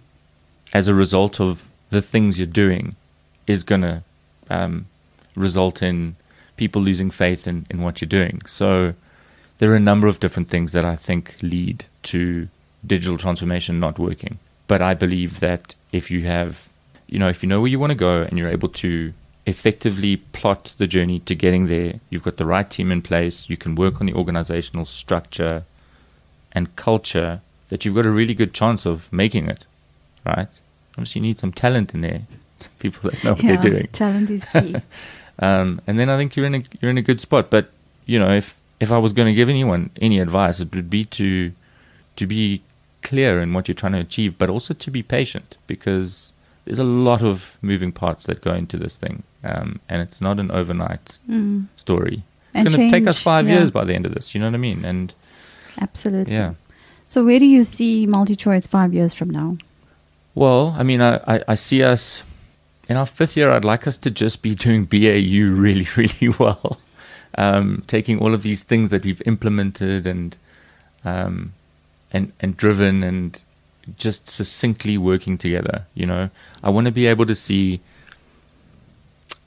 as 0.72 0.86
a 0.86 0.94
result 0.94 1.40
of 1.40 1.64
the 1.90 2.02
things 2.02 2.38
you're 2.38 2.46
doing 2.64 2.94
is 3.46 3.64
going 3.64 3.80
to 3.80 4.02
um, 4.50 4.86
result 5.34 5.82
in 5.82 6.16
people 6.56 6.82
losing 6.82 7.10
faith 7.10 7.46
in, 7.46 7.66
in 7.70 7.82
what 7.82 8.00
you're 8.00 8.08
doing. 8.20 8.42
So 8.46 8.94
there 9.58 9.70
are 9.72 9.76
a 9.76 9.80
number 9.90 10.06
of 10.06 10.20
different 10.20 10.50
things 10.50 10.72
that 10.72 10.84
I 10.84 10.96
think 10.96 11.36
lead 11.40 11.86
to 12.04 12.48
digital 12.86 13.18
transformation 13.18 13.80
not 13.80 13.98
working. 13.98 14.38
But 14.66 14.82
I 14.82 14.94
believe 14.94 15.40
that 15.40 15.74
if 15.92 16.10
you 16.10 16.26
have, 16.26 16.68
you 17.06 17.18
know, 17.18 17.28
if 17.28 17.42
you 17.42 17.48
know 17.48 17.60
where 17.60 17.70
you 17.70 17.78
want 17.78 17.92
to 17.92 17.98
go 18.10 18.22
and 18.22 18.38
you're 18.38 18.56
able 18.58 18.68
to 18.84 19.12
effectively 19.46 20.16
plot 20.16 20.74
the 20.76 20.86
journey 20.86 21.20
to 21.20 21.34
getting 21.34 21.66
there, 21.66 22.00
you've 22.10 22.24
got 22.24 22.36
the 22.36 22.46
right 22.46 22.68
team 22.68 22.90
in 22.90 23.00
place, 23.00 23.48
you 23.48 23.56
can 23.56 23.74
work 23.74 24.00
on 24.00 24.06
the 24.06 24.14
organizational 24.14 24.84
structure 24.84 25.64
and 26.52 26.74
culture, 26.76 27.40
that 27.68 27.84
you've 27.84 27.94
got 27.94 28.06
a 28.06 28.10
really 28.10 28.34
good 28.34 28.52
chance 28.52 28.86
of 28.86 29.12
making 29.12 29.48
it, 29.48 29.64
right? 30.24 30.48
Obviously, 30.92 31.20
you 31.20 31.26
need 31.28 31.38
some 31.38 31.52
talent 31.52 31.94
in 31.94 32.00
there, 32.00 32.22
some 32.58 32.72
people 32.78 33.10
that 33.10 33.22
know 33.22 33.34
what 33.34 33.44
yeah, 33.44 33.56
they're 33.56 33.70
doing. 33.70 33.88
Talent 33.92 34.30
is 34.30 34.44
key. 34.44 34.74
um, 35.38 35.80
and 35.86 35.98
then 35.98 36.10
I 36.10 36.16
think 36.16 36.36
you're 36.36 36.46
in 36.46 36.54
a 36.56 36.62
you're 36.80 36.90
in 36.90 36.98
a 36.98 37.02
good 37.02 37.20
spot. 37.20 37.50
But 37.50 37.70
you 38.04 38.18
know, 38.18 38.32
if 38.34 38.56
if 38.80 38.90
I 38.90 38.98
was 38.98 39.12
going 39.12 39.26
to 39.26 39.34
give 39.34 39.48
anyone 39.48 39.90
any 40.00 40.18
advice, 40.18 40.58
it 40.58 40.74
would 40.74 40.90
be 40.90 41.04
to 41.04 41.52
to 42.16 42.26
be 42.26 42.62
clear 43.02 43.40
in 43.40 43.52
what 43.52 43.68
you're 43.68 43.74
trying 43.74 43.92
to 43.92 44.00
achieve, 44.00 44.38
but 44.38 44.50
also 44.50 44.74
to 44.74 44.90
be 44.90 45.02
patient 45.02 45.56
because 45.66 46.32
there's 46.66 46.78
a 46.78 46.84
lot 46.84 47.22
of 47.22 47.56
moving 47.62 47.92
parts 47.92 48.24
that 48.24 48.42
go 48.42 48.52
into 48.52 48.76
this 48.76 48.96
thing, 48.96 49.22
um, 49.42 49.80
and 49.88 50.02
it's 50.02 50.20
not 50.20 50.38
an 50.38 50.50
overnight 50.50 51.18
mm. 51.28 51.66
story. 51.76 52.22
It's 52.54 52.74
going 52.74 52.90
to 52.90 52.90
take 52.90 53.06
us 53.06 53.18
five 53.18 53.48
yeah. 53.48 53.56
years 53.56 53.70
by 53.70 53.84
the 53.84 53.94
end 53.94 54.06
of 54.06 54.14
this. 54.14 54.34
You 54.34 54.40
know 54.40 54.46
what 54.46 54.54
I 54.54 54.58
mean? 54.58 54.84
And 54.84 55.14
absolutely, 55.80 56.34
yeah. 56.34 56.54
So 57.06 57.24
where 57.24 57.38
do 57.38 57.46
you 57.46 57.64
see 57.64 58.06
MultiChoice 58.06 58.68
five 58.68 58.92
years 58.92 59.14
from 59.14 59.30
now? 59.30 59.56
Well, 60.34 60.74
I 60.78 60.82
mean, 60.82 61.00
I, 61.00 61.16
I, 61.26 61.42
I 61.48 61.54
see 61.54 61.82
us 61.82 62.24
in 62.88 62.96
our 62.96 63.06
fifth 63.06 63.36
year. 63.36 63.50
I'd 63.50 63.64
like 63.64 63.86
us 63.86 63.96
to 63.98 64.10
just 64.10 64.42
be 64.42 64.54
doing 64.54 64.84
BAU 64.90 65.50
really, 65.50 65.88
really 65.96 66.34
well 66.38 66.78
um, 67.36 67.82
taking 67.86 68.18
all 68.18 68.34
of 68.34 68.42
these 68.42 68.62
things 68.62 68.90
that 68.90 69.04
we've 69.04 69.22
implemented 69.26 70.06
and 70.06 70.36
um, 71.04 71.52
and 72.12 72.32
and 72.40 72.56
driven 72.56 73.02
and 73.02 73.40
just 73.96 74.26
succinctly 74.26 74.98
working 74.98 75.38
together. 75.38 75.86
You 75.94 76.06
know, 76.06 76.30
I 76.62 76.70
want 76.70 76.86
to 76.86 76.92
be 76.92 77.06
able 77.06 77.26
to 77.26 77.34
see 77.34 77.80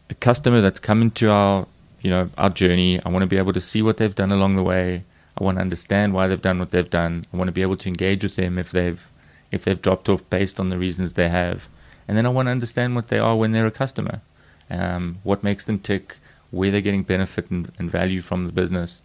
a 0.10 0.16
customer 0.16 0.62
that's 0.62 0.80
come 0.80 1.02
into 1.02 1.30
our 1.30 1.68
you 2.02 2.10
know 2.10 2.30
our 2.38 2.50
journey. 2.50 3.02
I 3.04 3.10
want 3.10 3.24
to 3.24 3.28
be 3.28 3.38
able 3.38 3.54
to 3.54 3.62
see 3.62 3.82
what 3.82 3.98
they've 3.98 4.16
done 4.16 4.32
along 4.32 4.56
the 4.56 4.64
way. 4.64 5.04
I 5.38 5.44
want 5.44 5.58
to 5.58 5.62
understand 5.62 6.14
why 6.14 6.28
they've 6.28 6.42
done 6.42 6.60
what 6.60 6.72
they've 6.72 6.90
done. 6.90 7.26
I 7.34 7.38
want 7.38 7.48
to 7.48 7.54
be 7.54 7.62
able 7.62 7.78
to 7.78 7.88
engage 7.88 8.24
with 8.24 8.36
them 8.36 8.58
if 8.58 8.72
they've 8.72 9.06
if 9.52 9.64
they've 9.64 9.82
dropped 9.82 10.10
off 10.10 10.30
based 10.30 10.60
on 10.60 10.70
the 10.70 10.78
reasons 10.78 11.14
they 11.14 11.30
have, 11.30 11.68
and 12.08 12.18
then 12.18 12.26
I 12.26 12.30
want 12.30 12.48
to 12.48 12.52
understand 12.52 12.96
what 12.96 13.08
they 13.08 13.20
are 13.20 13.36
when 13.36 13.52
they're 13.52 13.66
a 13.66 13.72
customer. 13.72 14.22
Um, 14.70 15.18
what 15.24 15.44
makes 15.44 15.66
them 15.66 15.80
tick? 15.80 16.18
where 16.52 16.72
they're 16.72 16.82
getting 16.82 17.04
benefit 17.04 17.50
and, 17.50 17.72
and 17.78 17.92
value 17.92 18.22
from 18.22 18.46
the 18.46 18.52
business. 18.52 19.02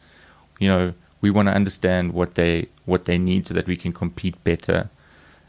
You 0.58 0.68
know, 0.68 0.94
we 1.20 1.30
want 1.30 1.48
to 1.48 1.54
understand 1.54 2.12
what 2.12 2.34
they 2.34 2.68
what 2.84 3.04
they 3.06 3.18
need 3.18 3.46
so 3.46 3.54
that 3.54 3.66
we 3.66 3.76
can 3.76 3.92
compete 3.92 4.42
better. 4.44 4.90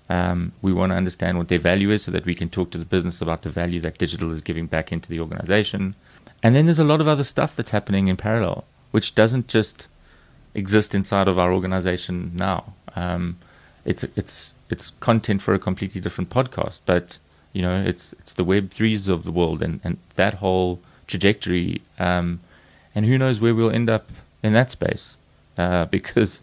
Um, 0.10 0.52
we 0.62 0.72
want 0.72 0.92
to 0.92 0.96
understand 0.96 1.38
what 1.38 1.48
their 1.48 1.60
value 1.60 1.90
is 1.90 2.04
so 2.04 2.12
that 2.12 2.26
we 2.26 2.36
can 2.36 2.50
talk 2.50 2.70
to 2.72 2.78
the 2.78 2.86
business 2.86 3.22
about 3.22 3.42
the 3.42 3.50
value 3.50 3.80
that 3.82 3.98
digital 3.98 4.32
is 4.32 4.42
giving 4.42 4.68
back 4.68 4.92
into 4.92 5.10
the 5.10 5.20
organization. 5.20 5.96
And 6.44 6.56
then 6.56 6.66
there's 6.66 6.80
a 6.80 6.84
lot 6.84 7.02
of 7.02 7.08
other 7.08 7.24
stuff 7.24 7.56
that's 7.56 7.72
happening 7.72 8.08
in 8.08 8.18
parallel, 8.18 8.66
which 8.92 9.16
doesn't 9.16 9.48
just 9.48 9.88
exist 10.54 10.94
inside 10.94 11.28
of 11.28 11.40
our 11.40 11.52
organization 11.52 12.32
now. 12.36 12.74
Um, 12.96 13.38
it's 13.84 14.04
it's 14.16 14.56
it's 14.70 14.92
content 15.00 15.42
for 15.42 15.54
a 15.54 15.60
completely 15.60 16.02
different 16.02 16.30
podcast, 16.30 16.82
but 16.86 17.18
you 17.54 17.62
know 17.62 17.84
it's 17.84 18.14
it's 18.14 18.34
the 18.34 18.44
Web 18.44 18.72
threes 18.72 19.08
of 19.08 19.24
the 19.24 19.32
world 19.32 19.62
and, 19.62 19.80
and 19.84 19.98
that 20.16 20.36
whole 20.36 20.80
trajectory. 21.08 21.82
Um, 22.00 22.42
and 22.94 23.06
who 23.06 23.18
knows 23.18 23.40
where 23.40 23.54
we'll 23.54 23.72
end 23.72 23.90
up 23.90 24.10
in 24.42 24.54
that 24.54 24.72
space 24.72 25.18
uh, 25.58 25.86
because 25.98 26.42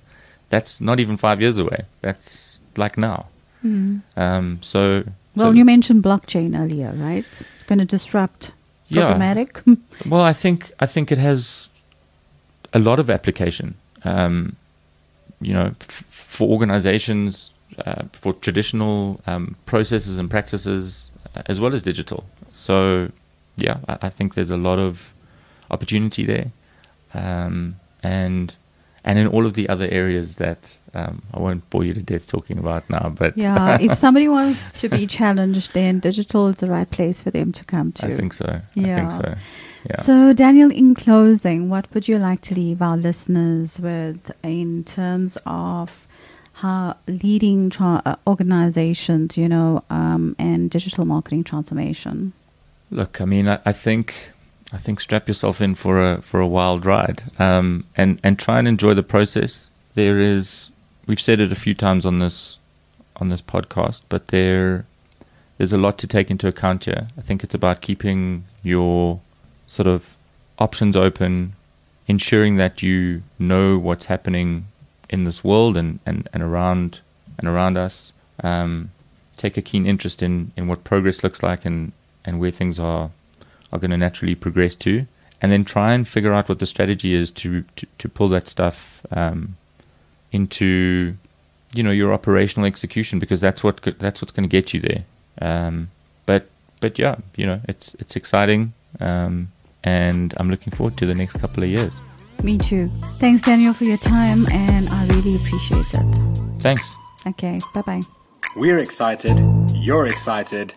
that's 0.51 0.81
not 0.81 1.01
even 1.01 1.17
five 1.17 1.41
years 1.41 1.59
away. 1.59 1.87
That's 2.01 2.61
like 2.77 2.97
now. 2.99 3.27
Um, 3.65 4.59
so 4.61 5.05
Well, 5.37 5.51
so- 5.51 5.57
you 5.57 5.65
mentioned 5.65 6.03
blockchain 6.03 6.59
earlier, 6.59 6.93
right? 6.97 7.25
It's 7.57 7.65
going 7.67 7.79
to 7.79 7.85
disrupt 7.85 8.53
Yeah. 8.89 9.09
Well, 10.07 10.21
I 10.23 10.33
think 10.33 10.71
I 10.81 10.87
think 10.87 11.11
it 11.13 11.19
has 11.19 11.69
a 12.75 12.79
lot 12.79 12.99
of 12.99 13.09
application. 13.11 13.75
Um, 14.05 14.57
you 15.41 15.53
know, 15.55 15.75
f- 15.81 16.05
for 16.09 16.49
organizations, 16.49 17.53
uh, 17.87 18.03
for 18.13 18.33
traditional 18.35 19.21
um, 19.27 19.57
processes 19.67 20.19
and 20.19 20.29
practices, 20.31 21.11
uh, 21.37 21.43
as 21.47 21.59
well 21.61 21.75
as 21.75 21.83
digital. 21.83 22.25
So, 22.53 23.11
yeah, 23.57 23.79
I, 23.89 24.07
I 24.07 24.09
think 24.11 24.35
there's 24.35 24.51
a 24.51 24.57
lot 24.57 24.79
of 24.79 25.13
opportunity 25.71 26.25
there, 26.27 26.51
um, 27.15 27.77
and 28.03 28.55
and 29.05 29.19
in 29.19 29.27
all 29.27 29.47
of 29.47 29.55
the 29.55 29.69
other 29.69 29.89
areas 29.91 30.37
that 30.37 30.79
um, 30.95 31.23
I 31.35 31.41
won't 31.41 31.69
bore 31.71 31.85
you 31.85 31.95
to 31.95 32.03
death 32.03 32.27
talking 32.27 32.59
about 32.59 32.89
now. 32.89 33.13
But 33.17 33.37
yeah, 33.37 33.79
if 33.81 33.95
somebody 33.95 34.29
wants 34.29 34.81
to 34.81 34.89
be 34.89 35.07
challenged, 35.07 35.75
then 35.75 35.99
digital 35.99 36.49
is 36.49 36.57
the 36.57 36.71
right 36.71 36.91
place 36.91 37.23
for 37.23 37.31
them 37.31 37.53
to 37.53 37.65
come 37.65 37.93
to. 37.93 38.07
I 38.07 38.17
think 38.17 38.33
so. 38.33 38.61
Yeah. 38.75 38.93
I 38.93 38.97
think 38.97 39.11
so. 39.11 39.35
Yeah. 39.91 40.03
So, 40.03 40.33
Daniel, 40.33 40.71
in 40.71 40.95
closing, 40.95 41.69
what 41.69 41.93
would 41.93 42.07
you 42.07 42.19
like 42.19 42.41
to 42.43 42.55
leave 42.55 42.81
our 42.81 42.97
listeners 42.97 43.79
with 43.81 44.31
in 44.45 44.85
terms 44.85 45.37
of 45.45 46.07
how 46.53 46.97
leading 47.09 47.71
tra- 47.71 48.03
uh, 48.05 48.17
organizations, 48.27 49.37
you 49.37 49.49
know, 49.49 49.83
um, 49.91 50.37
and 50.39 50.71
digital 50.71 51.05
marketing 51.05 51.43
transformation? 51.43 52.33
Look, 52.93 53.21
I 53.21 53.25
mean, 53.25 53.49
I, 53.49 53.59
I 53.65 53.73
think 53.73 54.33
I 54.73 54.79
think 54.79 55.01
strap 55.01 55.29
yourself 55.29 55.61
in 55.61 55.75
for 55.75 56.01
a 56.01 56.23
for 56.23 56.41
a 56.41 56.47
wild 56.47 56.87
ride, 56.87 57.25
um, 57.39 57.85
and 57.97 58.19
and 58.23 58.39
try 58.39 58.59
and 58.59 58.67
enjoy 58.67 58.95
the 58.95 59.03
process. 59.03 59.71
There 59.95 60.19
is, 60.19 60.71
we've 61.07 61.21
said 61.21 61.39
it 61.39 61.53
a 61.53 61.57
few 61.57 61.75
times 61.75 62.07
on 62.07 62.19
this 62.19 62.59
on 63.17 63.29
this 63.29 63.43
podcast, 63.43 64.03
but 64.09 64.29
there 64.29 64.87
there's 65.59 65.73
a 65.73 65.79
lot 65.79 65.99
to 65.99 66.07
take 66.07 66.31
into 66.31 66.49
account 66.49 66.85
here. 66.85 67.07
I 67.19 67.21
think 67.21 67.45
it's 67.45 67.55
about 67.55 67.83
keeping 67.83 68.45
your 68.63 69.21
sort 69.67 69.87
of 69.87 70.17
options 70.59 70.97
open, 70.97 71.53
ensuring 72.07 72.57
that 72.57 72.83
you 72.83 73.23
know 73.39 73.79
what's 73.79 74.07
happening 74.07 74.67
in 75.09 75.25
this 75.25 75.45
world 75.45 75.77
and, 75.77 76.01
and, 76.07 76.29
and 76.33 76.43
around 76.43 77.01
and 77.39 77.47
around 77.47 77.77
us. 77.77 78.13
Um, 78.43 78.91
take 79.37 79.57
a 79.57 79.63
keen 79.63 79.87
interest 79.87 80.23
in, 80.23 80.53
in 80.57 80.67
what 80.67 80.85
progress 80.85 81.23
looks 81.23 81.43
like 81.43 81.65
and, 81.65 81.93
and 82.25 82.41
where 82.41 82.51
things 82.51 82.81
are 82.81 83.11
are 83.73 83.79
going 83.79 83.91
to 83.91 83.97
naturally 83.97 84.35
progress 84.35 84.75
to, 84.77 85.07
and 85.41 85.51
then 85.51 85.65
try 85.65 85.93
and 85.93 86.07
figure 86.07 86.33
out 86.33 86.49
what 86.49 86.59
the 86.59 86.67
strategy 86.67 87.15
is 87.15 87.31
to 87.31 87.65
to, 87.77 87.87
to 87.99 88.09
pull 88.09 88.29
that 88.29 88.47
stuff 88.47 89.05
um, 89.11 89.57
into 90.31 91.17
you 91.75 91.83
know 91.83 91.91
your 91.91 92.13
operational 92.13 92.67
execution 92.67 93.19
because 93.19 93.41
that's 93.41 93.65
what 93.65 93.81
that's 93.99 94.21
what's 94.21 94.33
going 94.33 94.49
to 94.49 94.53
get 94.63 94.73
you 94.75 94.81
there. 94.81 95.05
Um, 95.41 95.91
but 96.27 96.49
but 96.81 96.99
yeah, 96.99 97.17
you 97.37 97.47
know 97.47 97.61
it's 97.69 97.95
it's 97.95 98.17
exciting, 98.17 98.73
um, 99.01 99.51
and 99.83 100.35
I'm 100.37 100.51
looking 100.51 100.73
forward 100.73 100.97
to 100.99 101.07
the 101.07 101.15
next 101.15 101.35
couple 101.39 101.63
of 101.63 101.69
years. 101.69 101.93
Me 102.43 102.59
too. 102.59 102.91
Thanks, 103.19 103.43
Daniel, 103.43 103.73
for 103.73 103.85
your 103.85 103.99
time, 103.99 104.47
and 104.51 104.89
I 104.89 105.07
really 105.07 105.37
appreciate 105.37 105.87
it. 105.95 106.19
Thanks. 106.61 106.95
Okay, 107.27 107.59
bye 107.73 107.83
bye. 107.83 108.01
We're 108.57 108.79
excited. 108.79 109.39
You're 109.75 110.07
excited. 110.07 110.75